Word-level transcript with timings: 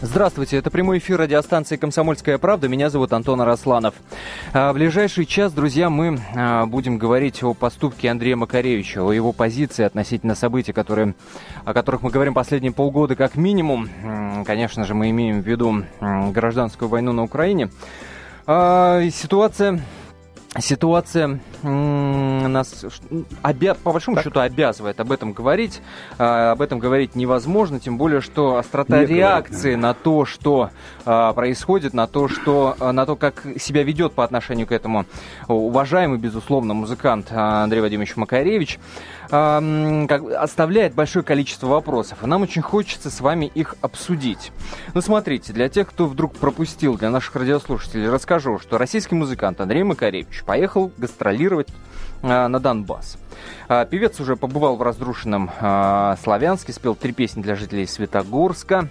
Здравствуйте, 0.00 0.56
это 0.56 0.70
прямой 0.70 0.98
эфир 0.98 1.18
радиостанции 1.18 1.76
«Комсомольская 1.76 2.38
правда». 2.38 2.68
Меня 2.68 2.88
зовут 2.88 3.12
Антон 3.12 3.40
Арасланов. 3.40 3.96
А, 4.52 4.70
в 4.70 4.76
ближайший 4.76 5.26
час, 5.26 5.52
друзья, 5.52 5.90
мы 5.90 6.20
а, 6.36 6.66
будем 6.66 6.98
говорить 6.98 7.42
о 7.42 7.52
поступке 7.52 8.08
Андрея 8.08 8.36
Макаревича, 8.36 9.02
о 9.02 9.10
его 9.10 9.32
позиции 9.32 9.82
относительно 9.82 10.36
событий, 10.36 10.72
которые, 10.72 11.16
о 11.64 11.74
которых 11.74 12.02
мы 12.02 12.10
говорим 12.10 12.32
последние 12.32 12.70
полгода 12.70 13.16
как 13.16 13.34
минимум. 13.34 13.88
Конечно 14.46 14.84
же, 14.84 14.94
мы 14.94 15.10
имеем 15.10 15.42
в 15.42 15.46
виду 15.48 15.82
гражданскую 16.00 16.88
войну 16.88 17.12
на 17.12 17.24
Украине. 17.24 17.68
А, 18.46 19.02
ситуация 19.10 19.80
ситуация 20.60 21.40
нас 21.62 22.84
обя... 23.42 23.74
по 23.74 23.92
большому 23.92 24.16
так. 24.16 24.24
счету 24.24 24.40
обязывает 24.40 25.00
об 25.00 25.10
этом 25.12 25.32
говорить. 25.32 25.80
А, 26.18 26.52
об 26.52 26.62
этом 26.62 26.78
говорить 26.78 27.14
невозможно, 27.14 27.80
тем 27.80 27.98
более, 27.98 28.20
что 28.20 28.56
острота 28.56 29.00
Не 29.00 29.06
реакции 29.06 29.74
говорит, 29.74 29.82
на 29.82 29.94
то, 29.94 30.24
что 30.24 30.70
а, 31.04 31.32
происходит, 31.32 31.94
на 31.94 32.06
то, 32.06 32.28
что, 32.28 32.76
а, 32.78 32.92
на 32.92 33.06
то, 33.06 33.16
как 33.16 33.46
себя 33.58 33.82
ведет 33.82 34.12
по 34.12 34.24
отношению 34.24 34.66
к 34.66 34.72
этому 34.72 35.06
уважаемый, 35.48 36.18
безусловно, 36.18 36.74
музыкант 36.74 37.32
Андрей 37.32 37.80
Вадимович 37.80 38.16
Макаревич, 38.16 38.78
как, 39.28 40.22
оставляет 40.38 40.94
большое 40.94 41.24
количество 41.24 41.66
вопросов. 41.66 42.22
И 42.22 42.26
нам 42.26 42.42
очень 42.42 42.62
хочется 42.62 43.10
с 43.10 43.20
вами 43.20 43.50
их 43.54 43.74
обсудить. 43.82 44.52
Ну, 44.94 45.00
смотрите, 45.02 45.52
для 45.52 45.68
тех, 45.68 45.88
кто 45.88 46.06
вдруг 46.06 46.34
пропустил, 46.34 46.96
для 46.96 47.10
наших 47.10 47.36
радиослушателей, 47.36 48.08
расскажу, 48.08 48.58
что 48.58 48.78
российский 48.78 49.14
музыкант 49.14 49.60
Андрей 49.60 49.82
Макаревич 49.82 50.44
поехал 50.44 50.90
гастролировать 50.96 51.47
а, 52.22 52.48
на 52.48 52.60
Донбасс. 52.60 53.18
А, 53.68 53.84
певец 53.84 54.20
уже 54.20 54.36
побывал 54.36 54.76
в 54.76 54.82
разрушенном 54.82 55.50
а, 55.60 56.16
Славянске, 56.22 56.72
спел 56.72 56.94
три 56.94 57.12
песни 57.12 57.42
для 57.42 57.56
жителей 57.56 57.86
Светогорска. 57.86 58.88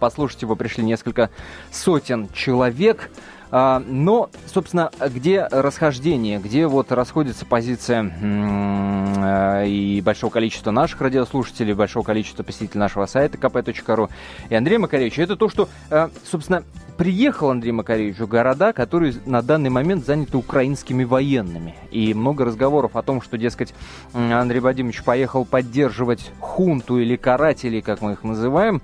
Послушать 0.00 0.42
его 0.42 0.56
пришли 0.56 0.84
несколько 0.84 1.30
сотен 1.70 2.28
человек. 2.32 3.08
А, 3.52 3.82
но, 3.84 4.30
собственно, 4.46 4.90
где 5.00 5.46
расхождение, 5.50 6.38
где 6.38 6.66
вот 6.66 6.92
расходится 6.92 7.44
позиция 7.44 8.04
э, 8.04 9.66
и 9.66 10.00
большого 10.02 10.30
количества 10.30 10.70
наших 10.70 11.00
радиослушателей, 11.00 11.74
большого 11.74 12.04
количества 12.04 12.44
посетителей 12.44 12.78
нашего 12.78 13.06
сайта 13.06 13.38
kp.ru 13.38 14.08
и 14.48 14.54
Андрея 14.54 14.78
Макаревича, 14.78 15.22
это 15.22 15.34
то, 15.34 15.48
что, 15.48 15.68
э, 15.90 16.08
собственно, 16.24 16.62
приехал 17.00 17.48
Андрей 17.48 17.72
Макаревич 17.72 18.18
в 18.18 18.26
города, 18.26 18.74
которые 18.74 19.14
на 19.24 19.40
данный 19.40 19.70
момент 19.70 20.04
заняты 20.04 20.36
украинскими 20.36 21.02
военными. 21.02 21.74
И 21.90 22.12
много 22.12 22.44
разговоров 22.44 22.94
о 22.94 23.00
том, 23.00 23.22
что, 23.22 23.38
дескать, 23.38 23.72
Андрей 24.12 24.60
Вадимович 24.60 25.02
поехал 25.02 25.46
поддерживать 25.46 26.30
хунту 26.40 26.98
или 26.98 27.16
карателей, 27.16 27.80
как 27.80 28.02
мы 28.02 28.12
их 28.12 28.22
называем, 28.22 28.82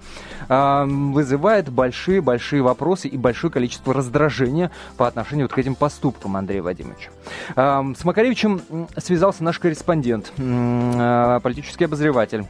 а, 0.49 0.87
вызывает 0.87 1.69
большие-большие 1.69 2.63
вопросы 2.63 3.09
и 3.09 3.19
большое 3.19 3.53
количество 3.53 3.93
раздражения 3.93 4.71
по 4.97 5.07
отношению 5.07 5.45
вот 5.45 5.53
к 5.53 5.59
этим 5.59 5.75
поступкам 5.75 6.39
Андрея 6.39 6.63
Вадимовича. 6.63 7.11
С 7.55 8.03
Макаревичем 8.03 8.63
связался 8.97 9.45
наш 9.45 9.59
корреспондент, 9.59 10.33
а, 10.39 11.41
политический 11.41 11.85
обозреватель 11.85 12.47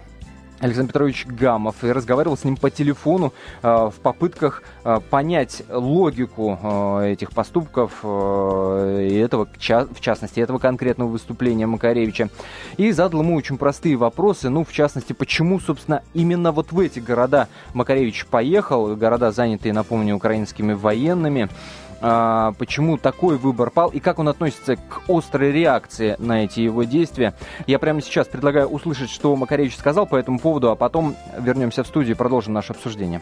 Александр 0.60 0.88
Петрович 0.88 1.26
Гамов 1.26 1.84
и 1.84 1.92
разговаривал 1.92 2.36
с 2.36 2.44
ним 2.44 2.56
по 2.56 2.70
телефону 2.70 3.34
э, 3.62 3.68
в 3.68 4.00
попытках 4.00 4.62
э, 4.84 5.00
понять 5.10 5.62
логику 5.68 6.58
э, 6.62 7.12
этих 7.12 7.32
поступков 7.32 8.00
э, 8.02 9.08
и 9.10 9.14
этого, 9.16 9.46
в 9.46 10.00
частности, 10.00 10.40
этого 10.40 10.58
конкретного 10.58 11.08
выступления 11.08 11.66
Макаревича. 11.66 12.30
И 12.78 12.90
задал 12.92 13.20
ему 13.20 13.36
очень 13.36 13.58
простые 13.58 13.96
вопросы, 13.96 14.48
ну, 14.48 14.64
в 14.64 14.72
частности, 14.72 15.12
почему, 15.12 15.60
собственно, 15.60 16.02
именно 16.14 16.52
вот 16.52 16.72
в 16.72 16.80
эти 16.80 17.00
города 17.00 17.48
Макаревич 17.74 18.26
поехал, 18.26 18.96
города, 18.96 19.32
занятые, 19.32 19.74
напомню, 19.74 20.16
украинскими 20.16 20.72
военными, 20.72 21.50
а, 22.00 22.52
почему 22.58 22.98
такой 22.98 23.36
выбор 23.36 23.70
пал 23.70 23.90
и 23.90 24.00
как 24.00 24.18
он 24.18 24.28
относится 24.28 24.76
к 24.76 25.02
острой 25.08 25.52
реакции 25.52 26.16
на 26.18 26.44
эти 26.44 26.60
его 26.60 26.84
действия. 26.84 27.34
Я 27.66 27.78
прямо 27.78 28.02
сейчас 28.02 28.26
предлагаю 28.26 28.68
услышать, 28.68 29.10
что 29.10 29.34
Макаревич 29.36 29.76
сказал 29.76 30.06
по 30.06 30.16
этому 30.16 30.38
поводу, 30.38 30.70
а 30.70 30.76
потом 30.76 31.16
вернемся 31.38 31.84
в 31.84 31.86
студию 31.86 32.14
и 32.14 32.18
продолжим 32.18 32.52
наше 32.52 32.72
обсуждение. 32.72 33.20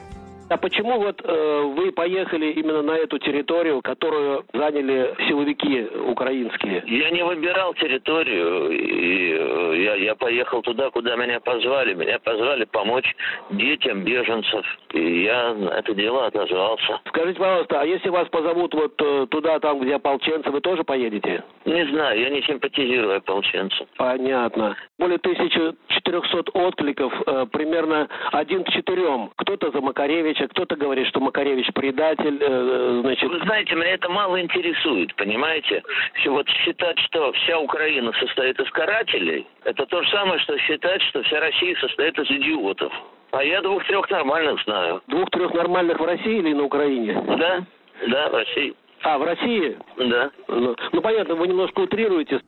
А 0.51 0.59
почему 0.59 1.01
вот 1.01 1.23
э, 1.25 1.63
вы 1.75 1.91
поехали 1.93 2.53
именно 2.53 2.83
на 2.83 2.93
эту 2.93 3.19
территорию, 3.19 3.81
которую 3.81 4.45
заняли 4.53 5.15
силовики 5.27 5.87
украинские? 6.07 6.83
Я 6.87 7.11
не 7.11 7.25
выбирал 7.25 7.73
территорию, 7.75 8.71
и 8.71 9.33
э, 9.33 9.83
я, 9.83 9.95
я 9.95 10.15
поехал 10.15 10.61
туда, 10.61 10.91
куда 10.91 11.17
меня 11.17 11.41
позвали. 11.41 11.95
Меня 11.95 12.19
позвали 12.19 12.65
помочь 12.65 13.11
детям 13.51 14.05
беженцев, 14.05 14.67
и 14.93 15.23
я 15.25 15.55
на 15.55 15.71
это 15.71 15.95
дело 15.95 16.27
отозвался. 16.27 17.01
Скажите, 17.09 17.39
пожалуйста, 17.39 17.81
а 17.81 17.87
если 17.87 18.11
вас 18.11 18.29
позовут 18.29 18.75
вот 18.75 19.01
э, 19.01 19.27
туда, 19.31 19.59
там, 19.61 19.81
где 19.81 19.95
ополченцы, 19.95 20.51
вы 20.51 20.61
тоже 20.61 20.85
поедете? 20.85 21.43
Не 21.65 21.87
знаю, 21.87 22.21
я 22.21 22.29
не 22.29 22.43
симпатизирую 22.43 23.17
ополченцам. 23.17 23.87
Понятно. 23.97 24.77
Более 24.99 25.17
1400 25.17 26.51
откликов, 26.53 27.13
э, 27.27 27.47
примерно 27.51 28.09
один 28.31 28.63
к 28.65 28.69
четырем. 28.69 29.31
Кто-то 29.37 29.71
за 29.71 29.81
Макаревич 29.81 30.34
Макаревича, 30.35 30.49
кто-то 30.49 30.77
говорит, 30.77 31.07
что 31.09 31.21
Макаревич 31.21 31.67
предатель, 31.75 32.39
э, 32.41 33.01
значит... 33.03 33.31
Вы 33.31 33.39
знаете, 33.41 33.75
меня 33.75 33.95
это 33.95 34.09
мало 34.09 34.41
интересует, 34.41 35.15
понимаете? 35.17 35.83
Все 36.15 36.31
вот 36.31 36.49
считать, 36.49 36.99
что 37.01 37.33
вся 37.33 37.59
Украина 37.59 38.13
состоит 38.19 38.59
из 38.61 38.71
карателей, 38.71 39.47
это 39.65 39.87
то 39.87 40.03
же 40.03 40.11
самое, 40.11 40.39
что 40.41 40.59
считать, 40.59 41.03
что 41.03 41.23
вся 41.23 41.41
Россия 41.41 41.77
состоит 41.77 42.19
из 42.19 42.31
идиотов. 42.31 42.93
А 43.33 43.43
я 43.43 43.63
двух-трех 43.63 44.11
нормальных 44.11 44.63
знаю. 44.65 45.03
Двух-трех 45.09 45.53
нормальных 45.55 45.99
в 45.99 46.05
России 46.05 46.39
или 46.39 46.53
на 46.53 46.65
Украине? 46.65 47.21
Да, 47.39 47.61
да, 48.09 48.29
в 48.29 48.35
России. 48.35 48.75
А, 49.03 49.19
в 49.19 49.25
России? 49.25 49.77
Да. 49.99 50.31
Ну, 50.49 50.77
ну 50.93 51.01
понятно, 51.01 51.35
вы 51.35 51.49
немножко 51.49 51.81
утрируете. 51.81 52.41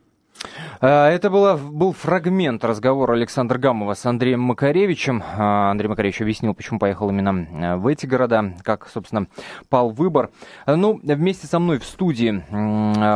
А, 0.80 1.10
это 1.10 1.30
было, 1.30 1.56
был 1.56 1.92
фрагмент 1.92 2.64
разговора 2.64 3.14
Александра 3.14 3.58
Гамова 3.58 3.94
с 3.94 4.04
Андреем 4.06 4.40
Макаревичем. 4.40 5.22
А, 5.36 5.70
Андрей 5.70 5.88
Макаревич 5.88 6.20
объяснил, 6.20 6.54
почему 6.54 6.78
поехал 6.78 7.08
именно 7.10 7.46
а, 7.52 7.76
в 7.76 7.86
эти 7.86 8.06
города, 8.06 8.54
как, 8.62 8.88
собственно, 8.92 9.26
пал 9.68 9.90
выбор. 9.90 10.30
Ну, 10.66 11.00
вместе 11.02 11.46
со 11.46 11.58
мной 11.58 11.78
в 11.78 11.84
студии 11.84 12.42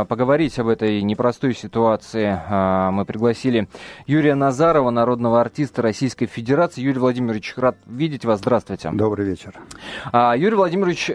поговорить 0.04 0.58
об 0.58 0.68
этой 0.68 1.02
непростой 1.02 1.54
ситуации 1.54 2.38
мы 2.90 3.04
пригласили 3.04 3.68
Юрия 4.06 4.34
Назарова, 4.34 4.90
народного 4.90 5.40
артиста 5.40 5.82
Российской 5.82 6.26
Федерации. 6.26 6.80
Юрий 6.80 6.98
Владимирович, 6.98 7.54
рад 7.56 7.76
видеть 7.86 8.24
вас. 8.24 8.40
Здравствуйте. 8.40 8.90
Добрый 8.92 9.26
вечер. 9.26 9.54
Юрий 10.12 10.54
Владимирович 10.54 11.06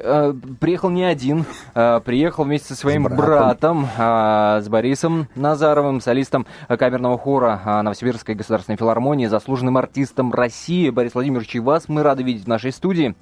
приехал 0.59 0.89
не 0.89 1.03
один, 1.03 1.45
приехал 1.73 2.43
вместе 2.43 2.69
со 2.69 2.75
своим 2.75 3.07
с 3.07 3.11
братом, 3.11 3.87
братом 3.97 4.61
с 4.63 4.69
Борисом 4.69 5.27
Назаровым, 5.35 5.94
солистом 6.01 6.45
камерного 6.67 7.17
хора 7.17 7.61
а, 7.63 7.83
Новосибирской 7.83 8.35
государственной 8.35 8.77
филармонии, 8.77 9.27
заслуженным 9.27 9.77
артистом 9.77 10.33
России. 10.33 10.89
Борис 10.89 11.13
Владимирович, 11.13 11.55
и 11.55 11.59
вас 11.59 11.87
мы 11.87 12.03
рады 12.03 12.23
видеть 12.23 12.45
в 12.45 12.47
нашей 12.47 12.71
студии. 12.71 13.15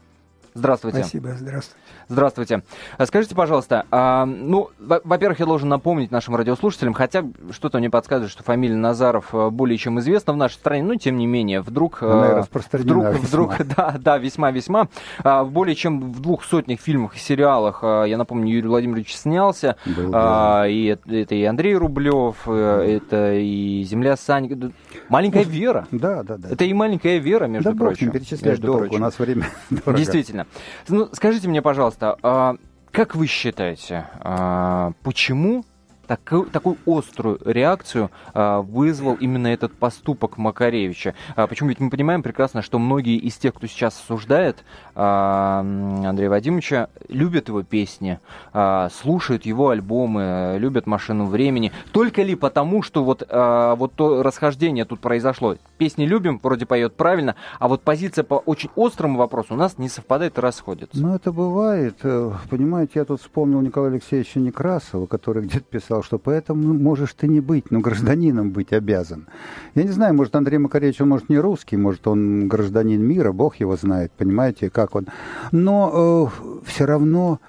Здравствуйте. 0.54 1.00
Спасибо, 1.00 1.34
здравствуйте. 1.36 1.83
Здравствуйте. 2.14 2.62
А 3.00 3.08
скажите, 3.08 3.34
пожалуйста, 3.34 3.86
а, 3.90 4.26
ну, 4.26 4.70
во-первых, 4.78 5.40
я 5.40 5.48
должен 5.48 5.68
напомнить 5.68 6.12
нашим 6.12 6.36
радиослушателям, 6.36 6.94
хотя 6.94 7.26
что-то 7.50 7.80
мне 7.80 7.90
подсказывает, 7.90 8.32
что 8.32 8.44
фамилия 8.44 8.76
Назаров 8.76 9.34
э, 9.34 9.50
более 9.50 9.80
чем 9.80 10.00
известна 10.00 10.32
в 10.34 10.38
нашей 10.38 10.54
стране, 10.56 10.84
но 10.84 10.96
тем 10.96 11.18
не 11.18 11.26
менее, 11.26 11.62
вдруг... 11.62 12.04
Э, 12.04 12.12
Она 12.12 12.48
вдруг, 12.74 13.06
весьма. 13.06 13.20
вдруг, 13.20 13.56
да, 13.76 13.96
да, 13.98 14.18
весьма-весьма. 14.20 14.90
А, 15.24 15.44
более 15.44 15.76
чем 15.76 16.12
в 16.12 16.20
двух 16.22 16.44
сотнях 16.44 16.80
фильмах 16.80 17.16
и 17.16 17.20
сериалах, 17.20 17.80
я 17.82 18.16
напомню, 18.16 18.54
Юрий 18.54 18.68
Владимирович 18.68 19.16
снялся, 19.16 19.78
Был, 19.84 20.12
а, 20.14 20.66
и 20.68 20.86
это, 20.86 21.34
и 21.34 21.44
Андрей 21.46 21.76
Рублев, 21.76 22.44
э, 22.46 23.00
это 23.02 23.34
и 23.34 23.82
Земля 23.84 24.18
Сань, 24.18 24.72
маленькая 25.10 25.46
Вера. 25.46 25.88
Да, 25.90 26.22
да, 26.22 26.38
да. 26.38 26.50
Это 26.50 26.64
и 26.64 26.74
маленькая 26.74 27.18
Вера, 27.18 27.46
между 27.46 27.72
да, 27.72 27.78
прочим. 27.78 28.08
Да, 28.08 28.14
перечислять 28.14 28.44
между 28.44 28.72
прочим. 28.72 28.96
у 28.98 29.00
нас 29.00 29.18
время 29.18 29.48
Действительно. 29.88 30.46
Ну, 30.88 31.10
скажите 31.12 31.48
мне, 31.48 31.64
пожалуйста, 31.64 32.03
а, 32.24 32.56
как 32.92 33.16
вы 33.16 33.28
считаете, 33.28 34.08
а, 34.20 34.92
почему 35.04 35.66
такую, 36.08 36.46
такую 36.46 36.78
острую 36.86 37.40
реакцию 37.46 38.12
а, 38.34 38.62
вызвал 38.62 39.16
именно 39.16 39.48
этот 39.48 39.74
поступок 39.74 40.38
Макаревича. 40.38 41.16
А, 41.36 41.48
почему? 41.48 41.70
Ведь 41.70 41.80
мы 41.80 41.90
понимаем 41.90 42.24
прекрасно, 42.24 42.62
что 42.62 42.80
многие 42.80 43.18
из 43.18 43.38
тех, 43.38 43.54
кто 43.54 43.68
сейчас 43.68 44.00
осуждает 44.00 44.64
а, 44.96 45.60
Андрея 45.60 46.30
Вадимовича, 46.30 46.90
любят 47.08 47.48
его 47.48 47.64
песни, 47.64 48.20
а, 48.54 48.90
слушают 48.90 49.46
его 49.46 49.70
альбомы, 49.70 50.58
любят 50.60 50.88
«Машину 50.88 51.26
времени». 51.26 51.72
Только 51.92 52.22
ли 52.22 52.36
потому, 52.36 52.82
что 52.82 53.04
вот, 53.04 53.24
а, 53.30 53.76
вот 53.76 53.94
то 53.94 54.24
расхождение 54.24 54.86
тут 54.86 55.00
произошло? 55.00 55.58
Песни 55.78 56.06
любим, 56.06 56.40
вроде 56.42 56.66
поет 56.66 56.96
правильно, 56.96 57.36
а 57.60 57.68
вот 57.68 57.82
позиция 57.82 58.24
по 58.24 58.36
очень 58.36 58.70
острому 58.76 59.18
вопросу 59.18 59.54
у 59.54 59.58
нас 59.58 59.78
не 59.78 59.90
совпадает 59.90 60.38
и 60.38 60.42
расходится. 60.42 60.98
Ну, 61.00 61.16
это 61.16 61.32
бывает. 61.32 61.98
Э, 62.04 62.32
понимаете, 62.50 62.92
я 62.96 63.06
тут 63.06 63.22
вспомнил 63.22 63.62
Николая 63.62 63.92
Алексеевича 63.92 64.40
Некрасова, 64.40 65.06
который 65.06 65.44
где-то 65.44 65.66
писал 65.66 65.93
написал, 65.94 66.04
что 66.04 66.18
поэтому 66.18 66.74
можешь 66.74 67.14
ты 67.14 67.28
не 67.28 67.40
быть, 67.40 67.72
но 67.72 67.80
гражданином 67.80 68.52
быть 68.52 68.74
обязан. 68.74 69.28
Я 69.76 69.84
не 69.84 69.92
знаю, 69.92 70.14
может, 70.14 70.36
Андрей 70.36 70.58
Макаревич, 70.58 71.02
он, 71.02 71.10
может, 71.10 71.30
не 71.30 71.38
русский, 71.38 71.78
может, 71.78 72.08
он 72.08 72.48
гражданин 72.48 73.02
мира, 73.02 73.32
Бог 73.32 73.58
его 73.58 73.76
знает, 73.78 74.12
понимаете, 74.18 74.70
как 74.70 74.96
он. 74.96 75.08
Но 75.52 76.30
э, 76.34 76.62
все 76.66 76.86
равно 76.86 77.40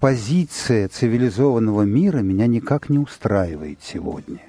позиция 0.00 0.88
цивилизованного 0.88 1.82
мира 1.82 2.18
меня 2.18 2.46
никак 2.46 2.90
не 2.90 2.98
устраивает 2.98 3.78
сегодня. 3.82 4.40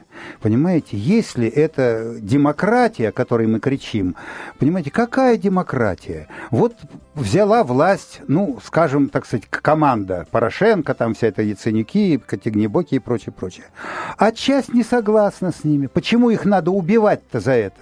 Понимаете, 0.42 0.98
если 0.98 1.48
это 1.48 2.16
демократия, 2.19 3.10
о 3.10 3.12
которой 3.12 3.48
мы 3.48 3.60
кричим, 3.60 4.16
понимаете, 4.60 4.92
какая 4.92 5.38
демократия? 5.38 6.27
Вот 6.51 6.75
взяла 7.13 7.63
власть, 7.63 8.22
ну, 8.27 8.60
скажем, 8.63 9.10
так 9.10 9.25
сказать, 9.25 9.45
команда 9.50 10.27
Порошенко, 10.31 10.94
там 10.94 11.13
вся 11.13 11.27
эта 11.27 11.42
Яценюки, 11.42 12.18
Котегнебоки 12.18 12.95
и 12.95 13.00
прочее, 13.00 13.33
прочее. 13.33 13.66
А 14.18 14.31
часть 14.31 14.74
не 14.74 14.83
согласна 14.83 15.51
с 15.51 15.63
ними. 15.63 15.88
Почему 15.88 16.30
их 16.30 16.45
надо 16.45 16.72
убивать-то 16.72 17.39
за 17.39 17.51
это? 17.51 17.80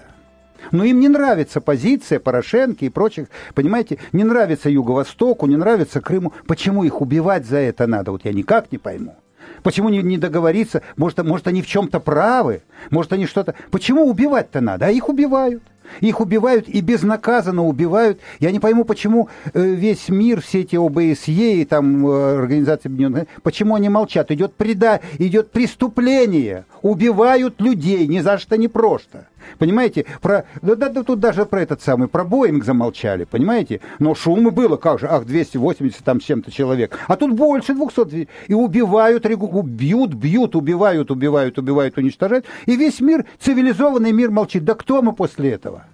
Но 0.72 0.84
им 0.84 1.00
не 1.00 1.10
нравится 1.10 1.62
позиция 1.62 2.20
Порошенко 2.20 2.86
и 2.86 2.90
прочих, 2.90 3.28
понимаете, 3.54 4.00
не 4.12 4.24
нравится 4.24 4.70
Юго-Востоку, 4.70 5.46
не 5.46 5.58
нравится 5.58 6.02
Крыму. 6.02 6.34
Почему 6.48 6.84
их 6.84 7.02
убивать 7.02 7.46
за 7.46 7.58
это 7.58 7.88
надо? 7.88 8.12
Вот 8.12 8.26
я 8.26 8.34
никак 8.34 8.72
не 8.72 8.78
пойму. 8.78 9.18
Почему 9.64 9.90
не, 9.90 10.04
не 10.04 10.18
договориться? 10.18 10.82
Может, 10.98 11.24
может, 11.24 11.48
они 11.48 11.62
в 11.62 11.68
чем-то 11.68 12.00
правы? 12.00 12.62
Может, 12.92 13.14
они 13.14 13.26
что-то... 13.26 13.56
Почему 13.72 14.08
убивать-то 14.08 14.62
надо? 14.62 14.88
А 14.88 14.92
их 14.92 15.10
убивают. 15.10 15.64
Их 16.00 16.22
убивают 16.22 16.68
и 16.68 16.82
безнаказанно 16.82 17.66
убивают. 17.66 18.20
Я 18.40 18.52
не 18.52 18.60
пойму, 18.60 18.84
почему 18.84 19.30
э, 19.54 19.62
весь 19.62 20.10
мир, 20.10 20.42
все 20.42 20.62
эти 20.62 20.76
ОБСЕ 20.76 21.62
и 21.62 21.66
там 21.66 22.08
э, 22.08 22.38
Организация 22.40 22.90
Объединенных 22.90 23.28
почему 23.42 23.76
они 23.76 23.90
молчат? 23.90 24.32
Идет 24.32 24.54
преда, 24.56 25.02
идет 25.18 25.52
преступление. 25.52 26.66
Убивают 26.82 27.62
людей, 27.62 28.08
ни 28.08 28.20
за 28.20 28.38
что 28.38 28.58
не 28.58 28.68
просто. 28.68 29.28
Понимаете, 29.58 30.06
про, 30.22 30.46
да, 30.62 30.76
да, 30.76 30.90
да 30.90 31.04
тут 31.04 31.20
даже 31.20 31.46
про 31.46 31.62
этот 31.62 31.82
самый, 31.82 32.08
про 32.08 32.24
Боинг 32.24 32.64
замолчали, 32.64 33.26
понимаете? 33.26 33.82
Но 34.00 34.16
шумы 34.16 34.52
было, 34.52 34.78
как 34.78 35.00
же, 35.00 35.08
ах, 35.08 35.26
280 35.26 36.04
там 36.04 36.22
с 36.22 36.24
чем-то 36.24 36.52
человек. 36.52 36.98
А 37.08 37.16
тут 37.16 37.34
больше 37.34 37.74
200. 37.74 38.28
И 38.48 38.54
убивают, 38.54 39.26
бьют, 39.26 40.14
бьют, 40.14 40.56
убивают, 40.56 41.12
убивают, 41.12 41.58
убивают, 41.58 41.98
уничтожают. 41.98 42.46
И 42.66 42.76
весь 42.76 43.00
мир, 43.00 43.26
цивилизованный 43.40 44.12
мир 44.12 44.32
молчит. 44.32 44.64
Да 44.64 44.76
кто 44.76 45.02
мы 45.02 45.14
после 45.14 45.52
этого? 45.52 45.86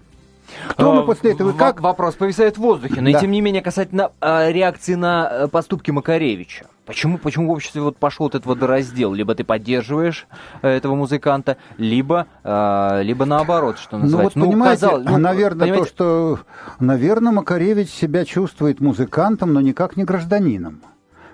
Кто 0.68 0.92
мы 0.92 1.04
после 1.04 1.32
этого? 1.32 1.52
Как? 1.52 1.80
Вопрос 1.80 2.14
повисает 2.14 2.56
в 2.56 2.60
воздухе. 2.60 3.00
Но 3.00 3.10
да. 3.10 3.18
и 3.18 3.20
тем 3.20 3.30
не 3.30 3.40
менее, 3.40 3.62
касательно 3.62 4.12
э, 4.20 4.52
реакции 4.52 4.94
на 4.94 5.28
э, 5.30 5.48
поступки 5.48 5.90
Макаревича. 5.90 6.66
Почему, 6.86 7.18
почему 7.18 7.48
в 7.48 7.50
обществе 7.50 7.82
вот 7.82 7.98
пошел 7.98 8.26
вот 8.26 8.34
этот 8.34 8.46
вот 8.46 8.62
раздел? 8.62 9.12
Либо 9.12 9.34
ты 9.34 9.44
поддерживаешь 9.44 10.26
э, 10.62 10.68
этого 10.68 10.96
музыканта, 10.96 11.56
либо, 11.78 12.26
э, 12.42 13.02
либо 13.02 13.24
наоборот, 13.26 13.78
что 13.78 13.98
называется. 13.98 14.38
Ну, 14.38 14.44
вот, 14.46 14.50
ну, 14.50 14.52
понимаете, 14.52 14.80
казалось, 14.80 15.06
ну, 15.06 15.18
наверное, 15.18 15.60
понимаете... 15.60 15.84
то, 15.84 15.88
что, 15.88 16.38
наверное, 16.80 17.32
Макаревич 17.32 17.90
себя 17.90 18.24
чувствует 18.24 18.80
музыкантом, 18.80 19.52
но 19.52 19.60
никак 19.60 19.96
не 19.96 20.04
гражданином. 20.04 20.82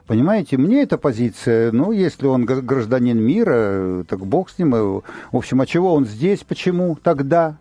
Понимаете, 0.07 0.57
мне 0.57 0.83
эта 0.83 0.99
позиция, 0.99 1.73
ну, 1.73 1.91
если 1.91 2.27
он 2.27 2.45
гражданин 2.45 3.19
мира, 3.19 4.05
так 4.05 4.25
бог 4.25 4.51
с 4.51 4.59
ним. 4.59 4.71
В 4.71 5.03
общем, 5.33 5.61
а 5.61 5.67
чего 5.67 5.95
он 5.95 6.05
здесь, 6.05 6.45
почему 6.45 6.97
тогда? 7.03 7.57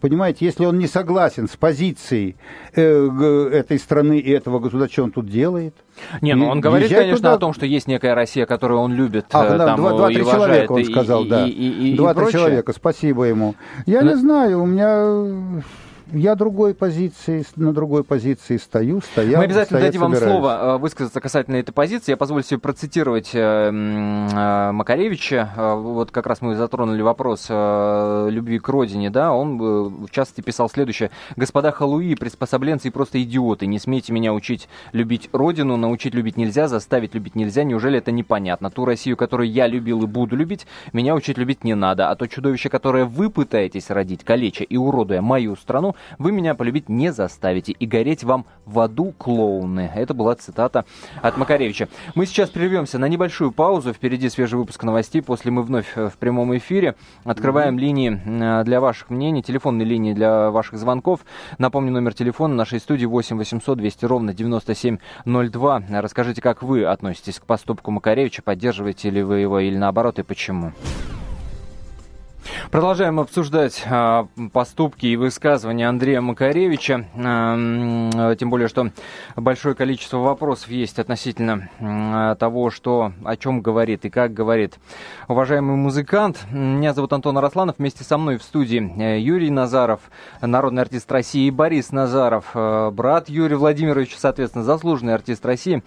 Понимаете, 0.00 0.44
если 0.44 0.64
он 0.64 0.78
не 0.78 0.86
согласен 0.86 1.48
с 1.48 1.56
позицией 1.56 2.36
э, 2.74 3.50
этой 3.52 3.78
страны 3.78 4.18
и 4.18 4.30
этого 4.30 4.60
государства, 4.60 4.92
что 4.92 5.04
он 5.04 5.10
тут 5.10 5.28
делает? 5.28 5.74
Не, 6.20 6.34
ну 6.34 6.46
он 6.48 6.60
говорит, 6.60 6.88
конечно, 6.88 7.16
туда... 7.16 7.34
о 7.34 7.38
том, 7.38 7.52
что 7.52 7.66
есть 7.66 7.88
некая 7.88 8.14
Россия, 8.14 8.46
которую 8.46 8.80
он 8.80 8.94
любит. 8.94 9.26
Ах, 9.32 9.56
да, 9.56 9.66
там, 9.66 9.76
два-три 9.76 10.24
человека 10.24 10.72
он 10.72 10.84
сказал, 10.84 11.24
и, 11.24 11.28
да. 11.28 11.46
Два-три 11.96 12.32
человека, 12.32 12.72
спасибо 12.72 13.24
ему. 13.24 13.56
Я 13.86 14.02
Но... 14.02 14.10
не 14.10 14.16
знаю, 14.16 14.62
у 14.62 14.66
меня 14.66 15.62
я 16.12 16.34
другой 16.34 16.74
позиции, 16.74 17.44
на 17.56 17.72
другой 17.72 18.04
позиции 18.04 18.56
стою, 18.56 19.00
стоял. 19.00 19.38
Мы 19.38 19.44
обязательно 19.44 19.80
дадим 19.80 20.00
вам 20.02 20.14
слово 20.16 20.58
э, 20.60 20.78
высказаться 20.78 21.20
касательно 21.20 21.56
этой 21.56 21.72
позиции. 21.72 22.12
Я 22.12 22.16
позволю 22.16 22.42
себе 22.42 22.58
процитировать 22.58 23.30
э, 23.34 23.38
э, 23.40 24.72
Макаревича. 24.72 25.50
Вот 25.56 26.10
как 26.10 26.26
раз 26.26 26.40
мы 26.40 26.56
затронули 26.56 27.02
вопрос 27.02 27.48
любви 27.48 28.58
к 28.58 28.68
родине, 28.68 29.10
да, 29.10 29.32
он 29.32 29.58
в 30.06 30.10
частности 30.10 30.40
писал 30.40 30.68
следующее. 30.70 31.10
«Господа 31.36 31.72
халуи, 31.72 32.14
приспособленцы 32.14 32.88
и 32.88 32.90
просто 32.90 33.22
идиоты, 33.22 33.66
не 33.66 33.78
смейте 33.78 34.12
меня 34.12 34.32
учить 34.32 34.68
любить 34.92 35.28
родину, 35.32 35.76
научить 35.76 36.14
любить 36.14 36.36
нельзя, 36.36 36.68
заставить 36.68 37.14
любить 37.14 37.34
нельзя, 37.34 37.64
неужели 37.64 37.98
это 37.98 38.12
непонятно? 38.12 38.70
Ту 38.70 38.84
Россию, 38.84 39.16
которую 39.16 39.50
я 39.50 39.66
любил 39.66 40.02
и 40.02 40.06
буду 40.06 40.36
любить, 40.36 40.66
меня 40.92 41.14
учить 41.14 41.38
любить 41.38 41.64
не 41.64 41.74
надо, 41.74 42.10
а 42.10 42.16
то 42.16 42.26
чудовище, 42.26 42.68
которое 42.68 43.04
вы 43.04 43.30
пытаетесь 43.30 43.90
родить, 43.90 44.24
калеча 44.24 44.64
и 44.64 44.76
уродуя 44.76 45.20
мою 45.20 45.56
страну, 45.56 45.94
вы 46.18 46.32
меня 46.32 46.54
полюбить 46.54 46.88
не 46.88 47.12
заставите, 47.12 47.72
и 47.72 47.86
гореть 47.86 48.24
вам 48.24 48.46
в 48.64 48.80
аду 48.80 49.12
клоуны. 49.16 49.90
Это 49.94 50.14
была 50.14 50.34
цитата 50.34 50.84
от 51.22 51.36
Макаревича. 51.36 51.88
Мы 52.14 52.26
сейчас 52.26 52.50
прервемся 52.50 52.98
на 52.98 53.06
небольшую 53.06 53.52
паузу. 53.52 53.92
Впереди 53.92 54.28
свежий 54.28 54.58
выпуск 54.58 54.82
новостей. 54.82 55.22
После 55.22 55.50
мы 55.50 55.62
вновь 55.62 55.94
в 55.94 56.12
прямом 56.18 56.56
эфире. 56.56 56.94
Открываем 57.24 57.78
линии 57.78 58.20
э, 58.24 58.64
для 58.64 58.80
ваших 58.80 59.10
мнений, 59.10 59.42
телефонные 59.42 59.86
линии 59.86 60.12
для 60.12 60.50
ваших 60.50 60.78
звонков. 60.78 61.20
Напомню, 61.58 61.92
номер 61.92 62.14
телефона 62.14 62.54
нашей 62.54 62.80
студии 62.80 63.06
8 63.06 63.36
800 63.36 63.78
200 63.78 64.04
ровно 64.04 64.34
9702. 64.34 65.82
Расскажите, 65.90 66.42
как 66.42 66.62
вы 66.62 66.84
относитесь 66.84 67.38
к 67.38 67.46
поступку 67.46 67.90
Макаревича, 67.90 68.42
поддерживаете 68.42 69.10
ли 69.10 69.22
вы 69.22 69.38
его 69.38 69.60
или 69.60 69.76
наоборот, 69.76 70.18
и 70.18 70.22
почему. 70.22 70.72
Продолжаем 72.70 73.18
обсуждать 73.18 73.82
а, 73.86 74.26
поступки 74.52 75.06
и 75.06 75.16
высказывания 75.16 75.88
Андрея 75.88 76.20
Макаревича. 76.20 77.06
А, 77.16 78.34
тем 78.34 78.50
более, 78.50 78.68
что 78.68 78.90
большое 79.36 79.74
количество 79.74 80.18
вопросов 80.18 80.68
есть 80.68 80.98
относительно 80.98 81.70
а, 81.80 82.34
того, 82.34 82.68
что, 82.68 83.12
о 83.24 83.36
чем 83.38 83.62
говорит 83.62 84.04
и 84.04 84.10
как 84.10 84.34
говорит 84.34 84.78
уважаемый 85.28 85.76
музыкант. 85.76 86.44
Меня 86.50 86.92
зовут 86.92 87.14
Антон 87.14 87.38
Арасланов. 87.38 87.76
Вместе 87.78 88.04
со 88.04 88.18
мной 88.18 88.36
в 88.36 88.42
студии 88.42 88.92
э, 89.00 89.18
Юрий 89.18 89.50
Назаров, 89.50 90.00
народный 90.42 90.82
артист 90.82 91.10
России, 91.10 91.46
и 91.46 91.50
Борис 91.50 91.90
Назаров, 91.90 92.50
э, 92.52 92.90
брат 92.90 93.30
Юрия 93.30 93.56
Владимировича, 93.56 94.16
соответственно, 94.18 94.64
заслуженный 94.64 95.14
артист 95.14 95.46
России. 95.46 95.82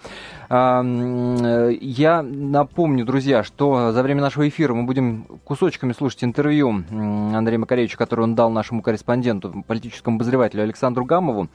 Э, 0.48 1.72
я 1.80 2.22
напомню, 2.22 3.04
друзья, 3.04 3.44
что 3.44 3.92
за 3.92 4.02
время 4.02 4.20
нашего 4.20 4.48
эфира 4.48 4.74
мы 4.74 4.82
будем 4.82 5.26
кусочками 5.44 5.92
слушать 5.92 6.24
интервью 6.24 6.71
Андрея 6.72 7.58
Макаревича, 7.58 7.96
который 7.96 8.22
он 8.22 8.34
дал 8.34 8.50
нашему 8.50 8.82
корреспонденту, 8.82 9.64
политическому 9.66 10.16
обозревателю 10.16 10.62
Александру 10.62 11.04
Гамову, 11.04 11.48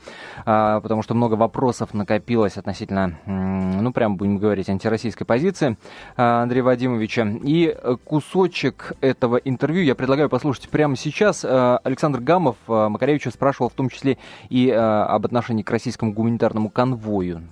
а, 0.46 0.80
потому 0.82 1.02
что 1.04 1.14
много 1.14 1.36
вопросов 1.36 1.94
накопилось 1.94 2.58
относительно, 2.58 3.18
ну, 3.26 3.92
прям 3.92 4.18
будем 4.18 4.38
говорить, 4.38 4.70
антироссийской 4.70 5.26
позиции 5.26 5.78
а, 6.16 6.44
Андрея 6.44 6.64
Вадимовича. 6.64 7.28
И 7.44 7.76
кусочек 8.04 8.94
этого 9.02 9.38
интервью 9.38 9.84
я 9.84 9.96
предлагаю 9.96 10.30
послушать 10.30 10.70
прямо 10.70 10.96
сейчас. 10.96 11.46
А, 11.46 11.80
Александр 11.84 12.20
Гамов 12.20 12.56
Макаревича 12.68 13.32
спрашивал 13.32 13.70
в 13.70 13.74
том 13.74 13.90
числе 13.90 14.18
и 14.50 14.70
об 14.70 15.26
отношении 15.26 15.64
к 15.64 15.72
российскому 15.72 16.14
гуманитарному 16.14 16.70
конвою. 16.70 17.44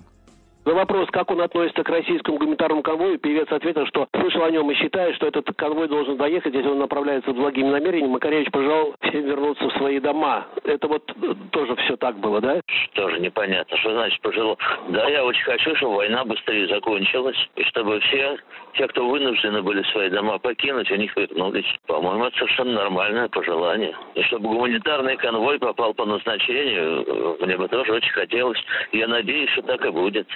На 0.66 0.74
вопрос, 0.74 1.08
как 1.12 1.30
он 1.30 1.40
относится 1.40 1.84
к 1.84 1.88
российскому 1.88 2.38
гуманитарному 2.38 2.82
конвою, 2.82 3.20
певец 3.20 3.46
ответил, 3.52 3.86
что 3.86 4.08
слышал 4.20 4.42
о 4.42 4.50
нем 4.50 4.68
и 4.68 4.74
считает, 4.74 5.14
что 5.14 5.28
этот 5.28 5.46
конвой 5.54 5.86
должен 5.86 6.16
доехать, 6.16 6.52
если 6.52 6.68
он 6.68 6.80
направляется 6.80 7.30
с 7.30 7.36
благими 7.36 7.68
намерениями. 7.68 8.14
Макаревич 8.14 8.50
пожелал 8.50 8.92
всем 9.02 9.22
вернуться 9.22 9.64
в 9.68 9.72
свои 9.74 10.00
дома. 10.00 10.44
Это 10.64 10.88
вот 10.88 11.08
э, 11.22 11.34
тоже 11.52 11.76
все 11.76 11.96
так 11.96 12.18
было, 12.18 12.40
да? 12.40 12.60
Тоже 12.94 13.20
непонятно. 13.20 13.76
Что 13.76 13.92
значит 13.92 14.20
пожелал? 14.22 14.58
Да, 14.88 15.08
я 15.08 15.24
очень 15.24 15.44
хочу, 15.44 15.76
чтобы 15.76 15.98
война 15.98 16.24
быстрее 16.24 16.66
закончилась, 16.66 17.38
и 17.54 17.62
чтобы 17.62 18.00
все, 18.00 18.36
те, 18.74 18.88
кто 18.88 19.06
вынуждены 19.08 19.62
были 19.62 19.84
свои 19.92 20.10
дома 20.10 20.38
покинуть, 20.38 20.90
у 20.90 20.96
них 20.96 21.16
вернулись. 21.16 21.76
По-моему, 21.86 22.24
это 22.24 22.38
совершенно 22.38 22.72
нормальное 22.72 23.28
пожелание. 23.28 23.94
И 24.16 24.22
чтобы 24.24 24.48
гуманитарный 24.48 25.16
конвой 25.16 25.60
попал 25.60 25.94
по 25.94 26.04
назначению, 26.04 27.04
э, 27.06 27.44
мне 27.44 27.56
бы 27.56 27.68
тоже 27.68 27.92
очень 27.92 28.10
хотелось. 28.10 28.58
Я 28.90 29.06
надеюсь, 29.06 29.50
что 29.50 29.62
так 29.62 29.86
и 29.86 29.90
будет. 29.90 30.26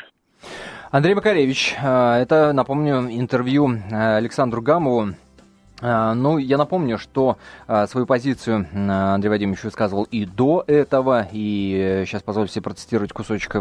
Андрей 0.91 1.15
Макаревич, 1.15 1.77
э, 1.81 2.15
это, 2.21 2.53
напомню, 2.53 3.09
интервью 3.11 3.71
э, 3.71 4.17
Александру 4.17 4.61
Гамову. 4.61 5.15
Э, 5.81 6.15
ну, 6.15 6.37
я 6.37 6.59
напомню, 6.59 6.99
что 6.99 7.39
свою 7.87 8.07
позицию 8.07 8.67
Андрей 8.75 9.31
Вадимович 9.31 9.63
высказывал 9.63 10.03
и 10.03 10.25
до 10.25 10.65
этого, 10.67 11.29
и 11.31 12.03
сейчас 12.07 12.25
позволю 12.25 12.49
себе 12.49 12.63
процитировать 12.63 13.13
кусочек 13.13 13.53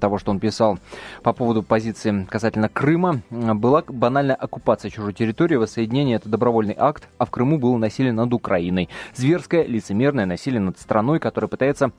того, 0.00 0.18
что 0.18 0.32
он 0.32 0.40
писал 0.40 0.80
по 1.22 1.32
поводу 1.32 1.62
позиции 1.62 2.26
касательно 2.28 2.68
Крыма. 2.68 3.22
Была 3.30 3.84
банальная 3.86 4.34
оккупация 4.34 4.90
чужой 4.90 5.12
территории, 5.12 5.54
воссоединение– 5.54 6.16
это 6.18 6.28
добровольный 6.28 6.74
акт, 6.76 7.06
а 7.16 7.26
в 7.26 7.30
Крыму 7.30 7.58
было 7.58 7.76
насилие 7.78 8.12
над 8.12 8.32
Украиной. 8.34 8.88
Зверское, 9.14 9.64
лицемерное 9.64 10.26
насилие 10.26 10.60
над 10.60 10.80
страной, 10.80 11.20
которая 11.20 11.48
пытается 11.48 11.92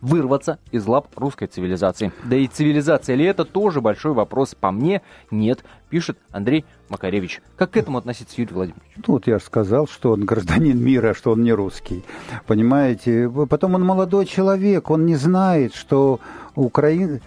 вырваться 0.00 0.58
из 0.70 0.86
лап 0.86 1.08
русской 1.16 1.46
цивилизации. 1.46 2.12
Да 2.24 2.36
и 2.36 2.46
цивилизация 2.46 3.16
ли 3.16 3.24
это 3.24 3.44
тоже 3.44 3.80
большой 3.80 4.12
вопрос. 4.12 4.54
По 4.54 4.70
мне, 4.70 5.02
нет, 5.30 5.64
пишет 5.88 6.18
Андрей 6.30 6.64
Макаревич. 6.88 7.42
Как 7.56 7.72
к 7.72 7.76
этому 7.76 7.98
относиться, 7.98 8.40
Юрий 8.40 8.54
Владимирович? 8.54 8.92
Ну, 8.96 9.14
вот 9.14 9.26
я 9.26 9.38
же 9.38 9.44
сказал, 9.44 9.86
что 9.86 10.12
он 10.12 10.24
гражданин 10.24 10.82
мира, 10.82 11.14
что 11.14 11.32
он 11.32 11.42
не 11.42 11.52
русский. 11.52 12.04
Понимаете? 12.46 13.30
Потом 13.48 13.74
он 13.74 13.84
молодой 13.84 14.26
человек, 14.26 14.90
он 14.90 15.06
не 15.06 15.16
знает, 15.16 15.74
что 15.74 16.20
Украина... 16.54 17.20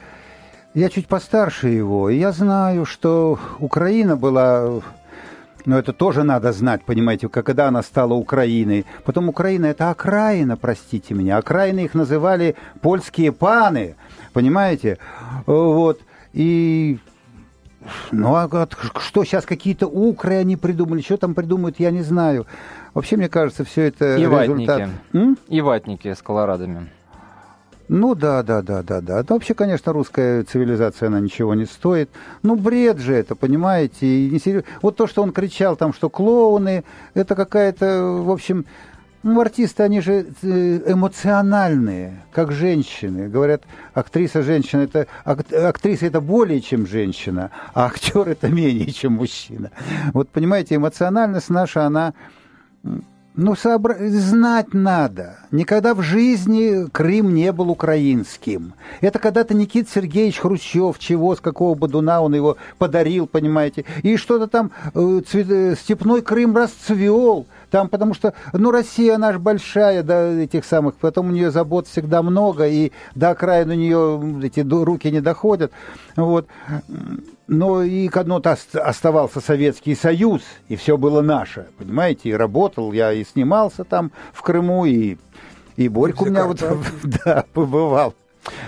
Я 0.73 0.89
чуть 0.89 1.07
постарше 1.07 1.67
его, 1.67 2.09
и 2.09 2.17
я 2.17 2.31
знаю, 2.31 2.85
что 2.85 3.37
Украина 3.59 4.17
была 4.17 4.81
но 5.65 5.77
это 5.77 5.93
тоже 5.93 6.23
надо 6.23 6.51
знать, 6.51 6.83
понимаете, 6.83 7.29
когда 7.29 7.67
она 7.67 7.83
стала 7.83 8.13
Украиной. 8.13 8.85
Потом 9.05 9.29
Украина– 9.29 9.65
это 9.67 9.89
окраина, 9.89 10.57
простите 10.57 11.13
меня. 11.13 11.37
Окраины 11.37 11.81
их 11.81 11.93
называли 11.93 12.55
польские 12.81 13.31
паны, 13.31 13.95
понимаете? 14.33 14.97
Вот. 15.45 15.99
И 16.33 16.99
ну, 18.11 18.35
а 18.35 18.67
что 18.99 19.23
сейчас 19.23 19.45
какие-то 19.45 19.87
укры 19.87 20.35
они 20.35 20.55
придумали, 20.55 21.01
что 21.01 21.17
там 21.17 21.33
придумают, 21.33 21.79
я 21.79 21.91
не 21.91 22.01
знаю. 22.01 22.45
Вообще, 22.93 23.17
мне 23.17 23.29
кажется, 23.29 23.63
все 23.65 23.83
это 23.83 24.17
И 24.17 24.21
результат... 24.21 24.49
ватники. 24.49 24.89
М? 25.13 25.37
И 25.47 25.61
ватники 25.61 26.13
с 26.13 26.21
колорадами. 26.21 26.89
Ну 27.89 28.15
да, 28.15 28.43
да, 28.43 28.61
да, 28.61 28.81
да, 28.81 29.01
да. 29.01 29.19
Это 29.19 29.33
вообще, 29.33 29.53
конечно, 29.53 29.91
русская 29.91 30.43
цивилизация, 30.43 31.07
она 31.07 31.19
ничего 31.19 31.53
не 31.53 31.65
стоит. 31.65 32.09
Ну, 32.41 32.55
бред 32.55 32.99
же 32.99 33.13
это, 33.13 33.35
понимаете? 33.35 34.07
И 34.07 34.29
не 34.29 34.39
серьез... 34.39 34.63
Вот 34.81 34.95
то, 34.95 35.05
что 35.05 35.21
он 35.21 35.31
кричал 35.31 35.75
там, 35.75 35.93
что 35.93 36.09
клоуны, 36.09 36.83
это 37.13 37.35
какая-то, 37.35 38.03
в 38.23 38.31
общем, 38.31 38.65
ну, 39.23 39.39
артисты, 39.39 39.83
они 39.83 40.01
же 40.01 40.27
э, 40.41 40.91
эмоциональные, 40.91 42.23
как 42.31 42.51
женщины. 42.51 43.29
Говорят, 43.29 43.63
актриса 43.93 44.43
женщина 44.43 44.81
это 44.81 45.07
актриса 45.23 46.07
это 46.07 46.19
более 46.19 46.61
чем 46.61 46.85
женщина, 46.85 47.51
а 47.73 47.85
актер 47.85 48.27
это 48.27 48.49
менее 48.49 48.91
чем 48.91 49.13
мужчина. 49.13 49.71
Вот 50.13 50.29
понимаете, 50.29 50.75
эмоциональность 50.75 51.49
наша, 51.49 51.85
она 51.85 52.13
ну, 53.35 53.55
сообра... 53.55 53.97
знать 54.09 54.73
надо. 54.73 55.37
Никогда 55.51 55.95
в 55.95 56.01
жизни 56.01 56.87
Крым 56.91 57.33
не 57.33 57.51
был 57.51 57.69
украинским. 57.69 58.73
Это 59.01 59.19
когда-то 59.19 59.53
Никит 59.53 59.89
Сергеевич 59.89 60.39
Хрущев, 60.39 60.99
чего, 60.99 61.35
с 61.35 61.39
какого 61.39 61.73
бодуна 61.75 62.21
он 62.21 62.35
его 62.35 62.57
подарил, 62.77 63.25
понимаете. 63.27 63.85
И 64.03 64.17
что-то 64.17 64.47
там 64.47 64.71
э, 64.93 65.21
цвет... 65.27 65.49
Э, 65.49 65.75
степной 65.75 66.21
Крым 66.21 66.55
расцвел. 66.55 67.47
Там, 67.73 67.89
потому 67.89 68.13
что, 68.13 68.35
ну, 68.53 68.69
Россия, 68.69 69.15
она 69.15 69.33
же 69.33 69.39
большая, 69.39 70.03
до 70.03 70.39
этих 70.39 70.63
самых, 70.63 70.93
потом 70.93 71.29
у 71.29 71.31
нее 71.31 71.49
забот 71.49 71.87
всегда 71.87 72.21
много, 72.21 72.67
и 72.67 72.91
до 73.15 73.31
окраин 73.31 73.71
у 73.71 73.73
нее 73.73 74.45
эти 74.45 74.59
руки 74.59 75.09
не 75.09 75.21
доходят. 75.21 75.71
Вот. 76.15 76.47
Но 77.47 77.81
и 77.81 78.07
одно-то 78.13 78.55
оставался 78.75 79.41
Советский 79.41 79.95
Союз, 79.95 80.43
и 80.67 80.75
все 80.75 80.99
было 80.99 81.21
наше, 81.21 81.65
понимаете, 81.79 82.29
и 82.29 82.33
работал 82.33 82.91
я, 82.93 83.11
и 83.11 83.23
снимался 83.23 83.83
там 83.85 84.11
в 84.33 84.43
Крыму, 84.43 84.85
и, 84.85 85.17
и 85.75 85.89
Борька 85.89 86.25
у 86.25 86.27
меня 86.27 86.45
вот, 86.45 86.63
да, 87.25 87.43
побывал. 87.53 88.13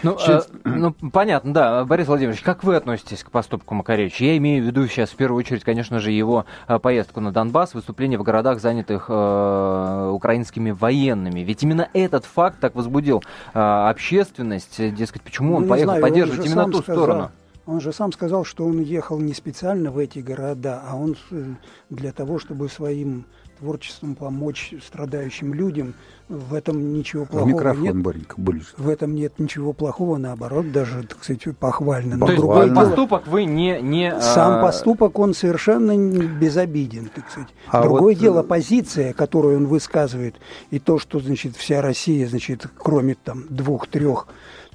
Ну, 0.03 0.17
э, 0.27 0.41
ну, 0.63 0.93
понятно, 0.93 1.53
да. 1.53 1.85
Борис 1.85 2.07
Владимирович, 2.07 2.41
как 2.41 2.63
вы 2.63 2.75
относитесь 2.75 3.23
к 3.23 3.31
поступку 3.31 3.75
Макаревича? 3.75 4.23
Я 4.25 4.37
имею 4.37 4.63
в 4.63 4.67
виду 4.67 4.87
сейчас 4.87 5.09
в 5.09 5.15
первую 5.15 5.39
очередь, 5.39 5.63
конечно 5.63 5.99
же, 5.99 6.11
его 6.11 6.45
э, 6.67 6.79
поездку 6.79 7.19
на 7.19 7.31
Донбасс, 7.31 7.73
выступление 7.73 8.17
в 8.17 8.23
городах, 8.23 8.59
занятых 8.59 9.05
э, 9.09 10.09
украинскими 10.13 10.71
военными. 10.71 11.41
Ведь 11.41 11.63
именно 11.63 11.89
этот 11.93 12.25
факт 12.25 12.59
так 12.59 12.75
возбудил 12.75 13.23
э, 13.53 13.59
общественность. 13.59 14.95
Дескать, 14.95 15.21
почему 15.21 15.55
он 15.55 15.63
ну, 15.63 15.69
поехал 15.69 15.91
знаю, 15.91 16.01
поддерживать 16.01 16.39
он 16.41 16.45
именно 16.45 16.65
ту 16.71 16.81
сказал, 16.81 17.03
сторону? 17.03 17.31
Он 17.65 17.81
же 17.81 17.91
сам 17.91 18.11
сказал, 18.11 18.45
что 18.45 18.65
он 18.65 18.79
ехал 18.79 19.19
не 19.19 19.33
специально 19.33 19.91
в 19.91 19.97
эти 19.97 20.19
города, 20.19 20.83
а 20.87 20.95
он 20.95 21.17
э, 21.31 21.55
для 21.89 22.11
того, 22.11 22.39
чтобы 22.39 22.69
своим 22.69 23.25
творчеством 23.59 24.15
помочь 24.15 24.73
страдающим 24.85 25.53
людям. 25.53 25.93
В 26.27 26.55
этом 26.55 26.93
ничего 26.93 27.25
плохого 27.25 27.49
в 27.49 27.53
микрофон, 27.53 27.83
нет. 27.83 27.95
Боренька, 27.97 28.35
ближе. 28.37 28.65
В 28.77 28.89
этом 28.89 29.13
нет 29.13 29.37
ничего 29.37 29.73
плохого, 29.73 30.17
наоборот, 30.17 30.71
даже, 30.71 31.03
так 31.03 31.23
сказать, 31.23 31.57
похвально. 31.57 32.17
Но 32.17 32.25
То 32.25 32.63
есть 32.63 32.73
поступок 32.73 33.27
вы 33.27 33.45
не... 33.45 33.79
не 33.81 34.11
а, 34.11 34.21
Сам 34.21 34.61
поступок, 34.61 35.19
он 35.19 35.33
совершенно 35.33 35.95
безобиден, 35.95 37.09
так 37.13 37.29
сказать. 37.29 37.49
А 37.67 37.83
Другое 37.83 38.15
вот... 38.15 38.21
дело, 38.21 38.43
позиция, 38.43 39.13
которую 39.13 39.57
он 39.57 39.67
высказывает, 39.67 40.35
и 40.71 40.79
то, 40.79 40.97
что, 40.97 41.19
значит, 41.19 41.55
вся 41.55 41.81
Россия, 41.81 42.27
значит, 42.27 42.67
кроме 42.75 43.15
там 43.15 43.45
двух-трех 43.49 44.27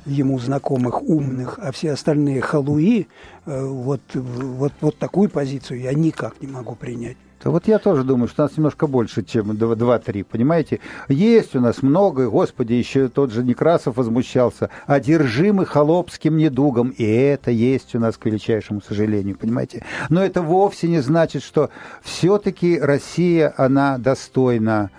ему 0.06 0.38
знакомых 0.38 1.02
умных, 1.02 1.58
а 1.60 1.72
все 1.72 1.92
остальные 1.92 2.40
халуи, 2.40 3.08
э, 3.46 3.64
вот, 3.64 4.00
вот, 4.14 4.72
вот 4.80 4.96
такую 4.98 5.28
позицию 5.30 5.80
я 5.80 5.92
никак 5.92 6.40
не 6.40 6.48
могу 6.48 6.74
принять. 6.74 7.16
Вот 7.48 7.68
я 7.68 7.78
тоже 7.78 8.04
думаю, 8.04 8.28
что 8.28 8.42
нас 8.42 8.56
немножко 8.56 8.86
больше, 8.86 9.24
чем 9.24 9.52
2-3, 9.52 10.24
понимаете? 10.24 10.80
Есть 11.08 11.56
у 11.56 11.60
нас 11.60 11.82
много, 11.82 12.28
господи, 12.28 12.74
еще 12.74 13.08
тот 13.08 13.32
же 13.32 13.42
Некрасов 13.42 13.96
возмущался, 13.96 14.68
одержимый 14.86 15.64
холопским 15.64 16.36
недугом, 16.36 16.90
и 16.90 17.04
это 17.04 17.50
есть 17.50 17.94
у 17.94 17.98
нас, 17.98 18.16
к 18.16 18.26
величайшему 18.26 18.82
сожалению, 18.82 19.36
понимаете? 19.36 19.84
Но 20.10 20.22
это 20.22 20.42
вовсе 20.42 20.88
не 20.88 21.00
значит, 21.00 21.42
что 21.42 21.70
все-таки 22.02 22.78
Россия, 22.78 23.54
она 23.56 23.96
достойна 23.98 24.90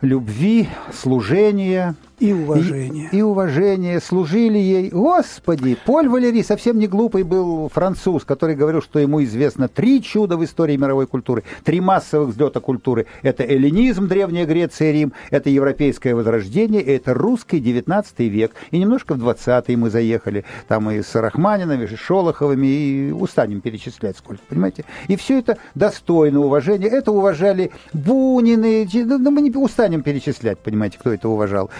любви, 0.00 0.68
служения, 0.92 1.94
и 2.18 2.32
уважение. 2.32 3.08
И, 3.10 3.18
и 3.18 3.22
уважение. 3.22 4.00
Служили 4.00 4.58
ей. 4.58 4.90
Господи, 4.90 5.76
Поль 5.84 6.08
Валерий 6.08 6.44
совсем 6.44 6.78
не 6.78 6.86
глупый 6.86 7.22
был 7.22 7.68
француз, 7.68 8.24
который 8.24 8.54
говорил, 8.54 8.82
что 8.82 8.98
ему 8.98 9.22
известно 9.24 9.68
три 9.68 10.02
чуда 10.02 10.36
в 10.36 10.44
истории 10.44 10.76
мировой 10.76 11.06
культуры, 11.06 11.42
три 11.64 11.80
массовых 11.80 12.30
взлета 12.30 12.60
культуры. 12.60 13.06
Это 13.22 13.42
эллинизм, 13.42 14.08
Древняя 14.08 14.46
Греция, 14.46 14.92
Рим, 14.92 15.12
это 15.30 15.50
европейское 15.50 16.14
возрождение, 16.14 16.82
это 16.82 17.14
русский 17.14 17.60
19 17.60 18.18
век. 18.20 18.52
И 18.70 18.78
немножко 18.78 19.14
в 19.14 19.18
20 19.18 19.68
мы 19.76 19.90
заехали, 19.90 20.44
там 20.68 20.90
и 20.90 21.02
с 21.02 21.14
Рахманиновыми, 21.14 21.84
и 21.84 21.96
Шолоховыми, 21.96 22.66
и 22.66 23.10
устанем 23.10 23.60
перечислять 23.60 24.16
сколько, 24.16 24.42
понимаете? 24.48 24.84
И 25.08 25.16
все 25.16 25.38
это 25.38 25.58
достойно 25.74 26.40
уважения. 26.40 26.88
Это 26.88 27.12
уважали 27.12 27.70
Бунины, 27.92 28.88
ну, 28.92 29.30
мы 29.30 29.42
не 29.42 29.50
устанем 29.50 30.02
перечислять, 30.02 30.58
понимаете, 30.58 30.98
кто 30.98 31.12
это 31.12 31.28
уважал. 31.28 31.70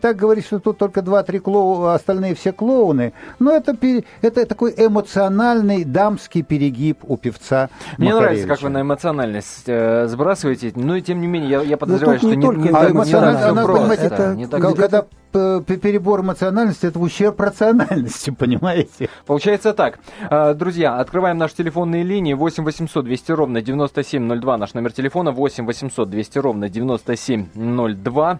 Так 0.00 0.16
говорить, 0.16 0.46
что 0.46 0.58
тут 0.58 0.78
только 0.78 1.02
два-три 1.02 1.38
клоуна, 1.38 1.94
остальные 1.94 2.34
все 2.34 2.52
клоуны, 2.52 3.12
но 3.38 3.52
это, 3.52 3.76
это 4.22 4.46
такой 4.46 4.74
эмоциональный 4.76 5.84
дамский 5.84 6.42
перегиб 6.42 6.98
у 7.02 7.16
певца 7.16 7.70
Мне 7.98 8.14
нравится, 8.14 8.46
как 8.46 8.62
вы 8.62 8.68
на 8.68 8.80
эмоциональность 8.80 9.64
э, 9.66 10.06
сбрасываете, 10.08 10.72
но 10.74 10.96
и 10.96 11.02
тем 11.02 11.20
не 11.20 11.26
менее, 11.26 11.50
я, 11.50 11.62
я 11.62 11.76
подозреваю, 11.76 12.18
что 12.18 12.28
не, 12.28 12.36
не, 12.36 12.46
не, 12.46 12.68
а 12.70 12.90
не, 12.90 12.92
так 12.92 13.04
все 13.04 13.54
просто. 13.64 13.94
Это, 13.94 14.34
не 14.34 14.46
так 14.46 14.60
когда 14.60 15.06
перебор 15.34 16.20
эмоциональности 16.20 16.86
это 16.86 16.98
ущерб 16.98 17.40
рациональности, 17.40 18.30
понимаете? 18.38 19.08
Получается 19.26 19.72
так. 19.72 19.98
Э, 20.30 20.54
друзья, 20.54 20.98
открываем 20.98 21.38
наши 21.38 21.56
телефонные 21.56 22.02
линии 22.02 22.34
8 22.34 22.64
800 22.64 23.04
200 23.04 23.32
ровно 23.32 23.62
9702, 23.62 24.56
наш 24.58 24.74
номер 24.74 24.92
телефона 24.92 25.32
8 25.32 25.66
800 25.66 26.10
200 26.10 26.38
ровно 26.38 26.68
9702. 26.68 28.38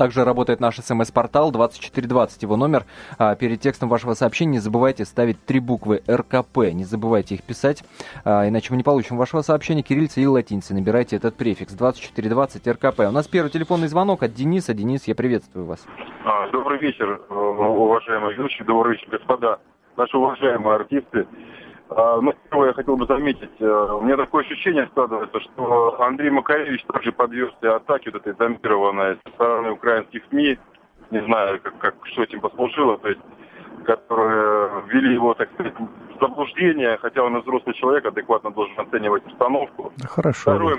Также 0.00 0.24
работает 0.24 0.60
наш 0.60 0.76
смс-портал 0.76 1.52
2420, 1.52 2.42
его 2.44 2.56
номер. 2.56 2.84
А, 3.18 3.34
перед 3.34 3.60
текстом 3.60 3.90
вашего 3.90 4.14
сообщения 4.14 4.52
не 4.52 4.58
забывайте 4.58 5.04
ставить 5.04 5.44
три 5.44 5.60
буквы 5.60 6.00
РКП. 6.10 6.72
Не 6.72 6.84
забывайте 6.84 7.34
их 7.34 7.42
писать, 7.42 7.84
а, 8.24 8.48
иначе 8.48 8.68
мы 8.70 8.78
не 8.78 8.82
получим 8.82 9.18
вашего 9.18 9.42
сообщения 9.42 9.82
кириллица 9.82 10.22
и 10.22 10.26
латиницы. 10.26 10.72
Набирайте 10.72 11.16
этот 11.16 11.36
префикс 11.36 11.74
2420 11.74 12.66
РКП. 12.66 13.00
У 13.00 13.10
нас 13.10 13.28
первый 13.28 13.50
телефонный 13.50 13.88
звонок 13.88 14.22
от 14.22 14.32
Дениса. 14.32 14.72
Денис, 14.72 15.06
я 15.06 15.14
приветствую 15.14 15.66
вас. 15.66 15.86
А, 16.24 16.48
добрый 16.48 16.78
вечер, 16.78 17.20
уважаемые 17.28 18.32
ведущие, 18.32 18.64
добрый 18.64 18.94
вечер, 18.94 19.10
господа, 19.10 19.58
наши 19.98 20.16
уважаемые 20.16 20.76
артисты. 20.76 21.26
А, 21.90 22.20
ну, 22.20 22.32
первое, 22.48 22.68
я 22.68 22.74
хотел 22.74 22.96
бы 22.96 23.06
заметить, 23.06 23.50
э, 23.58 23.64
у 23.66 24.00
меня 24.02 24.16
такое 24.16 24.44
ощущение 24.44 24.86
складывается, 24.92 25.40
что 25.40 26.00
Андрей 26.00 26.30
Макаревич 26.30 26.84
также 26.84 27.10
подвергся 27.10 27.76
атаке 27.76 28.10
вот 28.12 28.24
этой 28.24 28.36
зомбированной 28.38 29.18
со 29.24 29.32
стороны 29.32 29.72
украинских 29.72 30.22
СМИ, 30.30 30.58
не 31.10 31.22
знаю, 31.24 31.60
как, 31.60 31.78
как, 31.78 31.94
что 32.04 32.22
этим 32.22 32.40
послужило, 32.40 32.96
то 32.98 33.08
есть, 33.08 33.20
которые 33.84 34.84
ввели 34.86 35.14
его, 35.14 35.34
так 35.34 35.50
сказать, 35.54 35.74
в 35.78 36.20
заблуждение, 36.20 36.96
хотя 36.98 37.24
он 37.24 37.40
взрослый 37.40 37.74
человек, 37.74 38.06
адекватно 38.06 38.52
должен 38.52 38.78
оценивать 38.78 39.26
обстановку. 39.26 39.92
Хорошо. 40.08 40.42
Второй, 40.42 40.78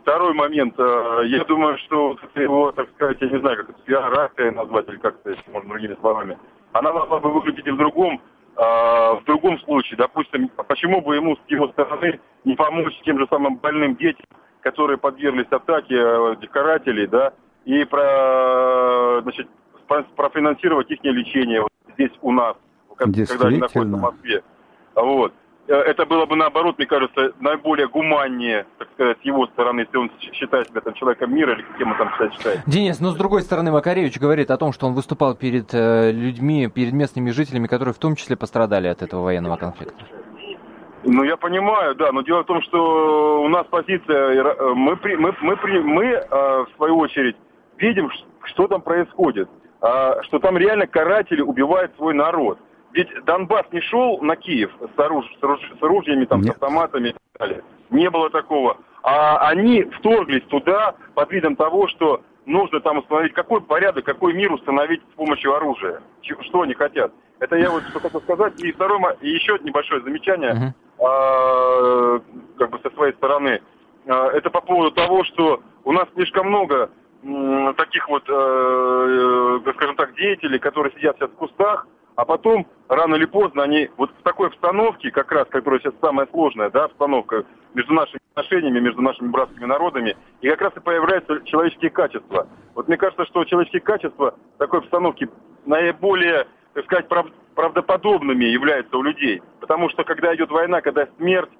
второй 0.00 0.32
момент, 0.32 0.74
э, 0.78 1.22
я 1.26 1.44
думаю, 1.44 1.76
что 1.78 2.16
его, 2.34 2.72
так 2.72 2.88
сказать, 2.94 3.18
я 3.20 3.28
не 3.28 3.40
знаю, 3.40 3.58
как 3.58 3.70
это, 3.70 3.78
пиар 3.82 4.30
назвать, 4.54 4.88
или 4.88 4.96
как-то, 4.96 5.30
если 5.30 5.50
можно 5.50 5.68
другими 5.68 5.96
словами, 6.00 6.38
она 6.72 6.94
могла 6.94 7.20
бы 7.20 7.30
выглядеть 7.30 7.66
и 7.66 7.70
в 7.70 7.76
другом 7.76 8.22
в 8.56 9.22
другом 9.26 9.58
случае, 9.60 9.98
допустим, 9.98 10.48
почему 10.48 11.02
бы 11.02 11.16
ему 11.16 11.36
с 11.36 11.50
его 11.50 11.68
стороны 11.68 12.20
не 12.44 12.54
помочь 12.54 12.98
тем 13.04 13.18
же 13.18 13.26
самым 13.28 13.56
больным 13.56 13.96
детям, 13.96 14.24
которые 14.60 14.98
подверглись 14.98 15.46
атаке 15.50 15.94
э, 15.96 16.36
карателей, 16.50 17.06
да, 17.06 17.32
и 17.66 17.84
про, 17.84 19.20
значит, 19.22 19.48
профинансировать 20.16 20.90
их 20.90 21.02
лечение 21.04 21.60
вот 21.60 21.70
здесь 21.94 22.12
у 22.22 22.32
нас, 22.32 22.56
когда 22.96 23.48
они 23.48 23.58
находятся 23.58 23.96
в 23.96 24.00
Москве. 24.00 24.42
Вот. 24.94 25.32
Э, 25.68 25.74
это 25.74 26.06
было 26.06 26.26
бы, 26.26 26.36
наоборот, 26.36 26.78
мне 26.78 26.86
кажется, 26.86 27.32
наиболее 27.40 27.88
гуманнее, 27.88 28.66
так 28.78 28.88
сказать, 28.94 29.18
с 29.20 29.24
его 29.24 29.46
стороны, 29.48 29.80
если 29.80 29.96
он 29.96 30.10
считает 30.32 30.68
себя 30.68 30.80
там 30.80 30.94
человеком 30.94 31.34
мира 31.34 31.54
или 31.54 31.64
кем 31.78 31.90
он 31.92 31.98
там 31.98 32.14
себя 32.16 32.30
считает. 32.30 32.60
Денис, 32.66 33.00
но 33.00 33.10
с 33.10 33.16
другой 33.16 33.42
стороны, 33.42 33.72
Макаревич 33.72 34.18
говорит 34.18 34.50
о 34.50 34.56
том, 34.56 34.72
что 34.72 34.86
он 34.86 34.94
выступал 34.94 35.34
перед 35.34 35.74
э, 35.74 36.12
людьми, 36.12 36.68
перед 36.68 36.92
местными 36.92 37.30
жителями, 37.30 37.66
которые 37.66 37.94
в 37.94 37.98
том 37.98 38.14
числе 38.14 38.36
пострадали 38.36 38.86
от 38.86 39.02
этого 39.02 39.22
военного 39.22 39.56
конфликта. 39.56 40.04
Ну, 41.04 41.22
я 41.22 41.36
понимаю, 41.36 41.94
да, 41.94 42.10
но 42.10 42.22
дело 42.22 42.42
в 42.42 42.46
том, 42.46 42.62
что 42.62 43.42
у 43.42 43.48
нас 43.48 43.66
позиция, 43.68 44.34
э, 44.34 44.74
мы, 44.74 44.98
мы, 45.02 45.34
мы, 45.40 45.56
мы, 45.56 45.82
мы 45.82 46.26
в 46.30 46.68
свою 46.76 46.98
очередь, 46.98 47.36
видим, 47.78 48.10
что 48.44 48.68
там 48.68 48.80
происходит, 48.80 49.48
а, 49.80 50.22
что 50.22 50.38
там 50.38 50.56
реально 50.56 50.86
каратели 50.86 51.42
убивают 51.42 51.94
свой 51.96 52.14
народ. 52.14 52.58
Ведь 52.92 53.08
Донбасс 53.24 53.66
не 53.72 53.80
шел 53.80 54.18
на 54.20 54.36
Киев 54.36 54.70
с, 54.80 54.98
оруж... 54.98 55.26
с, 55.38 55.42
оруж... 55.42 55.60
с 55.78 55.82
оружиями, 55.82 56.24
там, 56.24 56.42
с 56.42 56.50
автоматами 56.50 57.08
и 57.08 57.12
так 57.12 57.22
далее. 57.38 57.64
Не 57.90 58.10
было 58.10 58.30
такого. 58.30 58.78
А 59.02 59.48
они 59.48 59.84
вторглись 59.84 60.44
туда 60.44 60.94
под 61.14 61.30
видом 61.30 61.56
того, 61.56 61.88
что 61.88 62.22
нужно 62.46 62.80
там 62.80 62.98
установить 62.98 63.34
какой 63.34 63.60
порядок, 63.60 64.04
какой 64.04 64.32
мир 64.32 64.52
установить 64.52 65.02
с 65.12 65.16
помощью 65.16 65.54
оружия. 65.54 66.00
Что 66.22 66.62
они 66.62 66.74
хотят. 66.74 67.12
Это 67.38 67.56
я 67.56 67.70
вот 67.70 67.82
что 67.90 68.00
хотел 68.00 68.20
сказать. 68.22 68.60
И 68.60 68.72
второе, 68.72 69.16
и 69.20 69.28
еще 69.28 69.58
небольшое 69.62 70.02
замечание, 70.02 70.74
uh-huh. 70.98 72.22
как 72.58 72.70
бы 72.70 72.78
со 72.82 72.90
своей 72.94 73.12
стороны. 73.14 73.60
А, 74.08 74.28
это 74.30 74.50
по 74.50 74.60
поводу 74.60 74.92
того, 74.92 75.24
что 75.24 75.60
у 75.84 75.92
нас 75.92 76.08
слишком 76.14 76.48
много 76.48 76.90
таких 77.76 78.08
вот, 78.08 78.22
э, 78.28 79.62
э, 79.66 79.72
скажем 79.72 79.96
так, 79.96 80.14
деятелей, 80.14 80.58
которые 80.58 80.92
сидят 80.94 81.16
сейчас 81.16 81.30
в 81.30 81.34
кустах, 81.34 81.86
а 82.16 82.24
потом, 82.24 82.66
рано 82.88 83.14
или 83.14 83.26
поздно, 83.26 83.62
они 83.62 83.90
вот 83.98 84.10
в 84.10 84.22
такой 84.22 84.48
обстановке, 84.48 85.10
как 85.10 85.30
раз, 85.30 85.46
которая 85.48 85.80
сейчас 85.80 85.94
самая 86.00 86.26
сложная, 86.32 86.70
да, 86.70 86.84
обстановка 86.84 87.44
между 87.74 87.92
нашими 87.92 88.20
отношениями, 88.34 88.80
между 88.80 89.02
нашими 89.02 89.28
братскими 89.28 89.66
народами, 89.66 90.16
и 90.40 90.48
как 90.48 90.62
раз 90.62 90.72
и 90.76 90.80
появляются 90.80 91.42
человеческие 91.44 91.90
качества. 91.90 92.48
Вот 92.74 92.88
мне 92.88 92.96
кажется, 92.96 93.26
что 93.26 93.44
человеческие 93.44 93.82
качества 93.82 94.34
в 94.54 94.58
такой 94.58 94.80
обстановке 94.80 95.28
наиболее, 95.66 96.46
так 96.72 96.84
сказать, 96.86 97.08
прав, 97.08 97.26
правдоподобными 97.54 98.46
являются 98.46 98.96
у 98.96 99.02
людей. 99.02 99.42
Потому 99.60 99.90
что 99.90 100.02
когда 100.04 100.34
идет 100.34 100.50
война, 100.50 100.80
когда 100.80 101.06
смерть, 101.18 101.50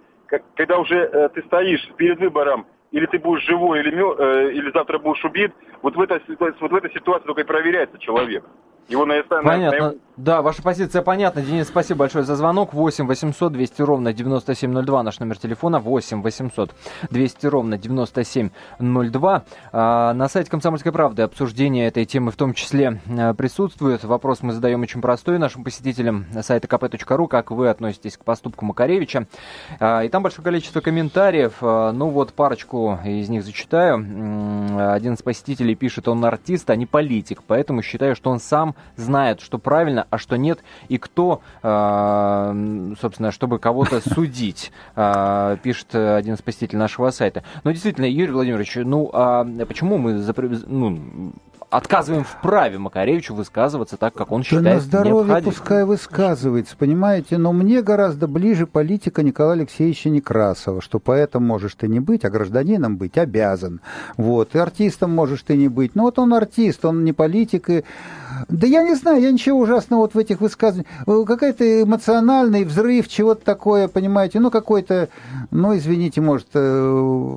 когда 0.54 0.78
уже 0.78 0.96
э, 0.96 1.28
ты 1.34 1.42
стоишь 1.42 1.86
перед 1.96 2.18
выбором, 2.18 2.66
или 2.92 3.04
ты 3.06 3.18
будешь 3.18 3.44
живой, 3.44 3.80
или, 3.80 3.92
э, 3.92 4.52
или 4.52 4.70
завтра 4.72 4.98
будешь 4.98 5.24
убит, 5.24 5.52
вот 5.82 5.96
в, 5.96 6.00
этой, 6.00 6.20
вот 6.38 6.70
в 6.72 6.74
этой 6.74 6.90
ситуации 6.92 7.26
только 7.26 7.42
и 7.42 7.44
проверяется 7.44 7.98
человек. 7.98 8.44
Его 8.88 9.04
на, 9.04 9.20
Понятно. 9.22 9.78
На, 9.78 9.88
на... 9.88 9.94
Да, 10.16 10.40
ваша 10.40 10.62
позиция 10.62 11.02
понятна. 11.02 11.42
Денис, 11.42 11.66
спасибо 11.66 11.98
большое 12.00 12.24
за 12.24 12.36
звонок. 12.36 12.72
8 12.72 13.06
800 13.06 13.52
200 13.52 13.82
ровно 13.82 14.12
9702 14.14 15.02
наш 15.02 15.18
номер 15.18 15.38
телефона. 15.38 15.78
8 15.78 16.22
800 16.22 16.70
200 17.10 17.46
ровно 17.46 17.76
9702. 17.76 19.44
А, 19.72 20.14
на 20.14 20.28
сайте 20.28 20.50
«Комсомольской 20.50 20.92
правды» 20.92 21.22
обсуждение 21.22 21.88
этой 21.88 22.04
темы 22.06 22.30
в 22.30 22.36
том 22.36 22.54
числе 22.54 23.00
а, 23.10 23.34
присутствует. 23.34 24.04
Вопрос 24.04 24.42
мы 24.42 24.52
задаем 24.52 24.80
очень 24.82 25.02
простой 25.02 25.38
нашим 25.38 25.64
посетителям 25.64 26.24
сайта 26.40 26.68
kp.ru. 26.68 27.26
Как 27.26 27.50
вы 27.50 27.68
относитесь 27.68 28.16
к 28.16 28.24
поступку 28.24 28.64
Макаревича? 28.64 29.26
А, 29.80 30.02
и 30.02 30.08
там 30.08 30.22
большое 30.22 30.44
количество 30.44 30.80
комментариев. 30.80 31.54
А, 31.60 31.90
ну 31.92 32.08
вот 32.08 32.32
парочку 32.32 33.00
из 33.04 33.28
них 33.28 33.42
зачитаю. 33.42 33.96
Один 34.92 35.14
из 35.14 35.22
посетителей 35.22 35.74
пишет, 35.74 36.06
он 36.06 36.24
артист, 36.24 36.70
а 36.70 36.76
не 36.76 36.86
политик. 36.86 37.42
Поэтому 37.46 37.82
считаю, 37.82 38.14
что 38.14 38.30
он 38.30 38.38
сам 38.38 38.75
знает, 38.96 39.40
что 39.40 39.58
правильно, 39.58 40.06
а 40.10 40.18
что 40.18 40.36
нет, 40.36 40.60
и 40.88 40.98
кто, 40.98 41.42
э, 41.62 42.94
собственно, 43.00 43.32
чтобы 43.32 43.58
кого-то 43.58 44.00
судить, 44.08 44.72
э, 44.94 45.56
пишет 45.62 45.94
один 45.94 46.36
посетителей 46.36 46.78
нашего 46.78 47.10
сайта. 47.10 47.42
Но 47.64 47.70
действительно, 47.72 48.06
Юрий 48.06 48.32
Владимирович, 48.32 48.76
ну 48.76 49.10
а 49.12 49.44
почему 49.66 49.98
мы 49.98 50.12
ну, 50.66 51.32
отказываем 51.76 52.24
в 52.24 52.40
праве 52.40 52.78
Макаревичу 52.78 53.34
высказываться 53.34 53.96
так, 53.96 54.14
как 54.14 54.32
он 54.32 54.42
считает 54.42 54.64
да 54.64 54.74
на 54.74 54.80
здоровье 54.80 55.26
необходимым. 55.26 55.54
пускай 55.54 55.84
высказывается, 55.84 56.76
понимаете, 56.76 57.38
но 57.38 57.52
мне 57.52 57.82
гораздо 57.82 58.26
ближе 58.26 58.66
политика 58.66 59.22
Николая 59.22 59.58
Алексеевича 59.58 60.08
Некрасова, 60.08 60.80
что 60.80 60.98
поэтом 60.98 61.44
можешь 61.44 61.74
ты 61.74 61.88
не 61.88 62.00
быть, 62.00 62.24
а 62.24 62.30
гражданином 62.30 62.96
быть 62.96 63.18
обязан. 63.18 63.80
Вот, 64.16 64.54
и 64.54 64.58
артистом 64.58 65.14
можешь 65.14 65.42
ты 65.42 65.56
не 65.56 65.68
быть. 65.68 65.94
Ну 65.94 66.04
вот 66.04 66.18
он 66.18 66.32
артист, 66.34 66.84
он 66.84 67.04
не 67.04 67.12
политик, 67.12 67.68
и 67.68 67.84
да 68.48 68.66
я 68.66 68.82
не 68.82 68.94
знаю, 68.94 69.20
я 69.20 69.30
ничего 69.30 69.60
ужасного 69.60 70.00
вот 70.00 70.14
в 70.14 70.18
этих 70.18 70.40
высказываниях. 70.40 70.86
Э, 71.06 71.24
какой-то 71.26 71.82
эмоциональный 71.82 72.64
взрыв, 72.64 73.08
чего-то 73.08 73.44
такое, 73.44 73.88
понимаете, 73.88 74.40
ну 74.40 74.50
какой-то, 74.50 75.08
ну 75.50 75.76
извините, 75.76 76.20
может, 76.20 76.48
э, 76.54 77.36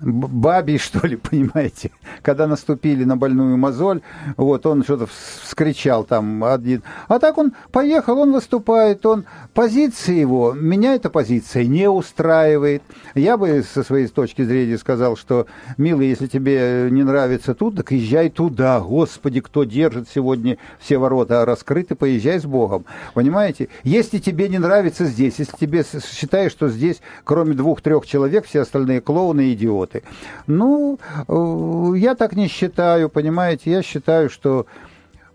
бабий, 0.00 0.78
что 0.78 1.06
ли, 1.06 1.16
понимаете, 1.16 1.90
когда 2.22 2.46
наступили 2.46 3.04
на 3.04 3.16
больную 3.16 3.56
мозоль, 3.56 4.00
вот, 4.36 4.66
он 4.66 4.82
что-то 4.84 5.06
вскричал 5.06 6.04
там 6.04 6.42
один. 6.44 6.82
А 7.08 7.18
так 7.18 7.38
он 7.38 7.52
поехал, 7.72 8.18
он 8.18 8.32
выступает, 8.32 9.04
он, 9.06 9.24
позиция 9.54 10.16
его, 10.16 10.52
меня 10.52 10.94
эта 10.94 11.10
позиция 11.10 11.64
не 11.64 11.88
устраивает. 11.88 12.82
Я 13.14 13.36
бы 13.36 13.62
со 13.62 13.82
своей 13.82 14.06
точки 14.08 14.42
зрения 14.42 14.78
сказал, 14.78 15.16
что, 15.16 15.46
милый, 15.76 16.08
если 16.08 16.26
тебе 16.26 16.88
не 16.90 17.02
нравится 17.02 17.54
тут, 17.54 17.76
так 17.76 17.92
езжай 17.92 18.30
туда. 18.30 18.80
Господи, 18.80 19.40
кто 19.40 19.64
держит 19.64 20.08
сегодня 20.08 20.58
все 20.78 20.98
ворота 20.98 21.44
раскрыты, 21.44 21.94
поезжай 21.94 22.40
с 22.40 22.44
Богом. 22.44 22.84
Понимаете? 23.14 23.68
Если 23.84 24.18
тебе 24.18 24.48
не 24.48 24.58
нравится 24.58 25.04
здесь, 25.04 25.38
если 25.38 25.56
тебе 25.56 25.84
считаешь, 25.84 26.52
что 26.52 26.68
здесь, 26.68 27.00
кроме 27.24 27.54
двух-трех 27.54 28.06
человек, 28.06 28.46
все 28.46 28.60
остальные 28.60 29.00
клоуны 29.00 29.48
и 29.48 29.54
идиоты, 29.54 29.89
работы. 29.90 30.02
Ну, 30.46 30.98
э, 31.28 31.98
я 31.98 32.14
так 32.14 32.34
не 32.34 32.48
считаю, 32.48 33.08
понимаете, 33.08 33.70
я 33.70 33.82
считаю, 33.82 34.30
что 34.30 34.66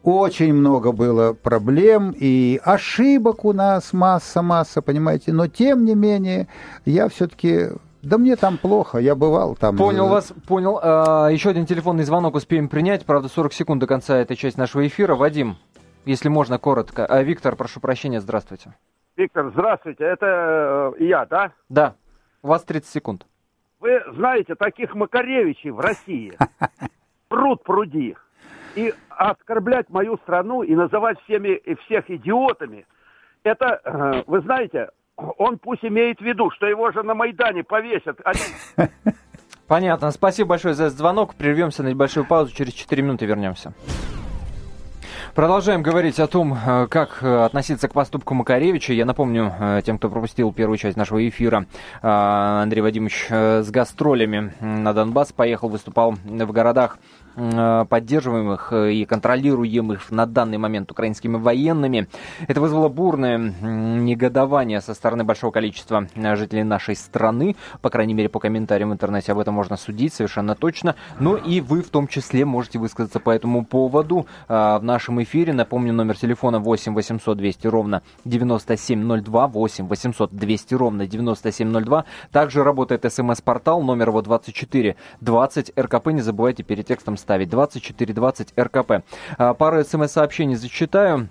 очень 0.04 0.54
много 0.54 0.92
было 0.92 1.34
проблем 1.34 2.14
и 2.16 2.60
ошибок 2.64 3.44
у 3.44 3.54
нас 3.54 3.92
масса-масса, 3.92 4.82
понимаете, 4.82 5.34
но 5.34 5.48
тем 5.48 5.84
не 5.84 5.96
менее 5.96 6.48
я 6.86 7.10
все-таки 7.10 7.70
да 8.04 8.20
мне 8.20 8.36
там 8.36 8.60
плохо, 8.60 9.00
я 9.00 9.16
бывал 9.16 9.56
там. 9.56 9.78
Понял 9.78 10.08
вас, 10.08 10.32
понял. 10.48 10.80
А, 10.80 11.30
еще 11.30 11.50
один 11.50 11.66
телефонный 11.66 12.04
звонок 12.04 12.36
успеем 12.36 12.70
принять, 12.70 13.04
правда, 13.04 13.30
40 13.30 13.52
секунд 13.54 13.82
до 13.82 13.88
конца 13.88 14.16
этой 14.18 14.38
части 14.38 14.60
нашего 14.60 14.86
эфира. 14.86 15.16
Вадим, 15.16 15.56
если 16.06 16.30
можно, 16.30 16.60
коротко. 16.60 17.08
А, 17.08 17.24
Виктор, 17.24 17.56
прошу 17.56 17.80
прощения, 17.80 18.22
здравствуйте. 18.22 18.76
Виктор, 19.18 19.50
здравствуйте, 19.50 20.04
это 20.04 20.94
э, 21.00 21.04
я, 21.04 21.26
да? 21.26 21.52
Да, 21.70 21.96
у 22.44 22.50
вас 22.50 22.62
30 22.62 22.88
секунд. 22.88 23.26
Вы 23.80 24.02
знаете, 24.14 24.56
таких 24.56 24.96
Макаревичей 24.96 25.72
в 25.72 25.80
России 25.80 26.34
пруд 27.28 27.64
пруди. 27.64 28.16
И 28.76 28.94
оскорблять 29.10 29.90
мою 29.90 30.18
страну 30.18 30.64
и 30.64 30.76
называть 30.76 31.20
всеми 31.24 31.56
и 31.56 31.76
всех 31.76 32.10
идиотами, 32.10 32.86
это, 33.44 33.80
э, 33.84 34.24
вы 34.28 34.42
знаете, 34.42 34.90
он 35.16 35.58
пусть 35.60 35.86
имеет 35.86 36.20
в 36.20 36.24
виду, 36.24 36.52
что 36.52 36.66
его 36.66 36.92
же 36.92 37.04
на 37.04 37.14
Майдане 37.14 37.64
повесят. 37.64 38.20
Понятно. 39.68 40.12
Спасибо 40.12 40.50
большое 40.50 40.74
за 40.74 40.90
звонок. 40.90 41.36
Прервемся 41.36 41.84
на 41.84 41.88
небольшую 41.88 42.26
паузу. 42.26 42.54
Через 42.54 42.74
4 42.74 43.02
минуты 43.02 43.26
вернемся. 43.26 43.74
Продолжаем 45.36 45.84
говорить 45.84 46.18
о 46.22 46.28
том, 46.28 46.54
э, 46.54 46.88
как 46.90 47.22
э, 47.22 47.44
относиться 47.44 47.90
к 47.90 47.94
поступку 47.94 48.34
Макаревича. 48.34 48.94
Я 48.94 49.04
напомню 49.04 49.54
э, 49.60 49.82
тем, 49.86 49.98
кто 49.98 50.10
пропустил 50.10 50.54
первую 50.54 50.78
часть 50.78 50.96
нашего 50.96 51.28
эфира, 51.28 51.66
Андрей 52.02 52.80
Вадимович 52.80 53.28
с 53.30 53.70
гастролями 53.70 54.54
на 54.62 54.94
Донбасс 54.94 55.34
поехал, 55.34 55.68
выступал 55.68 56.12
в 56.24 56.52
городах 56.54 57.00
поддерживаемых 57.36 58.72
э, 58.72 58.94
и 58.94 59.06
контролируемых 59.06 60.12
на 60.12 60.26
данный 60.26 60.58
момент 60.58 60.92
украинскими 60.92 61.38
военными. 61.38 62.08
Это 62.48 62.62
вызвало 62.62 62.90
бурное 62.90 63.38
негодование 63.38 64.82
со 64.82 64.94
стороны 64.94 65.24
большого 65.24 65.52
количества 65.52 66.08
э, 66.16 66.36
жителей 66.36 66.64
нашей 66.64 66.96
страны. 66.96 67.56
По 67.82 67.90
крайней 67.90 68.14
мере, 68.14 68.30
по 68.30 68.40
комментариям 68.40 68.90
в 68.90 68.94
интернете 68.94 69.32
об 69.32 69.40
этом 69.40 69.54
можно 69.54 69.78
судить 69.78 70.14
совершенно 70.14 70.56
точно. 70.56 70.96
Ну 71.20 71.36
и 71.36 71.62
вы 71.62 71.82
в 71.82 71.90
том 71.90 72.08
числе 72.08 72.46
можете 72.46 72.80
высказаться 72.80 73.20
по 73.20 73.30
этому 73.30 73.66
поводу 73.66 74.28
в 74.48 74.80
нашем 74.82 75.22
эфире. 75.24 75.54
Напомню, 75.54 75.94
номер 75.94 76.18
телефона 76.18 76.60
8 76.60 76.94
800 76.94 77.38
200 77.38 77.68
ровно 77.68 78.02
9702, 78.26 79.48
8 79.48 79.88
800 79.88 80.36
200 80.36 80.74
ровно 80.76 81.08
9702. 81.08 82.06
Также 82.32 82.64
работает 82.64 83.12
смс-портал, 83.12 83.82
номер 83.82 84.10
его 84.10 84.22
24 84.22 84.96
20 85.22 85.72
РКП. 85.78 86.08
Не 86.08 86.22
забывайте 86.22 86.64
перед 86.64 86.88
текстом 86.88 87.18
ставить 87.26 87.50
2420 87.50 88.54
РКП. 88.56 88.92
А, 89.38 89.56
пару 89.56 89.84
смс-сообщений 89.84 90.56
зачитаю. 90.56 91.28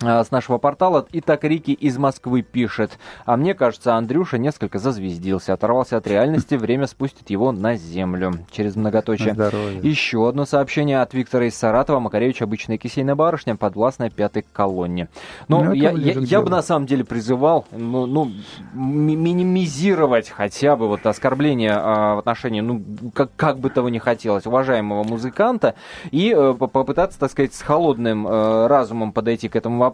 А, 0.00 0.22
с 0.22 0.30
нашего 0.30 0.58
портала. 0.58 1.06
Итак, 1.12 1.44
Рики 1.44 1.72
из 1.72 1.98
Москвы 1.98 2.42
пишет. 2.42 2.98
А 3.24 3.36
мне 3.36 3.54
кажется, 3.54 3.96
Андрюша 3.96 4.38
несколько 4.38 4.78
зазвездился, 4.78 5.52
оторвался 5.52 5.96
от 5.96 6.06
реальности, 6.06 6.54
время 6.56 6.86
спустит 6.86 7.30
его 7.30 7.50
на 7.50 7.76
землю. 7.76 8.34
Через 8.50 8.76
многоточие. 8.76 9.34
Еще 9.82 10.28
одно 10.28 10.46
сообщение 10.46 11.00
от 11.00 11.14
Виктора 11.14 11.46
из 11.46 11.56
Саратова. 11.56 11.98
Макаревич 11.98 12.42
обычная 12.42 12.78
кисейная 12.78 13.16
барышня, 13.16 13.56
подвластная 13.56 14.10
пятой 14.10 14.44
колонне. 14.52 15.08
Но 15.48 15.64
ну, 15.64 15.72
я, 15.72 15.90
я, 15.90 16.12
я 16.12 16.42
бы 16.42 16.50
на 16.50 16.62
самом 16.62 16.86
деле 16.86 17.04
призывал 17.04 17.66
ну, 17.72 18.06
ну, 18.06 18.30
минимизировать 18.74 20.28
хотя 20.30 20.76
бы 20.76 20.86
вот 20.86 21.06
оскорбление 21.06 21.72
а, 21.74 22.14
в 22.14 22.18
отношении, 22.18 22.60
ну, 22.60 22.82
как, 23.14 23.30
как 23.34 23.58
бы 23.58 23.70
того 23.70 23.88
ни 23.88 23.98
хотелось, 23.98 24.46
уважаемого 24.46 25.02
музыканта, 25.02 25.74
и 26.10 26.32
а, 26.32 26.54
попытаться, 26.54 27.18
так 27.18 27.30
сказать, 27.30 27.54
с 27.54 27.62
холодным 27.62 28.26
а, 28.28 28.68
разумом 28.68 29.12
подойти 29.12 29.48
к 29.48 29.56
этому 29.56 29.78
вопросу, 29.78 29.87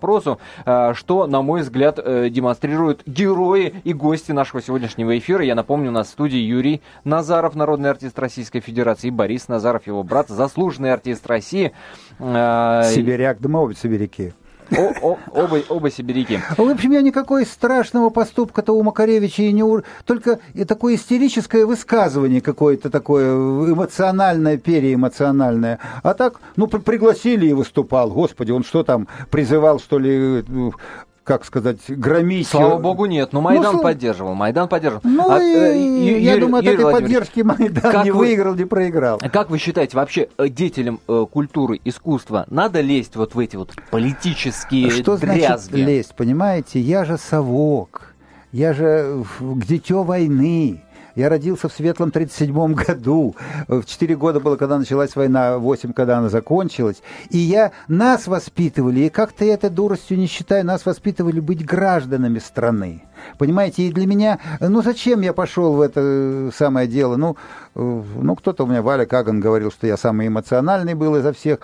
э, 0.64 0.92
что, 0.94 1.26
на 1.26 1.42
мой 1.42 1.62
взгляд, 1.62 1.98
э, 1.98 2.28
демонстрируют 2.30 3.02
герои 3.06 3.74
и 3.84 3.92
гости 3.92 4.32
нашего 4.32 4.62
сегодняшнего 4.62 5.16
эфира. 5.18 5.44
Я 5.44 5.54
напомню, 5.54 5.90
у 5.90 5.92
нас 5.92 6.08
в 6.08 6.10
студии 6.10 6.38
Юрий 6.38 6.82
Назаров, 7.04 7.54
народный 7.54 7.90
артист 7.90 8.18
Российской 8.18 8.60
Федерации, 8.60 9.08
и 9.08 9.10
Борис 9.10 9.48
Назаров, 9.48 9.86
его 9.86 10.02
брат, 10.02 10.28
заслуженный 10.28 10.92
артист 10.92 11.26
России. 11.26 11.72
Э, 12.18 12.82
Сибиряк, 12.94 13.40
да 13.40 13.58
обе 13.58 13.74
сибиряки. 13.74 14.32
О, 14.70 14.92
о, 15.02 15.18
оба, 15.32 15.60
оба 15.68 15.90
сибиряки. 15.90 16.40
В 16.56 16.70
общем, 16.70 16.92
я 16.92 17.02
никакой 17.02 17.44
страшного 17.44 18.10
поступка-то 18.10 18.72
у 18.72 18.82
Макаревича 18.82 19.42
и 19.42 19.52
не... 19.52 19.62
Ур... 19.62 19.84
Только 20.04 20.40
такое 20.66 20.94
истерическое 20.94 21.66
высказывание 21.66 22.40
какое-то 22.40 22.90
такое, 22.90 23.34
эмоциональное, 23.34 24.56
переэмоциональное. 24.56 25.78
А 26.02 26.14
так, 26.14 26.40
ну, 26.56 26.66
пригласили 26.66 27.46
и 27.46 27.52
выступал. 27.52 28.10
Господи, 28.10 28.52
он 28.52 28.64
что 28.64 28.84
там, 28.84 29.06
призывал, 29.30 29.78
что 29.78 29.98
ли, 29.98 30.44
как 31.24 31.44
сказать, 31.44 31.78
громить. 31.88 32.46
Слава 32.46 32.78
богу, 32.78 33.06
нет. 33.06 33.32
Но 33.32 33.40
ну, 33.40 33.44
Майдан 33.44 33.76
ну, 33.76 33.82
поддерживал. 33.82 34.34
Майдан 34.34 34.68
поддерживал. 34.68 35.00
Ну, 35.04 35.30
а, 35.30 35.40
э, 35.40 35.76
и, 35.76 36.22
я 36.22 36.36
думаю, 36.36 36.60
от 36.60 36.66
этой 36.66 36.92
поддержки 36.92 37.40
Майдан 37.40 38.04
не 38.04 38.10
вы, 38.10 38.18
выиграл, 38.18 38.54
не 38.54 38.66
проиграл. 38.66 39.18
Как 39.32 39.50
вы 39.50 39.58
считаете, 39.58 39.96
вообще 39.96 40.28
э, 40.36 40.48
деятелям 40.48 41.00
э, 41.08 41.26
культуры, 41.30 41.80
искусства 41.84 42.44
надо 42.50 42.82
лезть 42.82 43.16
вот 43.16 43.34
в 43.34 43.38
эти 43.38 43.56
вот 43.56 43.72
политические 43.90 44.90
Что 44.90 45.16
дрязги? 45.16 45.70
значит 45.70 45.72
лезть, 45.72 46.14
понимаете? 46.14 46.78
Я 46.78 47.04
же 47.04 47.16
совок. 47.16 48.14
Я 48.52 48.72
же 48.72 49.24
дитё 49.40 50.04
войны. 50.04 50.83
Я 51.14 51.28
родился 51.28 51.68
в 51.68 51.72
светлом 51.72 52.10
37 52.10 52.74
году. 52.74 53.36
В 53.68 53.84
4 53.84 54.16
года 54.16 54.40
было, 54.40 54.56
когда 54.56 54.78
началась 54.78 55.14
война, 55.16 55.58
8, 55.58 55.92
когда 55.92 56.18
она 56.18 56.28
закончилась. 56.28 57.02
И 57.30 57.38
я, 57.38 57.72
нас 57.88 58.26
воспитывали, 58.26 59.00
и 59.00 59.08
как-то 59.08 59.44
я 59.44 59.54
этой 59.54 59.70
дуростью 59.70 60.18
не 60.18 60.26
считаю, 60.26 60.64
нас 60.64 60.84
воспитывали 60.84 61.40
быть 61.40 61.64
гражданами 61.64 62.38
страны. 62.38 63.02
Понимаете, 63.38 63.84
и 63.84 63.92
для 63.92 64.06
меня, 64.06 64.38
ну 64.60 64.82
зачем 64.82 65.20
я 65.20 65.32
пошел 65.32 65.74
в 65.74 65.80
это 65.80 66.50
самое 66.54 66.86
дело? 66.86 67.16
Ну, 67.16 67.36
ну 67.74 68.36
кто-то 68.36 68.64
у 68.64 68.66
меня, 68.66 68.82
Валя 68.82 69.06
Каган, 69.06 69.40
говорил, 69.40 69.70
что 69.70 69.86
я 69.86 69.96
самый 69.96 70.28
эмоциональный 70.28 70.94
был 70.94 71.16
изо 71.16 71.32
всех 71.32 71.60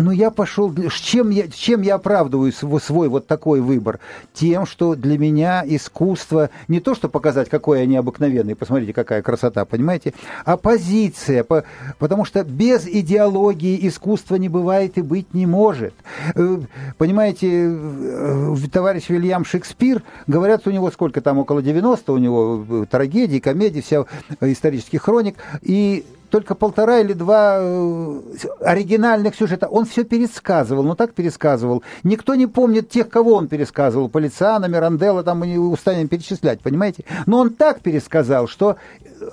но 0.00 0.12
я 0.12 0.30
пошел, 0.30 0.74
чем 0.90 1.30
я, 1.30 1.48
чем 1.48 1.82
я 1.82 1.96
оправдываю 1.96 2.52
свой, 2.52 3.08
вот 3.08 3.26
такой 3.26 3.60
выбор? 3.60 4.00
Тем, 4.32 4.66
что 4.66 4.94
для 4.94 5.18
меня 5.18 5.62
искусство 5.66 6.50
не 6.68 6.80
то, 6.80 6.94
что 6.94 7.08
показать, 7.08 7.48
какой 7.48 7.80
я 7.80 7.86
необыкновенный, 7.86 8.56
посмотрите, 8.56 8.92
какая 8.92 9.22
красота, 9.22 9.64
понимаете, 9.64 10.14
а 10.44 10.56
позиция, 10.56 11.44
по, 11.44 11.64
потому 11.98 12.24
что 12.24 12.42
без 12.44 12.86
идеологии 12.86 13.86
искусства 13.86 14.36
не 14.36 14.48
бывает 14.48 14.98
и 14.98 15.02
быть 15.02 15.34
не 15.34 15.46
может. 15.46 15.94
Э, 16.34 16.58
понимаете, 16.98 17.48
э, 17.50 18.56
товарищ 18.72 19.08
Вильям 19.08 19.44
Шекспир, 19.44 20.02
говорят, 20.26 20.66
у 20.66 20.70
него 20.70 20.90
сколько 20.90 21.20
там, 21.20 21.38
около 21.38 21.62
90 21.62 22.12
у 22.12 22.18
него 22.18 22.64
э, 22.68 22.84
трагедий, 22.90 23.40
комедий, 23.40 23.82
вся 23.82 24.04
исторических 24.40 25.02
хроник, 25.02 25.36
и 25.62 26.04
только 26.30 26.54
полтора 26.54 27.00
или 27.00 27.12
два 27.12 27.58
э, 27.60 28.20
оригинальных 28.60 29.34
сюжета. 29.34 29.66
Он 29.66 29.84
все 29.84 30.04
пересказывал, 30.04 30.82
ну 30.82 30.94
так 30.94 31.12
пересказывал. 31.12 31.82
Никто 32.02 32.34
не 32.34 32.46
помнит 32.46 32.88
тех, 32.88 33.08
кого 33.08 33.34
он 33.34 33.48
пересказывал. 33.48 34.08
Полициана, 34.08 34.66
Миранделла, 34.66 35.22
там 35.22 35.40
мы 35.40 35.48
не 35.48 35.58
устанем 35.58 36.08
перечислять, 36.08 36.60
понимаете? 36.60 37.04
Но 37.26 37.38
он 37.38 37.50
так 37.50 37.80
пересказал, 37.80 38.48
что 38.48 38.76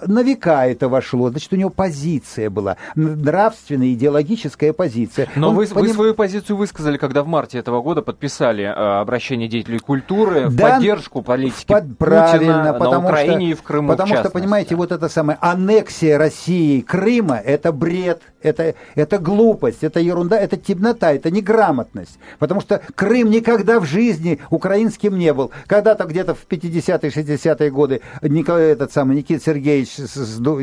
на 0.05 0.23
века 0.23 0.67
это 0.67 0.89
вошло. 0.89 1.29
Значит, 1.29 1.53
у 1.53 1.55
него 1.55 1.69
позиция 1.69 2.49
была, 2.49 2.77
нравственная, 2.95 3.93
идеологическая 3.93 4.73
позиция. 4.73 5.27
Но 5.35 5.51
вы, 5.51 5.67
поним... 5.67 5.87
вы 5.87 5.93
свою 5.93 6.13
позицию 6.13 6.57
высказали, 6.57 6.97
когда 6.97 7.23
в 7.23 7.27
марте 7.27 7.57
этого 7.57 7.81
года 7.81 8.01
подписали 8.01 8.63
э, 8.63 8.69
обращение 8.71 9.47
деятелей 9.47 9.79
культуры 9.79 10.49
да, 10.49 10.49
в 10.49 10.57
поддержку 10.57 11.21
политики 11.21 11.67
под... 11.67 11.97
Правильно, 11.97 12.73
Путина 12.73 12.91
на 12.91 12.99
Украине 12.99 13.35
что, 13.35 13.51
и 13.51 13.53
в 13.53 13.63
Крыму 13.63 13.89
Потому 13.89 14.15
что, 14.15 14.29
понимаете, 14.29 14.75
вот 14.75 14.91
это 14.91 15.09
самое 15.09 15.37
аннексия 15.41 16.17
России 16.17 16.81
Крыма– 16.87 17.35
это 17.45 17.71
бред, 17.71 18.21
это, 18.41 18.75
это 18.95 19.17
глупость, 19.19 19.83
это 19.83 19.99
ерунда, 19.99 20.39
это 20.39 20.57
темнота, 20.57 21.11
это 21.11 21.29
неграмотность. 21.29 22.17
Потому 22.39 22.61
что 22.61 22.81
Крым 22.95 23.29
никогда 23.29 23.79
в 23.79 23.85
жизни 23.85 24.39
украинским 24.49 25.17
не 25.17 25.33
был. 25.33 25.51
Когда-то 25.67 26.05
где-то 26.05 26.33
в 26.33 26.47
50-е, 26.47 27.09
60-е 27.09 27.71
годы 27.71 28.01
Николай, 28.21 28.69
этот 28.71 28.91
самый 28.91 29.17
Никита 29.17 29.43
Сергеевич, 29.43 29.95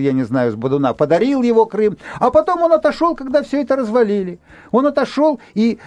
я 0.02 0.12
не 0.12 0.24
знаю, 0.24 0.52
с 0.52 0.54
Бодуна 0.54 0.94
подарил 0.94 1.42
его 1.42 1.66
Крым, 1.66 1.98
а 2.18 2.30
потом 2.30 2.62
он 2.62 2.72
отошел, 2.72 3.14
когда 3.14 3.42
все 3.42 3.62
это 3.62 3.76
развалили. 3.76 4.38
Он 4.70 4.86
отошел 4.86 5.40
и 5.54 5.78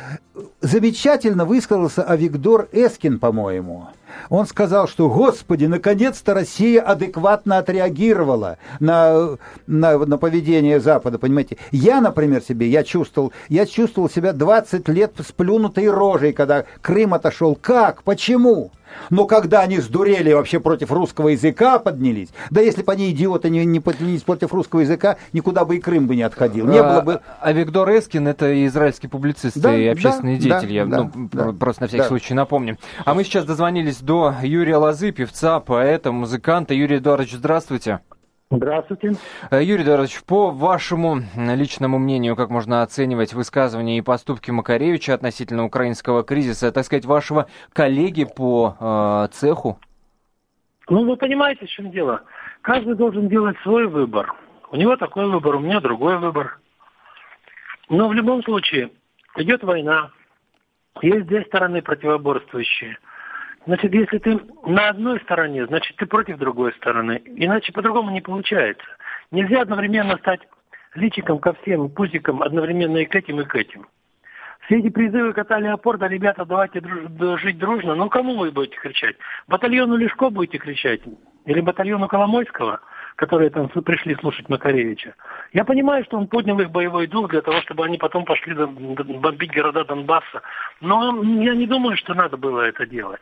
замечательно 0.62 1.46
высказался 1.46 2.04
о 2.04 2.16
Виктор 2.16 2.68
Эскин, 2.72 3.20
по-моему. 3.20 3.88
Он 4.30 4.46
сказал, 4.48 4.88
что, 4.88 5.10
господи, 5.10 5.66
наконец-то 5.66 6.34
Россия 6.34 6.82
адекватно 6.82 7.58
отреагировала 7.58 8.58
на, 8.80 9.38
на, 9.68 9.98
на 9.98 10.18
поведение 10.18 10.80
Запада, 10.80 11.20
понимаете. 11.20 11.58
Я, 11.72 12.02
например, 12.02 12.42
себе, 12.42 12.68
я 12.68 12.84
чувствовал, 12.84 13.32
я 13.50 13.66
чувствовал 13.66 14.10
себя 14.10 14.34
20 14.34 14.88
лет 14.90 15.14
с 15.20 15.32
плюнутой 15.32 15.90
рожей, 15.90 16.34
когда 16.34 16.66
Крым 16.82 17.14
отошел. 17.14 17.56
Как? 17.56 18.04
Почему? 18.04 18.72
Но 19.10 19.26
когда 19.26 19.62
они 19.62 19.80
сдурели 19.80 20.32
вообще 20.34 20.60
против 20.60 20.92
русского 20.92 21.30
языка 21.30 21.80
поднялись, 21.80 22.30
да 22.50 22.62
если 22.62 22.84
бы 22.84 22.92
они 22.92 23.12
идиоты 23.12 23.50
не, 23.50 23.66
не 23.66 23.80
поднялись 23.80 24.22
против 24.22 24.54
русского 24.54 24.82
языка, 24.82 25.18
никуда 25.34 25.66
бы 25.66 25.78
и 25.78 25.80
Крым 25.80 26.08
бы 26.08 26.16
не 26.16 26.24
отходил. 26.24 26.68
Не 26.68 26.80
а, 26.80 26.84
было 26.84 27.02
бы... 27.02 27.22
а 27.40 27.52
Виктор 27.52 27.90
Эскин 27.90 28.28
это 28.28 28.66
израильский 28.68 29.08
публицист 29.08 29.58
да, 29.58 29.76
и 29.76 29.86
общественный 29.88 30.38
да, 30.38 30.42
деятель, 30.42 30.68
да, 30.68 30.74
я 30.74 30.86
да, 30.86 31.12
ну, 31.14 31.30
да, 31.32 31.54
просто 31.54 31.84
на 31.84 31.88
всякий 31.88 32.04
да. 32.04 32.08
случай 32.08 32.34
напомню. 32.34 32.78
А 33.06 33.14
мы 33.14 33.24
сейчас 33.24 33.46
дозвонились 33.46 33.98
до 33.98 34.36
Юрия 34.42 34.78
Лозы, 34.78 35.12
певца, 35.12 35.60
поэта, 35.60 36.12
музыканта. 36.12 36.74
Юрий 36.74 36.98
Эдуардович, 36.98 37.34
здравствуйте. 37.34 38.00
Здравствуйте. 38.50 39.12
Э, 39.52 39.62
Юрий 39.62 39.84
Эдуардович, 39.84 40.24
по 40.24 40.52
вашему 40.52 41.18
личному 41.36 42.00
мнению, 42.00 42.38
как 42.38 42.50
можно 42.50 42.82
оценивать 42.82 43.34
высказывания 43.34 43.98
и 43.98 44.02
поступки 44.02 44.52
Макаревича 44.52 45.14
относительно 45.14 45.66
украинского 45.66 46.24
кризиса, 46.24 46.72
так 46.72 46.86
сказать, 46.86 47.04
вашего 47.04 47.48
коллеги 47.74 48.24
по 48.24 48.78
э, 48.80 49.34
цеху? 49.34 49.80
Ну, 50.90 51.04
вы 51.06 51.18
понимаете, 51.18 51.66
в 51.66 51.70
чем 51.70 51.92
дело? 51.92 52.22
Каждый 52.62 52.96
должен 52.96 53.28
делать 53.28 53.58
свой 53.64 53.86
выбор. 53.86 54.34
У 54.72 54.78
него 54.78 54.96
такой 54.96 55.30
выбор, 55.30 55.56
у 55.56 55.60
меня 55.60 55.82
другой 55.82 56.18
выбор. 56.18 56.60
Но 57.90 58.08
в 58.08 58.14
любом 58.14 58.44
случае, 58.44 58.92
идет 59.36 59.62
война, 59.64 60.12
есть 61.02 61.28
две 61.28 61.44
стороны 61.44 61.82
противоборствующие– 61.82 62.98
Значит, 63.68 63.94
если 63.94 64.18
ты 64.20 64.40
на 64.66 64.88
одной 64.88 65.20
стороне, 65.20 65.66
значит, 65.68 65.98
ты 65.98 66.06
против 66.06 66.38
другой 66.38 66.72
стороны. 66.76 67.22
Иначе 67.26 67.74
по-другому 67.74 68.12
не 68.12 68.22
получается. 68.22 68.86
Нельзя 69.30 69.62
одновременно 69.62 70.18
стать 70.18 70.40
личиком 70.96 71.40
ко 71.40 71.54
всем, 71.54 71.90
пузиком 71.90 72.42
одновременно 72.42 72.98
и 72.98 73.06
к 73.06 73.14
этим, 73.14 73.42
и 73.42 73.44
к 73.44 73.54
этим. 73.56 73.86
Все 74.66 74.80
эти 74.80 74.90
призывы 74.90 75.34
кота 75.34 75.60
Леопорда, 75.60 76.08
ребята, 76.08 76.46
давайте 76.46 76.80
друж, 76.80 77.42
жить 77.42 77.58
дружно. 77.58 77.94
Ну, 77.94 78.10
кому 78.10 78.38
вы 78.38 78.52
будете 78.52 78.78
кричать? 78.78 79.18
Батальону 79.50 79.98
Лешко 79.98 80.30
будете 80.30 80.60
кричать? 80.60 81.02
Или 81.46 81.60
батальону 81.60 82.08
Коломойского, 82.08 82.80
которые 83.18 83.50
там 83.50 83.68
пришли 83.68 84.16
слушать 84.16 84.48
Макаревича? 84.48 85.14
Я 85.52 85.66
понимаю, 85.66 86.06
что 86.06 86.18
он 86.18 86.28
поднял 86.28 86.58
их 86.62 86.72
боевой 86.72 87.08
дух 87.08 87.32
для 87.32 87.42
того, 87.42 87.60
чтобы 87.62 87.84
они 87.84 87.98
потом 87.98 88.24
пошли 88.24 88.56
бомбить 88.56 89.54
города 89.54 89.84
Донбасса. 89.84 90.42
Но 90.80 91.22
я 91.22 91.54
не 91.54 91.68
думаю, 91.68 91.98
что 91.98 92.14
надо 92.14 92.38
было 92.38 92.62
это 92.62 92.86
делать. 92.86 93.22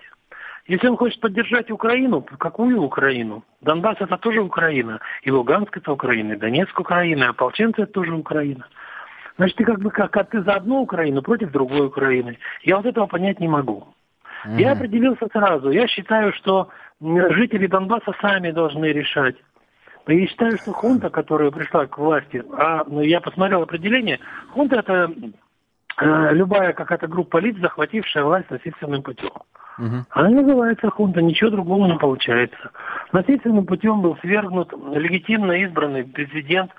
Если 0.68 0.88
он 0.88 0.98
хочет 0.98 1.20
поддержать 1.20 1.70
Украину, 1.70 2.22
какую 2.22 2.82
Украину? 2.82 3.44
Донбасс 3.62 3.98
это 4.00 4.18
тоже 4.18 4.42
Украина, 4.42 5.00
и 5.22 5.32
Луганск 5.32 5.78
это 5.78 5.92
Украина, 5.92 6.34
и 6.34 6.38
Донецк 6.38 6.80
Украина, 6.80 7.26
и 7.26 7.28
ополченцы 7.28 7.84
это 7.84 7.94
тоже 7.94 8.14
Украина. 8.14 8.68
Значит, 9.38 9.58
ты 9.58 9.66
как 9.66 9.80
бы 9.80 9.92
как, 9.92 10.12
как 10.12 10.30
ты 10.30 10.42
за 10.42 10.54
одну 10.54 10.82
Украину 10.82 11.22
против 11.22 11.52
другой 11.52 11.88
Украины. 11.88 12.40
Я 12.64 12.78
вот 12.78 12.86
этого 12.86 13.06
понять 13.06 13.40
не 13.40 13.48
могу. 13.48 13.88
Mm-hmm. 14.46 14.60
Я 14.60 14.72
определился 14.72 15.28
сразу. 15.32 15.70
Я 15.70 15.88
считаю, 15.88 16.34
что 16.34 16.70
жители 17.02 17.68
Донбасса 17.68 18.14
сами 18.22 18.52
должны 18.52 18.86
решать. 18.86 19.36
Я 20.08 20.28
считаю, 20.28 20.58
что 20.58 20.72
хунта, 20.72 21.10
которая 21.10 21.52
пришла 21.52 21.86
к 21.86 21.98
власти, 21.98 22.44
а 22.58 22.84
ну, 22.88 23.02
я 23.02 23.22
посмотрел 23.22 23.64
определение, 23.64 24.20
хунта 24.52 24.78
это 24.78 25.12
э, 26.00 26.34
любая 26.34 26.74
какая-то 26.74 27.08
группа 27.08 27.38
лиц, 27.38 27.58
захватившая 27.58 28.24
власть 28.24 28.50
насильственным 28.52 29.02
путем. 29.02 29.32
Угу. 29.78 30.06
Она 30.12 30.30
называется 30.30 30.90
хунта, 30.90 31.22
ничего 31.22 31.50
другого 31.50 31.88
не 31.88 31.98
получается. 31.98 32.72
Насильственным 33.12 33.66
путем 33.66 34.02
был 34.02 34.18
свергнут 34.22 34.74
легитимно 34.94 35.52
избранный 35.64 36.06
президент, 36.06 36.72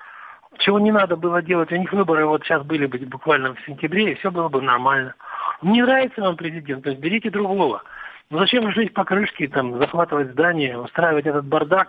чего 0.57 0.79
не 0.79 0.91
надо 0.91 1.15
было 1.15 1.41
делать. 1.41 1.71
У 1.71 1.75
них 1.75 1.91
выборы 1.93 2.25
вот 2.25 2.43
сейчас 2.43 2.63
были 2.63 2.87
бы 2.87 2.97
буквально 2.99 3.53
в 3.53 3.59
сентябре, 3.65 4.11
и 4.11 4.15
все 4.15 4.31
было 4.31 4.49
бы 4.49 4.61
нормально. 4.61 5.13
Не 5.61 5.83
нравится 5.83 6.21
вам 6.21 6.35
президент, 6.35 6.83
то 6.83 6.89
есть 6.89 7.01
берите 7.01 7.29
другого. 7.29 7.83
Но 8.29 8.39
зачем 8.39 8.71
жить 8.71 8.93
по 8.93 9.05
крышке, 9.05 9.47
там, 9.47 9.77
захватывать 9.79 10.31
здание, 10.31 10.77
устраивать 10.77 11.25
этот 11.25 11.45
бардак, 11.45 11.87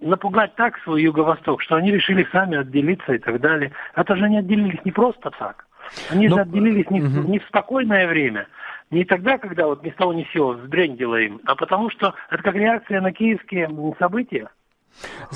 напугать 0.00 0.54
так 0.56 0.78
свой 0.80 1.02
Юго-Восток, 1.02 1.62
что 1.62 1.76
они 1.76 1.92
решили 1.92 2.26
сами 2.32 2.58
отделиться 2.58 3.14
и 3.14 3.18
так 3.18 3.40
далее. 3.40 3.72
Это 3.94 4.16
же 4.16 4.24
они 4.24 4.38
отделились 4.38 4.84
не 4.84 4.92
просто 4.92 5.30
так. 5.30 5.66
Они 6.10 6.28
Но... 6.28 6.36
же 6.36 6.42
отделились 6.42 6.90
не, 6.90 7.00
угу. 7.00 7.28
не 7.28 7.38
в 7.38 7.44
спокойное 7.44 8.08
время, 8.08 8.46
не 8.90 9.04
тогда, 9.04 9.38
когда 9.38 9.66
вот 9.66 9.82
ни 9.82 9.90
с 9.90 9.94
того 9.94 10.12
ни 10.12 10.24
с 10.24 10.32
сего 10.32 10.52
взбрендило 10.52 11.16
им, 11.16 11.40
а 11.44 11.54
потому 11.54 11.90
что 11.90 12.14
это 12.30 12.42
как 12.42 12.54
реакция 12.54 13.00
на 13.00 13.12
киевские 13.12 13.68
события. 13.98 14.48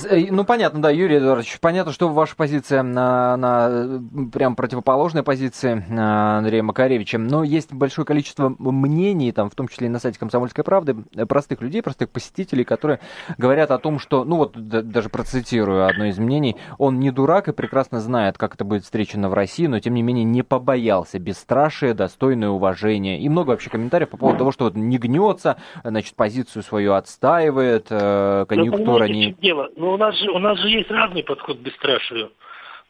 Э, 0.05 0.27
ну, 0.31 0.45
понятно, 0.45 0.81
да, 0.83 0.91
Юрий 0.91 1.19
Эдуардович, 1.19 1.59
понятно, 1.61 1.93
что 1.93 2.09
ваша 2.09 2.37
позиция, 2.37 2.83
на, 2.83 3.37
на 3.37 4.03
прям 4.33 4.57
противоположная 4.57 5.23
позиции 5.23 5.85
э, 5.89 6.39
Андрея 6.39 6.63
Макаревича, 6.63 7.19
но 7.19 7.45
есть 7.45 7.73
большое 7.73 8.07
количество 8.07 8.55
мнений, 8.59 9.33
там, 9.33 9.51
в 9.51 9.55
том 9.55 9.69
числе 9.69 9.87
и 9.87 9.91
на 9.91 9.99
сайте 9.99 10.19
«Комсомольской 10.19 10.65
правды», 10.65 10.97
э, 11.15 11.27
простых 11.27 11.61
людей, 11.61 11.83
простых 11.83 12.11
посетителей, 12.11 12.65
которые 12.65 13.01
говорят 13.39 13.71
о 13.71 13.79
том, 13.79 13.99
что, 13.99 14.25
ну 14.25 14.37
вот, 14.37 14.53
даже 14.57 15.09
процитирую 15.09 15.87
одно 15.87 16.07
из 16.07 16.19
мнений, 16.19 16.57
он 16.79 17.01
не 17.01 17.11
дурак 17.11 17.49
и 17.49 17.53
прекрасно 17.53 18.01
знает, 18.01 18.39
как 18.39 18.55
это 18.55 18.65
будет 18.65 18.85
встречено 18.85 19.29
в 19.29 19.35
России, 19.35 19.67
но, 19.67 19.81
тем 19.81 19.95
не 19.95 20.03
менее, 20.03 20.25
не 20.25 20.43
побоялся, 20.43 21.19
бесстрашие, 21.19 21.95
достойное 21.95 22.51
уважение. 22.51 23.21
И 23.21 23.29
много 23.29 23.51
вообще 23.51 23.71
комментариев 23.71 24.11
по 24.11 24.17
поводу 24.17 24.39
того, 24.39 24.53
что 24.53 24.65
вот 24.65 24.75
не 24.77 24.99
гнется, 24.99 25.57
значит, 25.85 26.15
позицию 26.15 26.63
свою 26.63 26.95
отстаивает, 26.95 27.89
конъюнктура 27.89 29.05
не 29.05 29.37
дело. 29.51 29.71
Но 29.77 29.93
у 29.93 29.97
нас 29.97 30.17
же, 30.17 30.31
у 30.31 30.39
нас 30.39 30.59
же 30.61 30.69
есть 30.69 30.91
разный 30.91 31.23
подход 31.23 31.59
к 31.59 31.61
бесстрашию. 31.61 32.31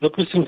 Допустим, 0.01 0.47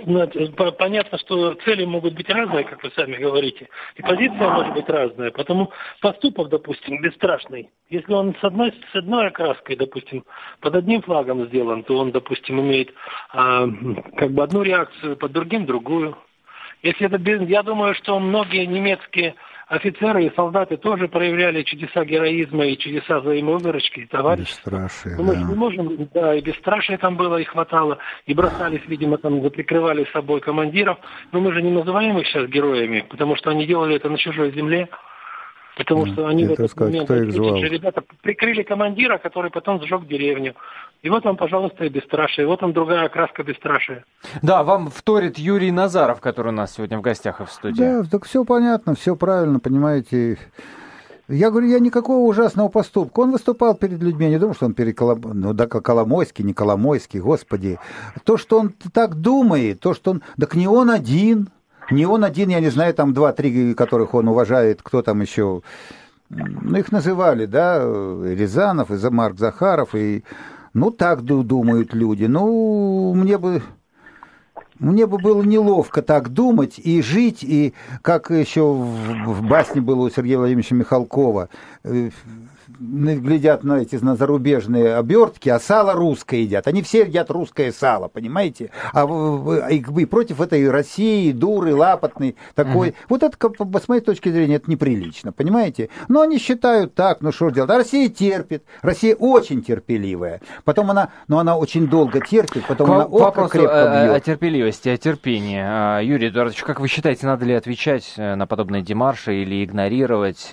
понятно, 0.79 1.19
что 1.19 1.53
цели 1.67 1.85
могут 1.85 2.15
быть 2.15 2.31
разные, 2.31 2.65
как 2.65 2.83
вы 2.83 2.91
сами 2.97 3.17
говорите, 3.17 3.69
и 3.97 4.03
позиция 4.03 4.49
может 4.49 4.73
быть 4.73 4.89
разная. 4.89 5.31
Потому 5.31 5.71
поступок, 6.01 6.49
допустим, 6.49 7.03
бесстрашный, 7.03 7.69
если 7.91 8.15
он 8.15 8.35
с 8.41 8.45
одной, 8.45 8.73
с 8.93 8.97
одной 8.97 9.27
окраской, 9.27 9.77
допустим, 9.77 10.25
под 10.61 10.75
одним 10.75 11.03
флагом 11.03 11.47
сделан, 11.49 11.83
то 11.83 11.99
он, 11.99 12.13
допустим, 12.13 12.61
имеет 12.61 12.95
а, 13.31 13.67
как 14.17 14.31
бы 14.31 14.43
одну 14.43 14.63
реакцию, 14.63 15.19
под 15.19 15.33
другим 15.33 15.67
другую. 15.67 16.17
Если 16.83 17.07
это 17.07 17.19
без... 17.19 17.43
Я 17.47 17.63
думаю, 17.63 17.95
что 17.95 18.19
многие 18.19 18.65
немецкие 18.65 19.35
офицеры 19.73 20.27
и 20.27 20.35
солдаты 20.37 20.77
тоже 20.77 21.09
проявляли 21.09 21.63
чудеса 21.63 22.05
героизма 22.05 22.67
и 22.67 22.77
чудеса 22.77 23.21
взаимовыручки 23.21 24.01
и 24.01 24.07
товарищества. 24.07 24.71
Бесстрашие, 24.71 25.17
Мы 25.17 25.35
да. 25.35 25.43
не 25.43 25.55
можем, 25.55 26.09
да, 26.13 26.35
и 26.35 26.43
бесстрашие 26.43 26.99
там 26.99 27.17
было, 27.17 27.39
и 27.39 27.45
хватало, 27.45 27.99
и 28.27 28.35
бросались, 28.35 28.83
видимо, 28.87 29.17
там, 29.17 29.41
прикрывали 29.51 30.07
собой 30.13 30.41
командиров. 30.41 30.99
Но 31.33 31.41
мы 31.41 31.53
же 31.53 31.63
не 31.63 31.71
называем 31.71 32.19
их 32.19 32.27
сейчас 32.27 32.49
героями, 32.49 33.07
потому 33.09 33.35
что 33.37 33.51
они 33.51 33.67
делали 33.67 33.97
это 33.97 34.11
на 34.11 34.19
чужой 34.19 34.53
земле. 34.53 34.89
Потому 35.77 36.07
что 36.07 36.27
они 36.27 36.45
в 36.45 36.53
этот 36.53 36.71
сказать, 36.71 37.09
момент, 37.09 37.11
эти 37.11 37.61
же 37.61 37.69
ребята, 37.69 38.03
прикрыли 38.21 38.63
командира, 38.63 39.19
который 39.19 39.51
потом 39.51 39.83
сжег 39.83 40.07
деревню. 40.07 40.55
И 41.03 41.09
вот 41.09 41.25
вам, 41.25 41.37
пожалуйста, 41.37 41.85
и 41.85 41.89
бесстрашие. 41.89 42.47
Вот 42.47 42.63
вам 42.63 42.73
другая 42.73 43.07
окраска 43.07 43.43
бесстрашия. 43.43 44.05
Да, 44.43 44.63
вам 44.63 44.91
вторит 44.91 45.39
Юрий 45.39 45.71
Назаров, 45.71 46.21
который 46.21 46.49
у 46.49 46.53
нас 46.53 46.75
сегодня 46.75 46.99
в 46.99 47.01
гостях 47.01 47.41
и 47.41 47.45
в 47.45 47.51
студии. 47.51 47.83
Да, 47.83 48.03
так 48.05 48.27
все 48.27 48.45
понятно, 48.45 48.95
все 48.95 49.17
правильно, 49.17 49.61
понимаете. 49.61 50.39
Я 51.29 51.51
говорю, 51.51 51.69
я 51.69 51.79
никакого 51.79 52.29
ужасного 52.29 52.69
поступка. 52.69 53.21
Он 53.21 53.31
выступал 53.31 53.75
перед 53.75 54.03
людьми, 54.03 54.27
я 54.27 54.31
не 54.33 54.39
думаю, 54.39 54.55
что 54.55 54.67
он 54.67 54.75
перед 54.75 54.97
Колом... 54.97 55.21
ну, 55.23 55.55
да, 55.55 55.67
Коломойский, 55.67 56.45
не 56.45 56.53
Коломойский, 56.53 57.21
господи. 57.21 57.79
То, 58.25 58.37
что 58.37 58.59
он 58.59 58.75
так 58.93 59.15
думает, 59.15 59.81
то, 59.81 59.95
что 59.95 60.11
он... 60.11 60.23
Так 60.39 60.55
не 60.55 60.69
он 60.69 60.91
один, 60.91 61.49
не 61.93 62.07
он 62.07 62.25
один, 62.25 62.49
я 62.49 62.61
не 62.61 62.71
знаю, 62.71 62.95
там 62.95 63.13
два-три, 63.13 63.75
которых 63.75 64.15
он 64.15 64.29
уважает, 64.29 64.83
кто 64.83 65.03
там 65.03 65.21
еще... 65.21 65.63
Ну, 66.29 66.79
их 66.79 66.91
называли, 66.93 67.45
да, 67.47 67.79
Рязанов, 67.79 68.91
и 68.91 69.11
Марк 69.11 69.39
Захаров, 69.39 69.95
и... 69.95 70.25
Ну, 70.75 70.91
так 70.91 71.23
думают 71.23 71.93
люди. 71.93 72.25
Ну, 72.25 73.13
мне 73.15 73.39
бы... 73.39 73.63
Мне 74.79 75.07
бы 75.07 75.19
было 75.19 75.43
неловко 75.43 76.03
так 76.03 76.31
думать 76.31 76.79
и 76.79 77.03
жить, 77.03 77.45
и 77.45 77.73
как 78.01 78.31
еще 78.31 78.63
в, 78.63 79.33
в 79.33 79.43
басне 79.47 79.81
было 79.81 80.07
у 80.07 80.11
Сергея 80.11 80.39
Владимировича 80.39 80.75
Михалкова, 80.75 81.51
э, 81.85 82.11
глядят 82.83 83.63
на 83.65 83.79
эти 83.79 83.97
на 83.97 84.17
зарубежные 84.17 84.97
обертки, 84.97 85.49
а 85.49 85.61
сало 85.61 85.93
русское 85.93 86.43
едят. 86.43 86.67
Они 86.67 86.83
все 86.83 87.03
едят 87.03 87.31
русское 87.31 87.73
сало, 87.73 88.09
понимаете? 88.09 88.71
А 88.93 89.07
и, 89.71 89.77
и 89.79 90.05
против 90.05 90.41
этой 90.41 90.69
России, 90.69 91.33
дуры, 91.33 91.75
лапотный 91.75 92.37
такой. 92.55 92.91
Угу. 92.91 92.97
Вот 93.09 93.23
это, 93.23 93.37
с 93.81 93.89
моей 93.89 94.01
точки 94.01 94.31
зрения, 94.31 94.57
это 94.57 94.71
неприлично, 94.71 95.33
понимаете? 95.33 95.89
Но 96.09 96.21
они 96.21 96.39
считают 96.39 96.95
так, 96.95 97.21
ну 97.21 97.33
что 97.33 97.51
делать? 97.51 97.71
А 97.71 97.77
Россия 97.77 98.09
терпит. 98.09 98.65
Россия 98.83 99.15
очень 99.15 99.63
терпеливая. 99.63 100.41
Потом 100.65 100.91
она, 100.91 101.11
но 101.29 101.39
она 101.39 101.57
очень 101.57 101.87
долго 101.87 102.21
терпит, 102.21 102.67
потом 102.67 102.89
К 102.89 102.91
она 102.91 103.05
очень 103.05 103.49
крепко 103.49 104.05
бьет. 104.05 104.17
О 104.17 104.21
терпеливости, 104.21 104.89
о 104.89 104.97
терпении. 104.97 105.61
А, 105.63 106.01
Юрий 106.01 106.29
Эдуардович, 106.29 106.63
как 106.63 106.81
вы 106.81 106.89
считаете, 106.89 107.27
надо 107.27 107.45
ли 107.45 107.55
отвечать 107.55 108.15
э, 108.17 108.35
на 108.35 108.47
подобные 108.47 108.83
демарши 108.83 109.43
или 109.43 109.65
игнорировать? 109.65 110.53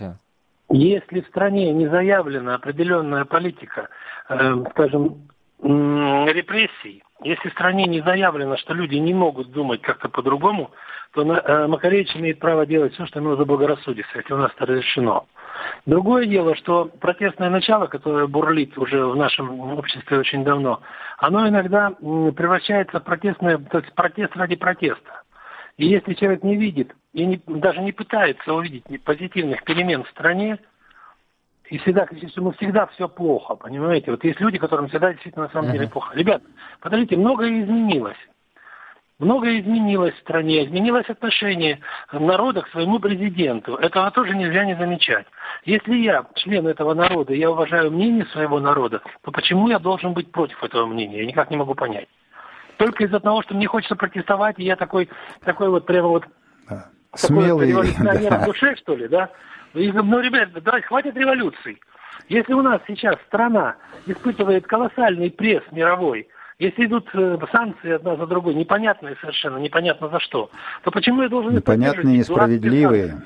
Если 0.71 1.21
в 1.21 1.27
стране 1.27 1.71
не 1.73 1.87
заявлена 1.87 2.55
определенная 2.55 3.25
политика, 3.25 3.89
э, 4.29 4.63
скажем, 4.71 5.27
репрессий, 5.61 7.03
если 7.21 7.49
в 7.49 7.53
стране 7.53 7.85
не 7.85 8.01
заявлено, 8.01 8.55
что 8.57 8.73
люди 8.73 8.95
не 8.95 9.13
могут 9.13 9.51
думать 9.51 9.81
как-то 9.81 10.07
по-другому, 10.07 10.71
то 11.13 11.23
э, 11.23 11.67
Макаревич 11.67 12.15
имеет 12.15 12.39
право 12.39 12.65
делать 12.65 12.93
все, 12.93 13.05
что 13.07 13.19
ему 13.19 13.35
заблагорассудится, 13.35 14.17
если 14.17 14.33
у 14.33 14.37
нас 14.37 14.51
это 14.55 14.67
разрешено. 14.67 15.25
Другое 15.85 16.27
дело, 16.27 16.55
что 16.55 16.85
протестное 16.85 17.49
начало, 17.49 17.87
которое 17.87 18.27
бурлит 18.27 18.77
уже 18.77 19.05
в 19.05 19.15
нашем 19.15 19.59
обществе 19.71 20.19
очень 20.19 20.43
давно, 20.43 20.81
оно 21.17 21.47
иногда 21.49 21.89
превращается 21.89 22.99
в 22.99 23.03
протестное, 23.03 23.57
то 23.57 23.79
есть 23.79 23.93
протест 23.95 24.35
ради 24.37 24.55
протеста. 24.55 25.23
И 25.77 25.87
если 25.87 26.13
человек 26.13 26.43
не 26.43 26.55
видит 26.55 26.93
и 27.13 27.25
не, 27.25 27.41
даже 27.47 27.81
не 27.81 27.91
пытается 27.91 28.53
увидеть 28.53 28.83
позитивных 29.03 29.63
перемен 29.63 30.03
в 30.03 30.09
стране, 30.09 30.59
и 31.69 31.77
всегда 31.79 32.05
кричит, 32.05 32.31
что 32.31 32.41
ну 32.41 32.51
всегда 32.53 32.87
все 32.87 33.07
плохо, 33.07 33.55
понимаете? 33.55 34.11
Вот 34.11 34.23
есть 34.23 34.39
люди, 34.39 34.57
которым 34.57 34.87
всегда 34.87 35.11
действительно 35.11 35.45
на 35.45 35.51
самом 35.51 35.69
uh-huh. 35.69 35.73
деле 35.73 35.87
плохо. 35.87 36.15
Ребят, 36.15 36.41
подождите, 36.79 37.15
многое 37.15 37.61
изменилось. 37.61 38.17
Многое 39.19 39.59
изменилось 39.59 40.15
в 40.15 40.19
стране, 40.19 40.65
изменилось 40.65 41.09
отношение 41.09 41.79
народа 42.11 42.61
к 42.61 42.69
своему 42.69 42.99
президенту. 42.99 43.75
Этого 43.75 44.09
тоже 44.11 44.33
нельзя 44.33 44.65
не 44.65 44.75
замечать. 44.75 45.27
Если 45.65 45.95
я 45.95 46.25
член 46.35 46.65
этого 46.65 46.93
народа, 46.93 47.33
я 47.33 47.51
уважаю 47.51 47.91
мнение 47.91 48.25
своего 48.27 48.59
народа, 48.59 49.01
то 49.21 49.31
почему 49.31 49.67
я 49.67 49.77
должен 49.77 50.13
быть 50.13 50.31
против 50.31 50.63
этого 50.63 50.85
мнения? 50.85 51.19
Я 51.19 51.25
никак 51.25 51.51
не 51.51 51.57
могу 51.57 51.75
понять 51.75 52.07
только 52.79 53.03
из-за 53.03 53.19
того, 53.19 53.43
что 53.43 53.53
мне 53.53 53.67
хочется 53.67 53.95
протестовать, 53.95 54.57
и 54.57 54.63
я 54.63 54.77
такой, 54.77 55.09
такой 55.41 55.69
вот 55.69 55.85
прямо 55.85 56.07
вот. 56.07 56.23
Смелый 57.15 57.73
вот 57.73 57.87
да. 57.99 58.39
в 58.39 58.45
душе, 58.45 58.75
что 58.77 58.95
ли, 58.95 59.07
да? 59.07 59.29
Ну, 59.73 60.19
ребят, 60.19 60.49
давайте, 60.63 60.87
хватит 60.87 61.15
революций. 61.15 61.79
Если 62.27 62.53
у 62.53 62.61
нас 62.61 62.81
сейчас 62.87 63.15
страна 63.27 63.75
испытывает 64.05 64.67
колоссальный 64.67 65.31
пресс 65.31 65.63
мировой, 65.71 66.27
если 66.59 66.85
идут 66.85 67.07
э, 67.13 67.37
санкции 67.51 67.91
одна 67.91 68.17
за 68.17 68.27
другой, 68.27 68.53
непонятные 68.53 69.15
совершенно, 69.21 69.57
непонятно 69.57 70.09
за 70.09 70.19
что, 70.19 70.51
то 70.83 70.91
почему 70.91 71.21
я 71.23 71.29
должен... 71.29 71.55
Непонятные, 71.55 72.17
несправедливые. 72.17 73.21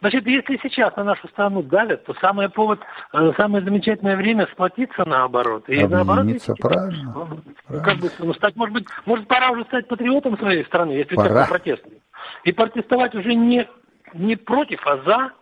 Значит, 0.00 0.26
если 0.26 0.60
сейчас 0.62 0.94
на 0.96 1.02
нашу 1.02 1.26
страну 1.28 1.62
давят, 1.62 2.04
то 2.04 2.14
самое 2.20 2.48
повод, 2.48 2.80
э, 3.12 3.32
самое 3.36 3.64
замечательное 3.64 4.16
время 4.16 4.46
сплотиться 4.52 5.04
наоборот. 5.04 5.64
И 5.68 5.84
наоборот, 5.86 6.26
правильно. 6.60 7.28
Ну, 7.68 7.82
как 7.82 7.98
бы, 7.98 8.10
ну, 8.20 8.32
стать, 8.34 8.54
может 8.54 8.74
быть, 8.74 8.86
может 9.06 9.26
пора 9.26 9.50
уже 9.50 9.64
стать 9.64 9.88
патриотом 9.88 10.38
своей 10.38 10.64
страны, 10.64 10.92
если 10.92 11.16
пора. 11.16 11.28
такой 11.28 11.48
протестный. 11.48 12.00
И 12.44 12.52
протестовать 12.52 13.14
уже 13.14 13.34
не, 13.34 13.68
не 14.14 14.36
против, 14.36 14.86
а 14.86 14.98
за. 14.98 15.32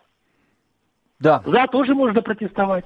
Да. 1.19 1.43
За 1.47 1.67
тоже 1.67 1.95
можно 1.95 2.23
протестовать. 2.23 2.85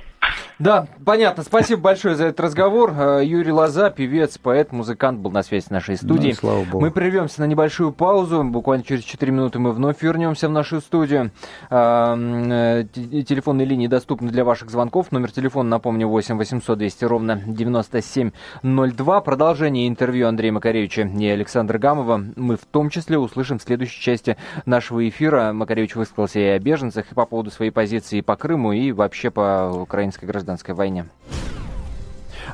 Да, 0.60 0.88
понятно. 1.06 1.42
Спасибо 1.42 1.80
большое 1.80 2.16
за 2.16 2.26
этот 2.26 2.40
разговор. 2.40 2.92
Э, 2.94 3.22
Юрий 3.24 3.50
Лоза, 3.50 3.88
певец, 3.88 4.36
поэт, 4.36 4.72
музыкант, 4.72 5.18
был 5.18 5.30
на 5.30 5.42
связи 5.42 5.64
с 5.64 5.70
нашей 5.70 5.96
студии. 5.96 6.28
Ну, 6.28 6.34
слава 6.34 6.64
богу. 6.64 6.80
Мы 6.80 6.90
прервемся 6.90 7.40
на 7.40 7.46
небольшую 7.46 7.92
паузу. 7.92 8.44
Буквально 8.44 8.84
через 8.84 9.04
4 9.04 9.32
минуты 9.32 9.58
мы 9.58 9.72
вновь 9.72 10.02
вернемся 10.02 10.48
в 10.48 10.52
нашу 10.52 10.82
студию. 10.82 11.30
Э, 11.70 12.84
телефонные 12.92 13.64
линии 13.64 13.86
доступны 13.86 14.28
для 14.28 14.44
ваших 14.44 14.70
звонков. 14.70 15.12
Номер 15.12 15.32
телефона, 15.32 15.70
напомню, 15.70 16.08
8 16.08 16.36
800 16.36 16.76
200 16.76 17.04
ровно 17.06 17.40
9702. 17.46 19.20
Продолжение 19.22 19.88
интервью 19.88 20.28
Андрея 20.28 20.52
Макаревича 20.52 21.02
и 21.04 21.26
Александра 21.26 21.78
Гамова 21.78 22.22
мы 22.36 22.56
в 22.56 22.66
том 22.66 22.90
числе 22.90 23.16
услышим 23.16 23.58
в 23.58 23.62
следующей 23.62 24.02
части 24.02 24.36
нашего 24.66 25.08
эфира. 25.08 25.54
Макаревич 25.54 25.96
высказался 25.96 26.38
и 26.38 26.44
о 26.44 26.58
беженцах, 26.58 27.10
и 27.10 27.14
по 27.14 27.24
поводу 27.24 27.50
своей 27.50 27.70
позиции 27.70 28.20
по 28.20 28.36
Крыму, 28.36 28.72
и 28.72 28.92
вообще 28.92 29.30
по 29.30 29.70
украинской 29.72 30.26
гражданской 30.26 30.49
войне. 30.74 31.06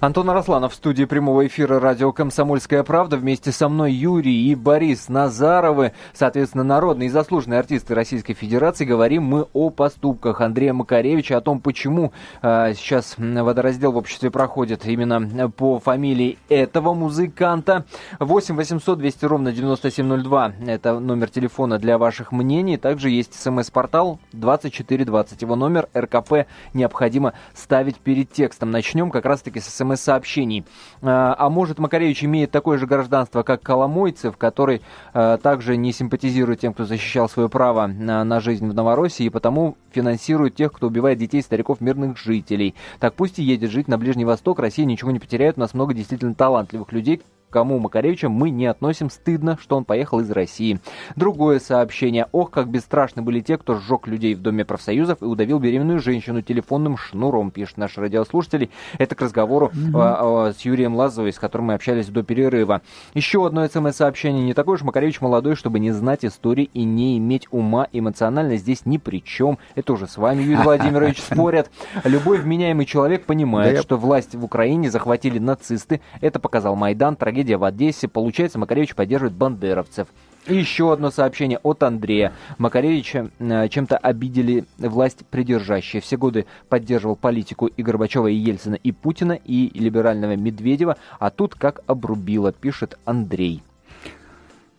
Антон 0.01 0.29
Арасланов 0.29 0.73
в 0.73 0.77
студии 0.77 1.05
прямого 1.05 1.47
эфира 1.47 1.81
радио 1.81 2.13
«Комсомольская 2.13 2.83
правда». 2.83 3.17
Вместе 3.17 3.51
со 3.51 3.69
мной 3.69 3.93
Юрий 3.93 4.51
и 4.51 4.55
Борис 4.55 5.09
Назаровы, 5.09 5.93
соответственно, 6.13 6.65
народные 6.65 7.07
и 7.07 7.11
заслуженные 7.11 7.61
артисты 7.61 7.95
Российской 7.95 8.35
Федерации. 8.35 8.85
Говорим 8.85 9.23
мы 9.23 9.47
о 9.55 9.71
поступках 9.71 10.43
Андрея 10.43 10.75
Макаревича, 10.75 11.39
о 11.39 11.41
том, 11.41 11.61
почему 11.61 12.13
э, 12.43 12.75
сейчас 12.75 13.15
водораздел 13.17 13.93
в 13.93 13.97
обществе 13.97 14.31
проходит 14.31 14.85
именно 14.85 15.49
по 15.49 15.79
фамилии 15.79 16.39
этого 16.51 16.93
музыканта. 16.93 17.87
8 18.21 18.55
800 18.55 18.99
200 18.99 19.25
ровно 19.25 19.53
9702. 19.53 20.53
Это 20.67 21.01
номер 21.01 21.31
телефона 21.31 21.79
для 21.79 21.97
ваших 21.97 22.33
мнений. 22.33 22.77
Также 22.77 23.09
есть 23.09 23.33
смс-портал 23.35 24.19
2420. 24.33 25.41
Его 25.41 25.57
номер 25.57 25.89
РКП 25.97 26.47
необходимо 26.75 27.33
ставить 27.55 27.97
перед 27.97 28.31
текстом. 28.31 28.71
Начнем 28.71 29.11
как 29.11 29.25
раз-таки 29.25 29.61
с 29.61 29.86
смс-сообщений. 29.87 30.65
А, 31.03 31.35
а 31.39 31.49
может, 31.51 31.79
Макаревич 31.79 32.25
имеет 32.25 32.51
такое 32.51 32.79
же 32.79 32.87
гражданство, 32.87 33.43
как 33.43 33.63
Коломойцев, 33.63 34.37
который 34.37 34.83
а, 35.13 35.39
также 35.39 35.77
не 35.77 35.93
симпатизирует 35.93 36.61
тем, 36.61 36.73
кто 36.73 36.85
защищал 36.85 37.29
свое 37.29 37.49
право 37.49 37.87
на, 37.87 38.41
жизнь 38.41 38.69
в 38.69 38.75
Новороссии, 38.75 39.25
и 39.25 39.31
потому 39.31 39.77
финансирует 39.91 40.55
тех, 40.55 40.73
кто 40.73 40.89
убивает 40.89 41.19
детей, 41.19 41.43
стариков, 41.43 41.81
мирных 41.81 42.19
жителей. 42.19 42.75
Так 43.01 43.15
пусть 43.15 43.39
и 43.39 43.43
едет 43.43 43.71
жить 43.71 43.89
на 43.89 43.99
Ближний 43.99 44.25
Восток, 44.25 44.59
Россия 44.59 44.85
ничего 44.85 45.11
не 45.11 45.19
потеряет, 45.19 45.57
у 45.57 45.61
нас 45.61 45.75
много 45.75 45.95
действительно 45.95 46.35
талантливых 46.35 46.93
людей, 46.93 47.23
кому 47.51 47.79
Макаревича 47.79 48.29
мы 48.29 48.51
не 48.51 48.67
относим. 48.67 49.11
Стыдно, 49.11 49.59
что 49.61 49.77
он 49.77 49.85
поехал 49.85 50.21
из 50.21 50.31
России. 50.31 50.81
Другое 51.17 51.59
сообщение. 51.59 52.27
Ох, 52.33 52.51
как 52.51 52.69
бесстрашны 52.69 53.23
были 53.23 53.41
те, 53.41 53.57
кто 53.57 53.77
сжег 53.77 54.07
людей 54.07 54.35
в 54.35 54.43
Доме 54.43 54.65
профсоюзов 54.65 55.23
и 55.23 55.25
удавил 55.25 55.59
беременную 55.59 56.01
женщину 56.01 56.43
телефонным 56.43 56.97
шнуром, 56.97 57.51
пишет 57.51 57.79
наш 57.79 57.97
радиослушатель. 57.97 58.71
Это 58.99 59.15
к 59.15 59.23
разговору 59.23 59.73
mm-hmm. 59.73 60.49
э, 60.49 60.51
э, 60.51 60.53
с 60.53 60.61
Юрием 60.63 60.95
Лазовой, 60.97 61.33
с 61.33 61.39
которым 61.39 61.69
мы 61.69 61.75
общались 61.75 62.09
до 62.09 62.23
перерыва. 62.23 62.83
Еще 63.15 63.45
одно 63.47 63.67
смс-сообщение. 63.67 64.45
Не 64.45 64.55
такой 64.55 64.75
уж 64.75 64.83
Макаревич 64.83 65.21
молодой, 65.21 65.57
чтобы 65.57 65.79
не 65.79 65.93
знать 65.93 66.25
истории 66.25 66.69
и 66.75 66.85
не 66.85 67.17
иметь 67.19 67.47
ума. 67.51 67.89
Эмоционально 67.93 68.57
здесь 68.57 68.85
ни 68.85 68.99
при 68.99 69.23
чем. 69.25 69.59
Это 69.75 69.93
уже 69.93 70.07
с 70.07 70.17
вами, 70.17 70.43
Юрий 70.43 70.57
Владимирович, 70.63 71.23
спорят. 71.23 71.71
Любой 72.05 72.39
вменяемый 72.39 72.87
человек 72.87 73.25
понимает, 73.25 73.81
что 73.81 73.97
власть 73.97 74.35
в 74.35 74.45
Украине 74.45 74.91
захватили 74.91 75.39
нацисты. 75.39 76.01
Это 76.21 76.39
показал 76.39 76.77
Майдан, 76.77 77.17
трагедия 77.17 77.36
трагедия 77.37 77.59
в 77.59 77.65
Одессе. 77.65 78.09
Получается, 78.09 78.59
Макаревич 78.59 78.95
поддерживает 78.95 79.35
бандеровцев. 79.35 80.09
И 80.47 80.57
еще 80.57 80.93
одно 80.93 81.11
сообщение 81.11 81.59
от 81.63 81.83
Андрея. 81.83 82.33
Макаревича 82.57 83.31
э, 83.39 83.69
чем-то 83.69 83.99
обидели 83.99 84.65
власть 84.79 85.27
придержащие. 85.27 86.01
Все 86.01 86.17
годы 86.17 86.47
поддерживал 86.71 87.15
политику 87.15 87.67
и 87.67 87.83
Горбачева, 87.83 88.29
и 88.29 88.35
Ельцина, 88.35 88.77
и 88.77 88.91
Путина, 88.91 89.33
и 89.33 89.71
либерального 89.79 90.35
Медведева. 90.35 90.97
А 91.19 91.31
тут 91.31 91.57
как 91.57 91.81
обрубило, 91.87 92.53
пишет 92.53 92.99
Андрей. 93.05 93.63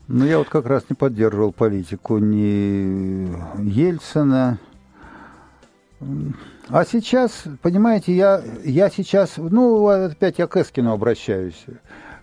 Ну, 0.07 0.25
я 0.25 0.39
вот 0.39 0.49
как 0.49 0.65
раз 0.65 0.85
не 0.89 0.95
поддерживал 0.95 1.51
политику 1.51 2.17
ни 2.17 3.29
Ельцина. 3.61 4.57
А 6.69 6.85
сейчас, 6.85 7.43
понимаете, 7.61 8.15
я, 8.15 8.41
я 8.63 8.89
сейчас, 8.89 9.33
ну, 9.37 9.87
опять 9.87 10.39
я 10.39 10.47
к 10.47 10.57
Эскину 10.57 10.91
обращаюсь 10.91 11.65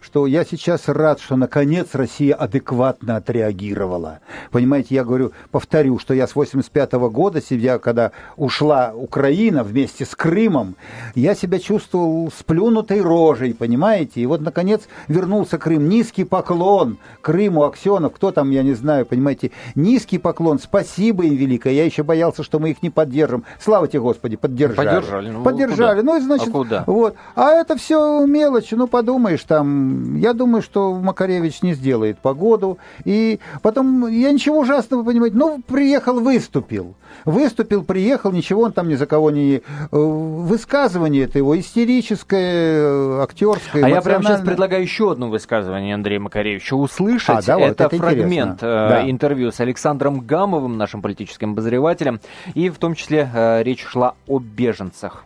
что 0.05 0.27
я 0.27 0.45
сейчас 0.45 0.89
рад, 0.89 1.19
что 1.19 1.35
наконец 1.37 1.95
Россия 1.95 2.35
адекватно 2.35 3.17
отреагировала. 3.17 4.21
Понимаете, 4.51 4.95
я 4.95 5.03
говорю, 5.03 5.33
повторю, 5.51 5.99
что 5.99 6.13
я 6.13 6.27
с 6.27 6.35
85 6.35 6.93
-го 6.93 7.11
года, 7.11 7.41
сидя, 7.41 7.79
когда 7.79 8.13
ушла 8.37 8.93
Украина 8.95 9.65
вместе 9.65 10.05
с 10.05 10.15
Крымом, 10.15 10.77
я 11.15 11.35
себя 11.35 11.59
чувствовал 11.59 12.31
сплюнутой 12.31 13.01
рожей, 13.01 13.55
понимаете? 13.55 14.21
И 14.21 14.27
вот, 14.27 14.43
наконец, 14.43 14.83
вернулся 15.09 15.57
Крым. 15.57 15.89
Низкий 15.89 16.25
поклон 16.25 16.99
Крыму, 17.23 17.63
Аксенов, 17.63 18.13
кто 18.13 18.31
там, 18.31 18.51
я 18.51 18.63
не 18.63 18.75
знаю, 18.75 19.07
понимаете? 19.07 19.53
Низкий 19.75 20.19
поклон, 20.19 20.59
спасибо 20.59 21.25
им 21.25 21.35
великое. 21.35 21.73
Я 21.73 21.85
еще 21.87 22.03
боялся, 22.03 22.43
что 22.43 22.59
мы 22.59 22.73
их 22.73 22.83
не 22.83 22.91
поддержим. 22.91 23.45
Слава 23.59 23.89
тебе, 23.89 24.01
Господи, 24.01 24.37
поддержали. 24.37 24.87
Поддержали. 24.87 25.31
Ну, 25.31 25.43
поддержали. 25.43 26.01
Куда? 26.01 26.13
Ну, 26.13 26.19
и 26.19 26.21
значит, 26.21 26.49
а 26.49 26.51
куда? 26.51 26.85
Вот. 26.87 27.15
А 27.35 27.53
это 27.53 27.77
все 27.79 28.27
мелочи, 28.27 28.75
ну, 28.75 28.87
подумаешь, 28.87 29.43
там, 29.45 29.94
я 30.19 30.33
думаю, 30.33 30.63
что 30.63 30.95
Макаревич 30.95 31.63
не 31.63 31.75
сделает 31.75 32.19
погоду. 32.19 32.79
И 33.05 33.41
потом, 33.63 34.09
я 34.09 34.33
ничего 34.33 34.61
ужасного, 34.61 35.05
понимаете, 35.05 35.37
ну, 35.37 35.61
приехал, 35.67 36.21
выступил. 36.21 36.95
Выступил, 37.25 37.85
приехал, 37.85 38.33
ничего 38.33 38.63
он 38.63 38.73
там 38.73 38.89
ни 38.89 38.95
за 38.95 39.07
кого 39.07 39.31
не... 39.31 39.57
Э, 39.57 39.61
высказывание 39.93 41.25
это 41.25 41.39
его 41.39 41.59
истерическое, 41.59 43.23
актерское, 43.23 43.85
А 43.85 43.89
я 43.89 44.03
прямо 44.03 44.25
сейчас 44.25 44.41
предлагаю 44.41 44.83
еще 44.83 45.13
одно 45.13 45.29
высказывание 45.29 45.95
Андрея 45.95 46.21
Макаревича 46.21 46.75
услышать. 46.75 47.29
А, 47.29 47.43
да, 47.43 47.61
это 47.61 47.85
это 47.85 47.97
фрагмент 47.97 48.63
э, 48.63 48.67
да. 48.67 49.11
интервью 49.11 49.53
с 49.53 49.61
Александром 49.61 50.21
Гамовым, 50.21 50.77
нашим 50.77 51.03
политическим 51.03 51.53
обозревателем. 51.53 52.21
И 52.55 52.69
в 52.69 52.79
том 52.79 52.95
числе 52.95 53.31
э, 53.33 53.63
речь 53.63 53.85
шла 53.85 54.15
о 54.27 54.39
беженцах. 54.39 55.25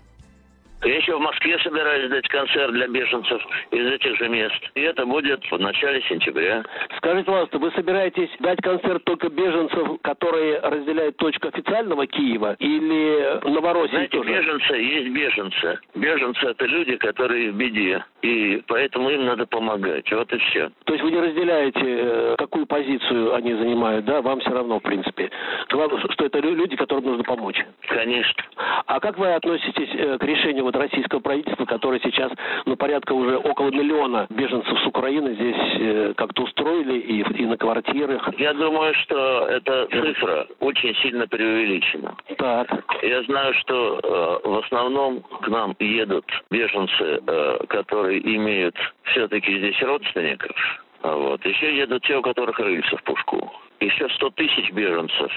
Я 0.84 0.96
еще 0.96 1.16
в 1.16 1.20
Москве 1.20 1.58
собираюсь 1.58 2.08
дать 2.08 2.28
концерт 2.28 2.72
для 2.72 2.86
беженцев 2.86 3.42
из 3.72 3.86
этих 3.86 4.16
же 4.16 4.28
мест. 4.28 4.54
И 4.74 4.80
это 4.80 5.04
будет 5.04 5.44
в 5.50 5.58
начале 5.58 6.00
сентября. 6.02 6.64
Скажите, 6.98 7.24
пожалуйста, 7.24 7.58
вы 7.58 7.70
собираетесь 7.72 8.30
дать 8.38 8.60
концерт 8.62 9.02
только 9.04 9.28
беженцев, 9.28 10.00
которые 10.02 10.60
разделяют 10.60 11.16
точку 11.16 11.48
официального 11.48 12.06
Киева, 12.06 12.56
или 12.60 13.40
Новороссии 13.48 13.90
Знаете, 13.90 14.18
тоже? 14.18 14.30
беженцы 14.30 14.72
есть 14.74 15.08
беженцы. 15.08 15.78
Беженцы– 15.96 16.46
это 16.46 16.64
люди, 16.66 16.96
которые 16.96 17.50
в 17.50 17.56
беде. 17.56 18.04
И 18.22 18.62
поэтому 18.68 19.10
им 19.10 19.26
надо 19.26 19.46
помогать. 19.46 20.10
Вот 20.12 20.32
и 20.32 20.38
все. 20.38 20.70
То 20.84 20.92
есть 20.92 21.04
вы 21.04 21.10
не 21.10 21.20
разделяете, 21.20 21.80
э, 21.84 22.34
какую 22.38 22.66
позицию 22.66 23.34
они 23.34 23.54
занимают, 23.54 24.04
да? 24.04 24.22
Вам 24.22 24.40
все 24.40 24.50
равно, 24.50 24.78
в 24.78 24.82
принципе. 24.82 25.30
Главное, 25.70 26.00
что 26.10 26.24
это 26.24 26.38
люди, 26.38 26.76
которым 26.76 27.04
нужно 27.04 27.24
помочь. 27.24 27.60
Конечно. 27.88 28.44
А 28.86 29.00
как 29.00 29.18
вы 29.18 29.32
относитесь 29.34 29.90
э, 29.94 30.18
к 30.18 30.24
решению 30.24 30.67
вот 30.68 30.76
российского 30.76 31.20
правительства, 31.20 31.64
которое 31.64 31.98
сейчас, 32.00 32.30
ну, 32.66 32.76
порядка 32.76 33.12
уже 33.14 33.38
около 33.38 33.70
миллиона 33.70 34.26
беженцев 34.28 34.78
с 34.78 34.86
Украины 34.86 35.34
здесь 35.34 35.80
э, 35.80 36.12
как-то 36.14 36.42
устроили 36.42 36.98
и, 36.98 37.42
и 37.42 37.46
на 37.46 37.56
квартирах. 37.56 38.28
Я 38.38 38.52
думаю, 38.52 38.92
что 39.02 39.46
эта 39.48 39.86
цифра 39.86 40.46
очень 40.60 40.94
сильно 40.96 41.26
преувеличена. 41.26 42.14
Так. 42.36 42.68
Я 43.02 43.22
знаю, 43.22 43.54
что 43.54 43.98
э, 44.44 44.48
в 44.48 44.58
основном 44.58 45.22
к 45.22 45.48
нам 45.48 45.74
едут 45.78 46.26
беженцы, 46.50 47.22
э, 47.26 47.58
которые 47.68 48.20
имеют 48.36 48.76
все-таки 49.04 49.58
здесь 49.58 49.80
родственников. 49.82 50.56
А 51.00 51.14
вот. 51.14 51.44
Еще 51.46 51.78
едут 51.78 52.02
те, 52.02 52.16
у 52.16 52.22
которых 52.22 52.58
рыльца 52.58 52.96
в 52.96 53.02
пушку. 53.04 53.50
Еще 53.80 54.08
100 54.08 54.30
тысяч 54.30 54.72
беженцев 54.72 55.30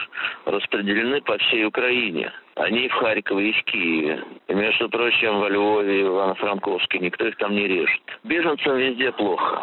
распределены 0.45 1.21
по 1.21 1.37
всей 1.37 1.65
Украине. 1.65 2.31
Они 2.55 2.87
в 2.87 2.93
Харькове 2.93 3.49
и 3.51 3.53
в 3.53 3.63
Киеве. 3.65 4.23
И, 4.47 4.53
между 4.53 4.89
прочим, 4.89 5.39
во 5.39 5.49
Львове, 5.49 6.03
в 6.03 6.07
Ивано-Франковске. 6.07 6.99
Никто 6.99 7.27
их 7.27 7.37
там 7.37 7.51
не 7.51 7.67
режет. 7.67 8.01
Беженцам 8.23 8.77
везде 8.77 9.11
плохо. 9.11 9.61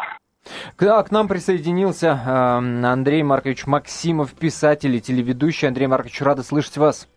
К, 0.77 1.03
к 1.03 1.11
нам 1.11 1.27
присоединился 1.27 2.07
э, 2.07 2.85
Андрей 2.85 3.21
Маркович 3.23 3.67
Максимов, 3.67 4.33
писатель 4.33 4.95
и 4.95 5.01
телеведущий. 5.01 5.67
Андрей 5.67 5.87
Маркович, 5.87 6.21
рада 6.21 6.43
слышать 6.43 6.77
вас. 6.77 7.09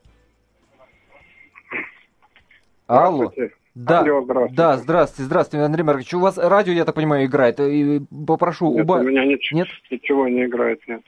Алло. 2.88 3.30
Да, 3.74 4.00
Алло, 4.00 4.20
здравствуйте. 4.22 4.54
да, 4.54 4.76
здравствуйте, 4.76 5.22
здравствуйте, 5.22 5.64
Андрей 5.64 5.82
Маркович. 5.82 6.12
У 6.12 6.20
вас 6.20 6.36
радио, 6.36 6.74
я 6.74 6.84
так 6.84 6.94
понимаю, 6.94 7.24
играет. 7.24 7.58
И 7.58 8.02
попрошу 8.26 8.70
нет, 8.74 8.84
уба... 8.84 8.96
у 8.96 9.02
меня 9.02 9.24
ничего, 9.24 9.60
нет? 9.60 9.68
ничего 9.90 10.28
не 10.28 10.44
играет, 10.44 10.80
нет. 10.86 11.00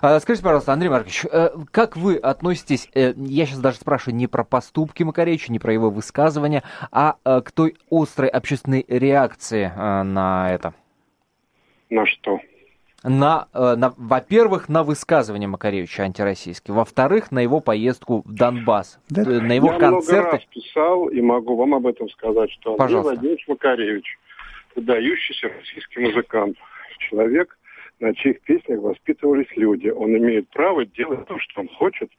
А, 0.00 0.20
скажите, 0.20 0.44
пожалуйста, 0.44 0.72
Андрей 0.72 0.90
Маркович, 0.90 1.26
э, 1.30 1.50
как 1.72 1.96
вы 1.96 2.16
относитесь, 2.16 2.88
э, 2.94 3.14
я 3.16 3.46
сейчас 3.46 3.58
даже 3.58 3.78
спрашиваю 3.78 4.14
не 4.14 4.28
про 4.28 4.44
поступки 4.44 5.02
Макаревича, 5.02 5.50
не 5.50 5.58
про 5.58 5.72
его 5.72 5.90
высказывания, 5.90 6.62
а 6.92 7.16
э, 7.24 7.40
к 7.44 7.50
той 7.50 7.74
острой 7.90 8.28
общественной 8.28 8.84
реакции 8.86 9.72
на 9.76 10.52
это? 10.52 10.72
На 11.90 12.06
что? 12.06 12.38
На, 13.04 13.48
э, 13.52 13.74
на 13.76 13.94
во-первых, 13.96 14.68
на 14.68 14.82
высказывание 14.82 15.46
Макаревича 15.46 16.04
антироссийские, 16.04 16.74
во-вторых, 16.74 17.30
на 17.30 17.40
его 17.40 17.60
поездку 17.60 18.22
в 18.24 18.34
Донбасс, 18.34 18.98
да? 19.10 19.22
Э, 19.22 19.40
на 19.40 19.52
его 19.52 19.72
Я 19.72 19.78
концерты. 19.78 20.20
много 20.20 20.32
раз 20.32 20.44
писал 20.46 21.08
и 21.08 21.20
могу 21.20 21.54
вам 21.56 21.74
об 21.74 21.86
этом 21.86 22.08
сказать, 22.08 22.50
что 22.52 22.72
Андрей 22.72 22.86
Пожалуйста. 22.86 23.12
Владимирович 23.12 23.48
Макаревич, 23.48 24.18
выдающийся 24.74 25.48
российский 25.48 26.00
музыкант, 26.00 26.56
человек, 26.98 27.58
на 28.00 28.14
чьих 28.14 28.40
песнях 28.40 28.80
воспитывались 28.80 29.54
люди. 29.54 29.88
Он 29.88 30.16
имеет 30.16 30.48
право 30.48 30.84
делать 30.86 31.26
то, 31.26 31.38
что 31.38 31.60
он 31.60 31.68
хочет, 31.68 32.10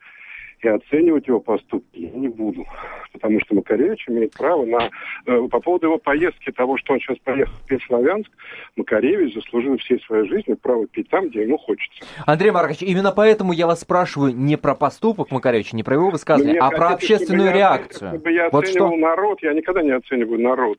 и 0.66 0.68
оценивать 0.68 1.28
его 1.28 1.39
поступки 1.39 1.99
я 1.99 2.11
не 2.11 2.28
буду. 2.28 2.66
Потому 3.13 3.39
что 3.41 3.55
Макаревич 3.55 4.07
имеет 4.09 4.34
право 4.34 4.66
на... 4.66 4.89
Э, 5.26 5.47
по 5.49 5.59
поводу 5.59 5.88
его 5.88 5.97
поездки, 5.97 6.51
того, 6.51 6.78
что 6.78 6.93
он 6.93 6.99
сейчас 6.99 7.18
поехал 7.20 7.53
в 7.70 7.88
Славянск, 7.88 8.30
Макаревич 8.76 9.36
заслужил 9.36 9.78
всей 9.78 9.99
своей 10.01 10.28
жизни 10.28 10.53
право 10.55 10.88
петь 10.88 11.09
там, 11.09 11.30
где 11.30 11.43
ему 11.43 11.57
хочется. 11.57 12.03
Андрей 12.26 12.51
Маркович, 12.51 12.82
именно 12.82 13.11
поэтому 13.11 13.53
я 13.53 13.68
вас 13.68 13.82
спрашиваю 13.82 14.36
не 14.36 14.57
про 14.57 14.76
поступок 14.76 15.32
Макаревича, 15.32 15.76
не 15.76 15.84
про 15.84 15.95
его 15.95 16.09
высказывание, 16.09 16.59
а 16.59 16.70
про 16.72 16.89
общественную 16.89 17.49
чтобы 17.49 17.57
реакцию. 17.57 18.07
Я, 18.11 18.16
чтобы 18.16 18.32
я 18.32 18.49
вот 18.49 18.68
что? 18.68 18.95
народ, 18.95 19.43
я 19.43 19.53
никогда 19.53 19.82
не 19.82 19.91
оцениваю 19.91 20.41
народ. 20.41 20.78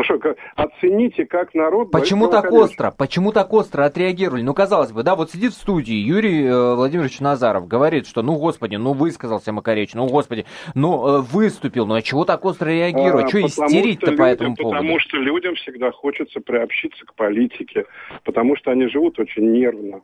Ну 0.00 0.04
что, 0.04 0.34
оцените, 0.56 1.26
как 1.26 1.52
народ... 1.52 1.90
Почему 1.90 2.28
так 2.28 2.44
количества. 2.44 2.64
остро? 2.64 2.90
Почему 2.96 3.32
так 3.32 3.52
остро 3.52 3.84
отреагировали? 3.84 4.40
Ну, 4.40 4.54
казалось 4.54 4.92
бы, 4.92 5.02
да, 5.02 5.14
вот 5.14 5.30
сидит 5.30 5.52
в 5.52 5.56
студии 5.56 5.94
Юрий 5.94 6.42
э, 6.46 6.74
Владимирович 6.74 7.20
Назаров, 7.20 7.68
говорит, 7.68 8.06
что, 8.06 8.22
ну, 8.22 8.36
господи, 8.36 8.76
ну, 8.76 8.94
высказался 8.94 9.52
Макаревич, 9.52 9.92
ну, 9.92 10.06
господи, 10.06 10.46
ну, 10.74 11.06
э, 11.06 11.20
выступил, 11.20 11.86
ну, 11.86 11.96
а 11.96 12.02
чего 12.02 12.24
так 12.24 12.42
остро 12.46 12.70
реагировать? 12.70 13.26
А, 13.26 13.28
что 13.28 13.46
истерить-то 13.46 14.12
по 14.12 14.22
этому 14.22 14.56
поводу? 14.56 14.78
Потому 14.78 14.98
что 15.00 15.18
людям 15.18 15.54
всегда 15.56 15.92
хочется 15.92 16.40
приобщиться 16.40 17.04
к 17.04 17.14
политике, 17.14 17.84
потому 18.24 18.56
что 18.56 18.70
они 18.70 18.88
живут 18.88 19.18
очень 19.18 19.52
нервно. 19.52 20.00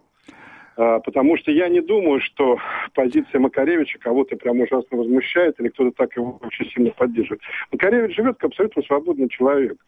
А, 0.77 1.01
потому 1.01 1.39
что 1.39 1.51
я 1.51 1.69
не 1.69 1.81
думаю, 1.81 2.21
что 2.21 2.59
позиция 2.95 3.41
Макаревича 3.41 3.99
кого-то 3.99 4.37
прям 4.37 4.61
ужасно 4.61 4.99
возмущает 4.99 5.59
или 5.59 5.69
кто-то 5.69 5.93
так 5.93 6.15
его 6.17 6.39
очень 6.43 6.71
сильно 6.71 6.91
поддерживает. 6.91 7.41
Макаревич 7.73 8.15
живет 8.15 8.37
как 8.37 8.51
абсолютно 8.51 8.83
свободный 8.83 9.29
человек 9.29 9.79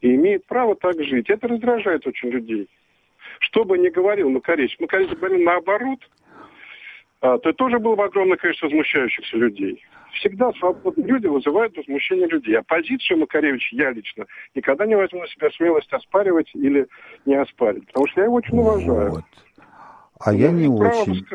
и 0.00 0.14
имеет 0.14 0.46
право 0.46 0.74
так 0.74 1.02
жить. 1.02 1.28
Это 1.28 1.48
раздражает 1.48 2.06
очень 2.06 2.30
людей. 2.30 2.68
Что 3.40 3.64
бы 3.64 3.76
ни 3.76 3.88
говорил 3.90 4.30
Макаревич, 4.30 4.76
Макаревич 4.80 5.18
говорил 5.18 5.40
наоборот, 5.40 6.00
а, 7.20 7.38
то 7.38 7.52
тоже 7.52 7.78
было 7.78 7.96
бы 7.96 8.04
огромное 8.04 8.38
количество 8.38 8.68
возмущающихся 8.68 9.36
людей. 9.36 9.84
Всегда 10.14 10.50
свободные 10.52 11.06
люди 11.06 11.26
вызывают 11.26 11.76
возмущение 11.76 12.26
людей. 12.26 12.56
А 12.56 12.62
позицию 12.62 13.18
Макаревича 13.18 13.76
я 13.76 13.90
лично 13.90 14.24
никогда 14.54 14.86
не 14.86 14.96
возьму 14.96 15.20
на 15.20 15.28
себя 15.28 15.50
смелость 15.50 15.92
оспаривать 15.92 16.50
или 16.54 16.86
не 17.26 17.34
оспаривать, 17.34 17.86
потому 17.88 18.06
что 18.06 18.20
я 18.22 18.24
его 18.24 18.36
очень 18.36 18.58
уважаю. 18.58 19.10
Вот. 19.10 19.24
А 20.20 20.32
я 20.32 20.50
не 20.50 20.68
очень. 20.68 21.26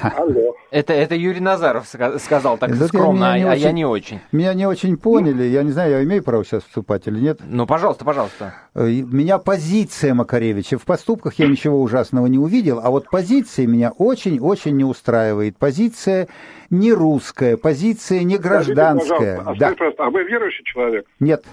Алло. 0.00 0.54
Это, 0.70 0.94
это 0.94 1.14
Юрий 1.14 1.40
Назаров 1.40 1.86
сказал 1.86 2.56
так 2.56 2.70
это 2.70 2.86
скромно, 2.88 3.38
я 3.38 3.48
а, 3.48 3.50
а 3.50 3.52
очень, 3.52 3.62
я 3.62 3.72
не 3.72 3.84
очень. 3.84 4.20
Меня 4.32 4.54
не 4.54 4.66
очень 4.66 4.96
поняли. 4.96 5.42
Я 5.42 5.62
не 5.64 5.70
знаю, 5.70 5.90
я 5.90 6.02
имею 6.02 6.22
право 6.22 6.44
сейчас 6.46 6.62
вступать 6.62 7.06
или 7.06 7.18
нет. 7.20 7.40
Ну, 7.44 7.66
пожалуйста, 7.66 8.04
пожалуйста. 8.06 8.54
Э, 8.74 8.86
меня 8.88 9.36
позиция 9.36 10.14
Макаревича. 10.14 10.78
В 10.78 10.84
поступках 10.86 11.34
я 11.34 11.46
ничего 11.46 11.82
ужасного 11.82 12.26
не 12.26 12.38
увидел, 12.38 12.80
а 12.82 12.90
вот 12.90 13.10
позиция 13.10 13.66
меня 13.66 13.90
очень-очень 13.90 14.74
не 14.74 14.84
устраивает. 14.84 15.58
Позиция 15.58 16.28
не 16.70 16.94
русская, 16.94 17.58
позиция 17.58 18.22
не 18.22 18.38
гражданская. 18.38 19.42
Скажите, 19.42 19.76
да. 19.76 20.04
а 20.04 20.10
вы 20.10 20.24
верующий 20.24 20.64
человек? 20.64 21.06
Нет. 21.20 21.44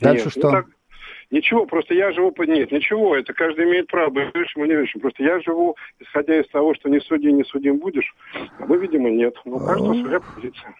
Дальше 0.00 0.24
Нет, 0.24 0.32
что? 0.32 0.50
Ну, 0.50 0.50
так, 0.50 0.66
Ничего, 1.34 1.66
просто 1.66 1.94
я 1.94 2.12
живу... 2.12 2.32
Нет, 2.46 2.70
ничего, 2.70 3.16
это 3.16 3.32
каждый 3.32 3.64
имеет 3.64 3.88
право 3.88 4.08
быть 4.08 4.32
верующим 4.32 4.64
и 4.64 4.68
неверующим. 4.68 5.00
Просто 5.00 5.24
я 5.24 5.40
живу, 5.40 5.74
исходя 5.98 6.38
из 6.38 6.46
того, 6.50 6.76
что 6.76 6.88
не 6.88 7.00
суди, 7.00 7.32
не 7.32 7.42
судим 7.42 7.78
будешь. 7.78 8.14
А 8.60 8.66
вы, 8.66 8.78
видимо, 8.78 9.10
нет. 9.10 9.34
Но 9.44 9.56
у 9.56 9.58
каждого 9.58 9.94
своя 9.94 10.20
позиция. 10.20 10.74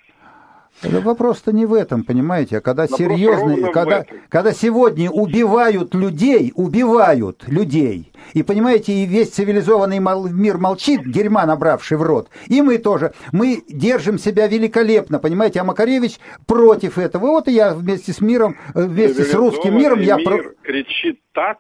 Это 0.83 1.01
вопрос-то 1.01 1.53
не 1.53 1.67
в 1.67 1.73
этом, 1.73 2.05
понимаете, 2.05 2.59
а 2.59 2.61
когда 2.61 2.87
серьезно, 2.87 3.71
когда, 3.71 4.05
когда 4.29 4.53
сегодня 4.53 5.11
убивают 5.11 5.95
людей, 5.95 6.53
убивают 6.55 7.45
людей, 7.47 8.13
и 8.33 8.43
понимаете, 8.43 8.93
и 8.93 9.07
весь 9.07 9.31
цивилизованный 9.31 9.99
мир 9.99 10.59
молчит, 10.59 11.11
дерьма 11.11 11.47
набравший 11.47 11.97
в 11.97 12.03
рот, 12.03 12.29
и 12.49 12.61
мы 12.61 12.79
тоже, 12.79 13.15
мы 13.33 13.63
держим 13.69 14.19
себя 14.19 14.47
великолепно, 14.47 15.19
понимаете, 15.19 15.61
а 15.61 15.65
Макаревич 15.65 16.19
против 16.47 16.99
этого, 16.99 17.27
вот 17.29 17.49
и 17.49 17.53
я 17.53 17.75
вместе 17.75 18.13
с 18.13 18.21
миром, 18.21 18.57
э, 18.75 18.83
вместе 18.85 19.25
с 19.25 19.35
русским 19.35 19.77
миром, 19.77 20.01
я... 20.01 20.17
Мир 20.17 20.55
кричит 20.63 21.21
так, 21.33 21.59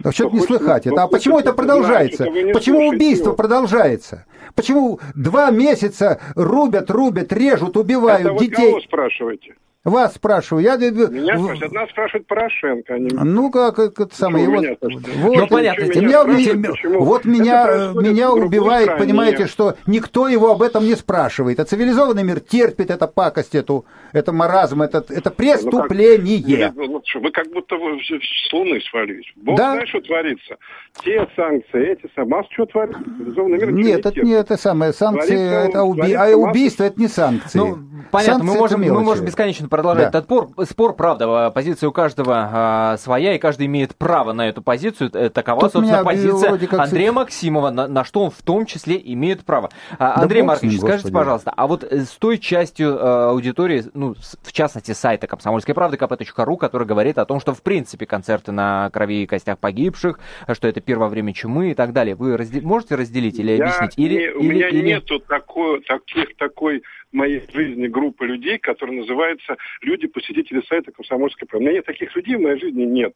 да 0.00 0.12
что-то 0.12 0.36
не 0.36 0.40
слыхать 0.40 0.86
это. 0.86 1.02
А 1.02 1.08
почему 1.08 1.38
это 1.38 1.52
продолжается? 1.52 2.24
Почему 2.52 2.88
убийство 2.88 3.32
продолжается? 3.32 4.26
Почему 4.54 5.00
два 5.14 5.50
месяца 5.50 6.20
рубят, 6.34 6.90
рубят, 6.90 7.32
режут, 7.32 7.76
убивают 7.76 8.26
это 8.26 8.38
детей? 8.38 8.70
Кого 8.70 8.80
спрашиваете? 8.80 9.54
Вас 9.88 10.14
спрашиваю. 10.14 10.64
Я... 10.64 10.76
Меня 10.76 11.38
спрашивают, 11.38 11.72
нас 11.72 11.90
спрашивает 11.90 12.26
Порошенко. 12.26 12.94
Они... 12.94 13.08
А 13.16 13.24
ну, 13.24 13.50
как 13.50 13.78
это 13.78 14.14
самое... 14.14 14.48
Вот, 14.48 14.64
вот, 14.80 15.36
ну, 15.36 15.46
понятно. 15.46 15.84
Меня, 15.84 16.24
меня, 16.24 16.98
вот 16.98 17.24
меня, 17.24 17.92
меня 17.94 18.32
убивает, 18.32 18.98
понимаете, 18.98 19.46
что 19.46 19.76
никто 19.86 20.28
его 20.28 20.52
об 20.52 20.62
этом 20.62 20.84
не 20.84 20.94
спрашивает. 20.94 21.60
А 21.60 21.64
цивилизованный 21.64 22.24
мир 22.24 22.40
терпит 22.40 22.90
эту 22.90 23.08
пакость, 23.08 23.54
эту, 23.54 23.84
это 24.12 24.32
маразм, 24.32 24.82
это, 24.82 25.04
это 25.08 25.30
преступление. 25.30 26.72
Ну, 26.74 27.00
как, 27.00 27.14
ну, 27.14 27.20
вы 27.20 27.30
как 27.30 27.52
будто 27.52 27.76
вы 27.76 27.98
с 28.00 28.52
Луны 28.52 28.80
свалились. 28.90 29.26
Бог 29.36 29.56
да? 29.56 29.72
знает, 29.72 29.88
что 29.88 30.00
творится. 30.00 30.56
Те 31.04 31.26
санкции, 31.36 31.92
эти 31.92 32.02
санкции. 32.14 32.28
Масса 32.28 32.48
чего 32.50 32.66
творится. 32.66 33.02
Цивилизованный 33.02 33.58
мир 33.58 33.72
Нет, 33.72 34.06
это 34.06 34.20
не 34.20 34.32
это 34.32 34.56
самое. 34.56 34.92
Санкции, 34.92 35.36
творится, 35.36 35.68
это 35.68 35.82
уби... 35.82 36.12
а 36.12 36.36
убийство, 36.36 36.84
это 36.84 37.00
не 37.00 37.08
санкции. 37.08 37.58
Ну, 37.58 37.78
понятно, 38.10 38.44
санкции 38.44 38.46
мы 38.46 38.58
можем, 38.58 38.80
мы 38.80 39.02
можем 39.02 39.24
бесконечно 39.24 39.68
продолжать 39.78 40.12
да. 40.12 40.18
этот 40.18 40.24
спор. 40.24 40.48
Спор, 40.66 40.96
правда, 40.96 41.50
позиция 41.50 41.88
у 41.88 41.92
каждого 41.92 42.50
а, 42.52 42.96
своя, 42.98 43.34
и 43.34 43.38
каждый 43.38 43.66
имеет 43.66 43.94
право 43.94 44.32
на 44.32 44.48
эту 44.48 44.62
позицию. 44.62 45.10
Э, 45.14 45.30
такова, 45.30 45.60
Тут 45.60 45.72
собственно, 45.72 46.04
позиция 46.04 46.58
Андрея 46.72 47.12
Максимова, 47.12 47.70
на, 47.70 47.86
на 47.86 48.04
что 48.04 48.24
он 48.24 48.30
в 48.30 48.42
том 48.42 48.66
числе 48.66 49.00
имеет 49.02 49.44
право. 49.44 49.70
А, 49.98 50.16
да 50.16 50.22
Андрей 50.22 50.42
Маркович, 50.42 50.72
ним, 50.72 50.80
скажите, 50.80 51.12
пожалуйста, 51.12 51.52
а 51.56 51.66
вот 51.66 51.84
с 51.84 52.10
той 52.18 52.38
частью 52.38 52.98
а, 52.98 53.30
аудитории, 53.30 53.84
ну, 53.94 54.14
в 54.42 54.52
частности, 54.52 54.92
сайта 54.92 55.26
комсомольской 55.26 55.74
правды 55.74 55.96
kp.ru, 55.96 56.56
который 56.56 56.86
говорит 56.86 57.18
о 57.18 57.24
том, 57.24 57.40
что, 57.40 57.54
в 57.54 57.62
принципе, 57.62 58.06
концерты 58.06 58.52
на 58.52 58.90
крови 58.92 59.22
и 59.22 59.26
костях 59.26 59.58
погибших, 59.58 60.18
что 60.52 60.68
это 60.68 60.80
первое 60.80 61.08
время 61.08 61.32
чумы 61.32 61.70
и 61.70 61.74
так 61.74 61.92
далее. 61.92 62.14
Вы 62.14 62.36
разде... 62.36 62.60
можете 62.60 62.96
разделить 62.96 63.38
или 63.38 63.52
Я 63.52 63.64
объяснить? 63.64 63.92
Или, 63.96 64.14
не, 64.14 64.20
или, 64.20 64.32
у 64.32 64.42
меня 64.42 64.68
или... 64.68 64.86
нету 64.86 65.20
такой, 65.20 65.82
таких, 65.82 66.36
такой 66.36 66.82
моей 67.12 67.42
жизни 67.52 67.86
группы 67.86 68.26
людей, 68.26 68.58
которые 68.58 69.00
называются 69.00 69.56
люди-посетители 69.80 70.62
сайта 70.68 70.92
«Комсомольской 70.92 71.46
правды». 71.46 71.68
У 71.68 71.70
меня 71.70 71.82
таких 71.82 72.14
людей 72.14 72.36
в 72.36 72.40
моей 72.40 72.58
жизни 72.58 72.84
нет. 72.84 73.14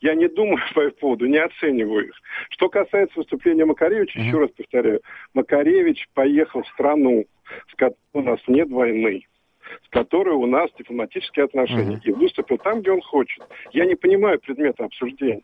Я 0.00 0.14
не 0.14 0.28
думаю 0.28 0.58
по 0.74 0.86
их 0.86 0.96
поводу, 0.96 1.26
не 1.26 1.38
оцениваю 1.38 2.08
их. 2.08 2.14
Что 2.50 2.68
касается 2.68 3.18
выступления 3.18 3.64
Макаревича, 3.64 4.18
mm-hmm. 4.18 4.26
еще 4.26 4.38
раз 4.38 4.50
повторяю, 4.50 5.00
Макаревич 5.34 6.08
поехал 6.14 6.62
в 6.62 6.68
страну, 6.68 7.26
с 7.70 7.74
которой 7.74 7.96
у 8.14 8.22
нас 8.22 8.40
нет 8.46 8.70
войны 8.70 9.26
с 9.86 9.88
которой 9.88 10.34
у 10.34 10.46
нас 10.46 10.70
дипломатические 10.78 11.46
отношения, 11.46 11.96
mm-hmm. 11.96 12.10
и 12.10 12.12
выступил 12.12 12.58
там, 12.58 12.80
где 12.80 12.92
он 12.92 13.00
хочет. 13.00 13.42
Я 13.72 13.86
не 13.86 13.94
понимаю 13.94 14.38
предмета 14.38 14.84
обсуждения. 14.84 15.42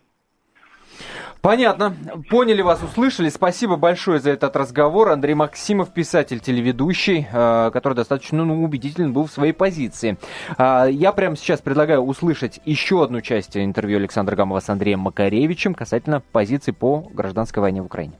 Понятно. 1.40 1.94
Поняли 2.28 2.60
вас, 2.60 2.82
услышали. 2.82 3.30
Спасибо 3.30 3.76
большое 3.76 4.20
за 4.20 4.30
этот 4.30 4.56
разговор. 4.56 5.08
Андрей 5.08 5.34
Максимов, 5.34 5.92
писатель, 5.92 6.40
телеведущий, 6.40 7.26
э, 7.30 7.70
который 7.72 7.94
достаточно 7.94 8.44
ну, 8.44 8.62
убедителен 8.62 9.12
был 9.12 9.26
в 9.26 9.32
своей 9.32 9.52
позиции. 9.52 10.18
А, 10.58 10.84
я 10.86 11.12
прямо 11.12 11.36
сейчас 11.36 11.60
предлагаю 11.60 12.02
услышать 12.02 12.60
еще 12.66 13.02
одну 13.02 13.22
часть 13.22 13.56
интервью 13.56 13.98
Александра 13.98 14.36
Гамова 14.36 14.60
с 14.60 14.68
Андреем 14.68 15.00
Макаревичем 15.00 15.74
касательно 15.74 16.20
позиции 16.32 16.72
по 16.72 17.08
гражданской 17.12 17.62
войне 17.62 17.80
в 17.80 17.86
Украине. 17.86 18.14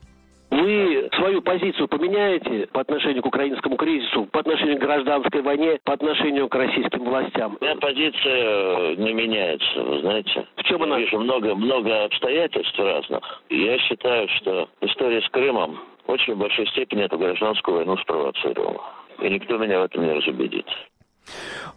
Свою 1.41 1.59
позицию 1.59 1.87
поменяете 1.87 2.67
по 2.71 2.81
отношению 2.81 3.23
к 3.23 3.25
украинскому 3.25 3.75
кризису, 3.77 4.25
по 4.27 4.39
отношению 4.39 4.77
к 4.77 4.81
гражданской 4.81 5.41
войне, 5.41 5.79
по 5.83 5.93
отношению 5.93 6.47
к 6.47 6.55
российским 6.55 7.03
властям? 7.03 7.57
Моя 7.61 7.75
позиция 7.75 8.95
не 8.97 9.13
меняется, 9.13 9.83
вы 9.83 10.01
знаете. 10.01 10.45
В 10.57 10.63
чем 10.63 10.83
она? 10.83 10.97
Я 10.97 11.05
вижу 11.05 11.19
много, 11.19 11.55
много 11.55 12.05
обстоятельств 12.05 12.77
разных. 12.77 13.21
я 13.49 13.77
считаю, 13.79 14.27
что 14.37 14.69
история 14.81 15.21
с 15.21 15.29
Крымом 15.29 15.79
в 16.05 16.11
очень 16.11 16.35
большой 16.35 16.67
степени 16.67 17.03
эту 17.03 17.17
гражданскую 17.17 17.77
войну 17.77 17.97
спровоцировала. 17.97 18.81
И 19.21 19.29
никто 19.29 19.57
меня 19.57 19.79
в 19.79 19.83
этом 19.83 20.03
не 20.05 20.13
разубедит. 20.13 20.65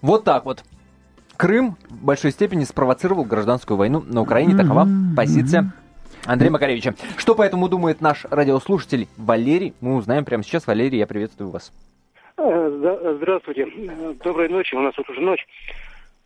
Вот 0.02 0.24
так 0.24 0.44
вот. 0.44 0.62
Крым 1.36 1.76
в 1.90 2.04
большой 2.04 2.30
степени 2.30 2.64
спровоцировал 2.64 3.24
гражданскую 3.24 3.76
войну 3.76 4.02
на 4.06 4.20
Украине. 4.20 4.56
Такова 4.56 4.86
позиция 5.16 5.72
Андрей 6.26 6.50
Макаревича. 6.50 6.94
Что 7.18 7.34
по 7.34 7.42
этому 7.42 7.68
думает 7.68 8.00
наш 8.00 8.24
радиослушатель 8.24 9.08
Валерий? 9.18 9.74
Мы 9.80 9.96
узнаем 9.96 10.24
прямо 10.24 10.42
сейчас. 10.42 10.66
Валерий, 10.66 10.98
я 10.98 11.06
приветствую 11.06 11.50
вас. 11.50 11.72
Э, 12.38 13.16
здравствуйте. 13.18 13.66
Доброй 14.24 14.48
ночи. 14.48 14.74
У 14.74 14.80
нас 14.80 14.96
вот 14.96 15.08
уже 15.10 15.20
ночь. 15.20 15.46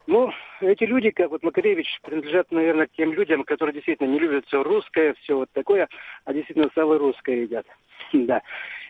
Ну, 0.06 0.30
эти 0.60 0.84
люди, 0.84 1.10
как 1.10 1.30
вот 1.30 1.42
Макаревич, 1.42 2.00
принадлежат, 2.02 2.50
наверное, 2.50 2.86
к 2.86 2.92
тем 2.92 3.12
людям, 3.12 3.44
которые 3.44 3.74
действительно 3.74 4.08
не 4.08 4.18
любят 4.18 4.46
все 4.46 4.62
русское, 4.62 5.14
все 5.22 5.36
вот 5.36 5.50
такое, 5.52 5.88
а 6.24 6.32
действительно 6.32 6.70
самое 6.74 6.98
русское 6.98 7.42
едят. 7.42 7.66
Да. 8.12 8.42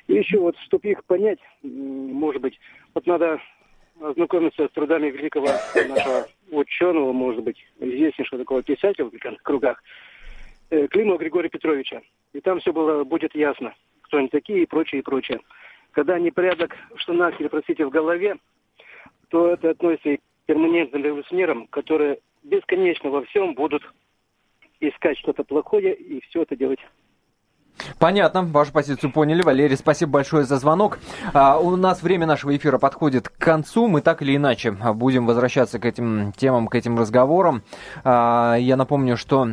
И 0.07 0.15
еще 0.15 0.39
вот, 0.39 0.57
чтобы 0.67 0.89
их 0.89 1.05
понять, 1.05 1.41
может 1.63 2.41
быть, 2.41 2.59
вот 2.95 3.07
надо 3.07 3.41
ознакомиться 4.01 4.69
с 4.69 4.71
трудами 4.71 5.11
великого 5.11 5.49
нашего 5.75 6.29
ученого, 6.51 7.13
может 7.13 7.43
быть, 7.43 7.59
известнейшего 7.81 8.39
такого 8.39 8.63
писателя 8.63 9.07
в 9.07 9.43
кругах, 9.43 9.83
э, 9.83 10.08
Климова 10.69 11.19
Григория 11.19 11.49
Петровича. 11.49 12.03
И 12.33 12.41
там 12.41 12.61
все 12.61 12.73
было, 12.73 13.05
будет 13.05 13.35
ясно, 13.35 13.75
кто 14.03 14.19
они 14.19 14.29
такие 14.29 14.63
и 14.63 14.67
прочее, 14.67 15.01
и 15.01 15.05
прочее. 15.05 15.41
Когда 15.93 16.19
непорядок 16.19 16.77
в 16.95 17.01
штанах 17.01 17.41
или, 17.41 17.49
простите, 17.49 17.87
в 17.87 17.91
голове, 17.91 18.37
то 19.29 19.49
это 19.49 19.71
относится 19.71 20.11
и 20.11 20.17
к 20.19 20.21
перманентным 20.47 21.05
революционерам, 21.05 21.67
которые 21.69 22.19
бесконечно 22.43 23.11
во 23.11 23.23
всем 23.25 23.55
будут 23.55 23.83
искать 24.81 25.19
что-то 25.19 25.45
плохое 25.45 25.95
и 25.95 26.21
все 26.23 26.43
это 26.43 26.57
делать 26.57 26.81
Понятно, 27.99 28.43
вашу 28.43 28.73
позицию 28.73 29.13
поняли. 29.13 29.43
Валерий, 29.43 29.77
спасибо 29.77 30.13
большое 30.13 30.45
за 30.45 30.57
звонок. 30.57 30.99
А, 31.33 31.59
у 31.59 31.77
нас 31.77 32.03
время 32.03 32.27
нашего 32.27 32.57
эфира 32.57 32.79
подходит 32.79 33.29
к 33.29 33.39
концу. 33.39 33.89
Мы 33.89 34.01
так 34.01 34.23
или 34.23 34.37
иначе 34.37 34.73
будем 34.73 35.27
возвращаться 35.27 35.79
к 35.79 35.85
этим 35.85 36.33
темам, 36.33 36.69
к 36.69 36.75
этим 36.75 36.99
разговорам. 36.99 37.63
А, 38.05 38.57
я 38.57 38.77
напомню, 38.77 39.17
что 39.17 39.49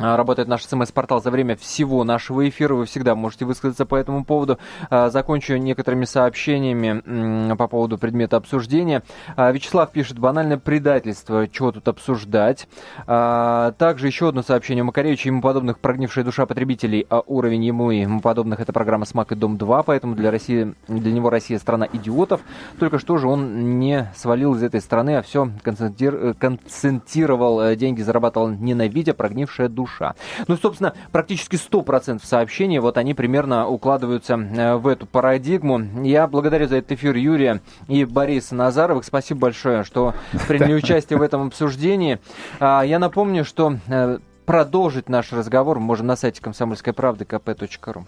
работает 0.00 0.48
наш 0.48 0.64
смс-портал 0.64 1.22
за 1.22 1.30
время 1.30 1.54
всего 1.56 2.02
нашего 2.04 2.48
эфира. 2.48 2.74
Вы 2.74 2.86
всегда 2.86 3.14
можете 3.14 3.44
высказаться 3.44 3.84
по 3.84 3.96
этому 3.96 4.24
поводу. 4.24 4.58
А, 4.88 5.10
закончу 5.10 5.56
некоторыми 5.56 6.06
сообщениями 6.06 7.54
по 7.54 7.68
поводу 7.68 7.98
предмета 7.98 8.38
обсуждения. 8.38 9.02
А, 9.36 9.52
Вячеслав 9.52 9.92
пишет, 9.92 10.18
банальное 10.18 10.56
предательство, 10.56 11.46
чего 11.46 11.72
тут 11.72 11.86
обсуждать. 11.88 12.66
Также 13.06 14.06
еще 14.06 14.28
одно 14.28 14.42
сообщение. 14.42 14.82
У 14.82 14.86
Макаревича 14.86 15.28
ему 15.28 15.42
подобных 15.42 15.78
прогнившая 15.78 16.24
душа 16.24 16.46
потребителей, 16.46 17.06
а 17.10 17.22
уровень 17.26 17.64
ему 17.64 17.90
и 17.90 18.00
ему 18.00 18.20
подобных 18.20 18.60
это 18.60 18.72
программа 18.72 19.04
«Смак 19.04 19.32
и 19.32 19.34
Дом-2», 19.34 19.82
поэтому 19.86 20.14
для, 20.14 20.30
России, 20.30 20.74
для 20.88 21.12
него 21.12 21.28
Россия 21.28 21.58
страна 21.58 21.86
идиотов. 21.92 22.40
Только 22.78 22.98
что 22.98 23.18
же 23.18 23.28
он 23.28 23.78
не 23.78 24.10
свалил 24.16 24.54
из 24.54 24.62
этой 24.62 24.80
страны, 24.80 25.16
а 25.16 25.22
все 25.22 25.50
концентрировал 25.62 27.76
деньги, 27.76 28.00
зарабатывал 28.00 28.48
ненавидя 28.48 29.12
прогнившая 29.12 29.68
душа 29.68 29.89
душа. 29.90 30.14
Ну, 30.46 30.56
собственно, 30.56 30.94
практически 31.12 31.56
100% 31.56 32.24
сообщений, 32.24 32.78
вот 32.78 32.98
они 32.98 33.14
примерно 33.14 33.66
укладываются 33.68 34.34
э, 34.34 34.76
в 34.76 34.86
эту 34.86 35.06
парадигму. 35.06 36.04
Я 36.04 36.26
благодарю 36.26 36.68
за 36.68 36.76
этот 36.76 36.92
эфир 36.92 37.16
Юрия 37.16 37.60
и 37.88 38.04
Бориса 38.04 38.54
Назаровых. 38.54 39.04
Спасибо 39.04 39.40
большое, 39.40 39.84
что 39.84 40.14
приняли 40.48 40.74
участие 40.74 41.18
в 41.18 41.22
этом 41.22 41.46
обсуждении. 41.46 42.18
А, 42.58 42.82
я 42.82 42.98
напомню, 42.98 43.44
что 43.44 43.76
э, 43.88 44.18
продолжить 44.46 45.08
наш 45.08 45.32
разговор 45.32 45.78
можно 45.78 46.08
на 46.08 46.16
сайте 46.16 46.40
комсомольской 46.42 46.92
правды 46.92 47.24
kp.ru. 47.24 48.04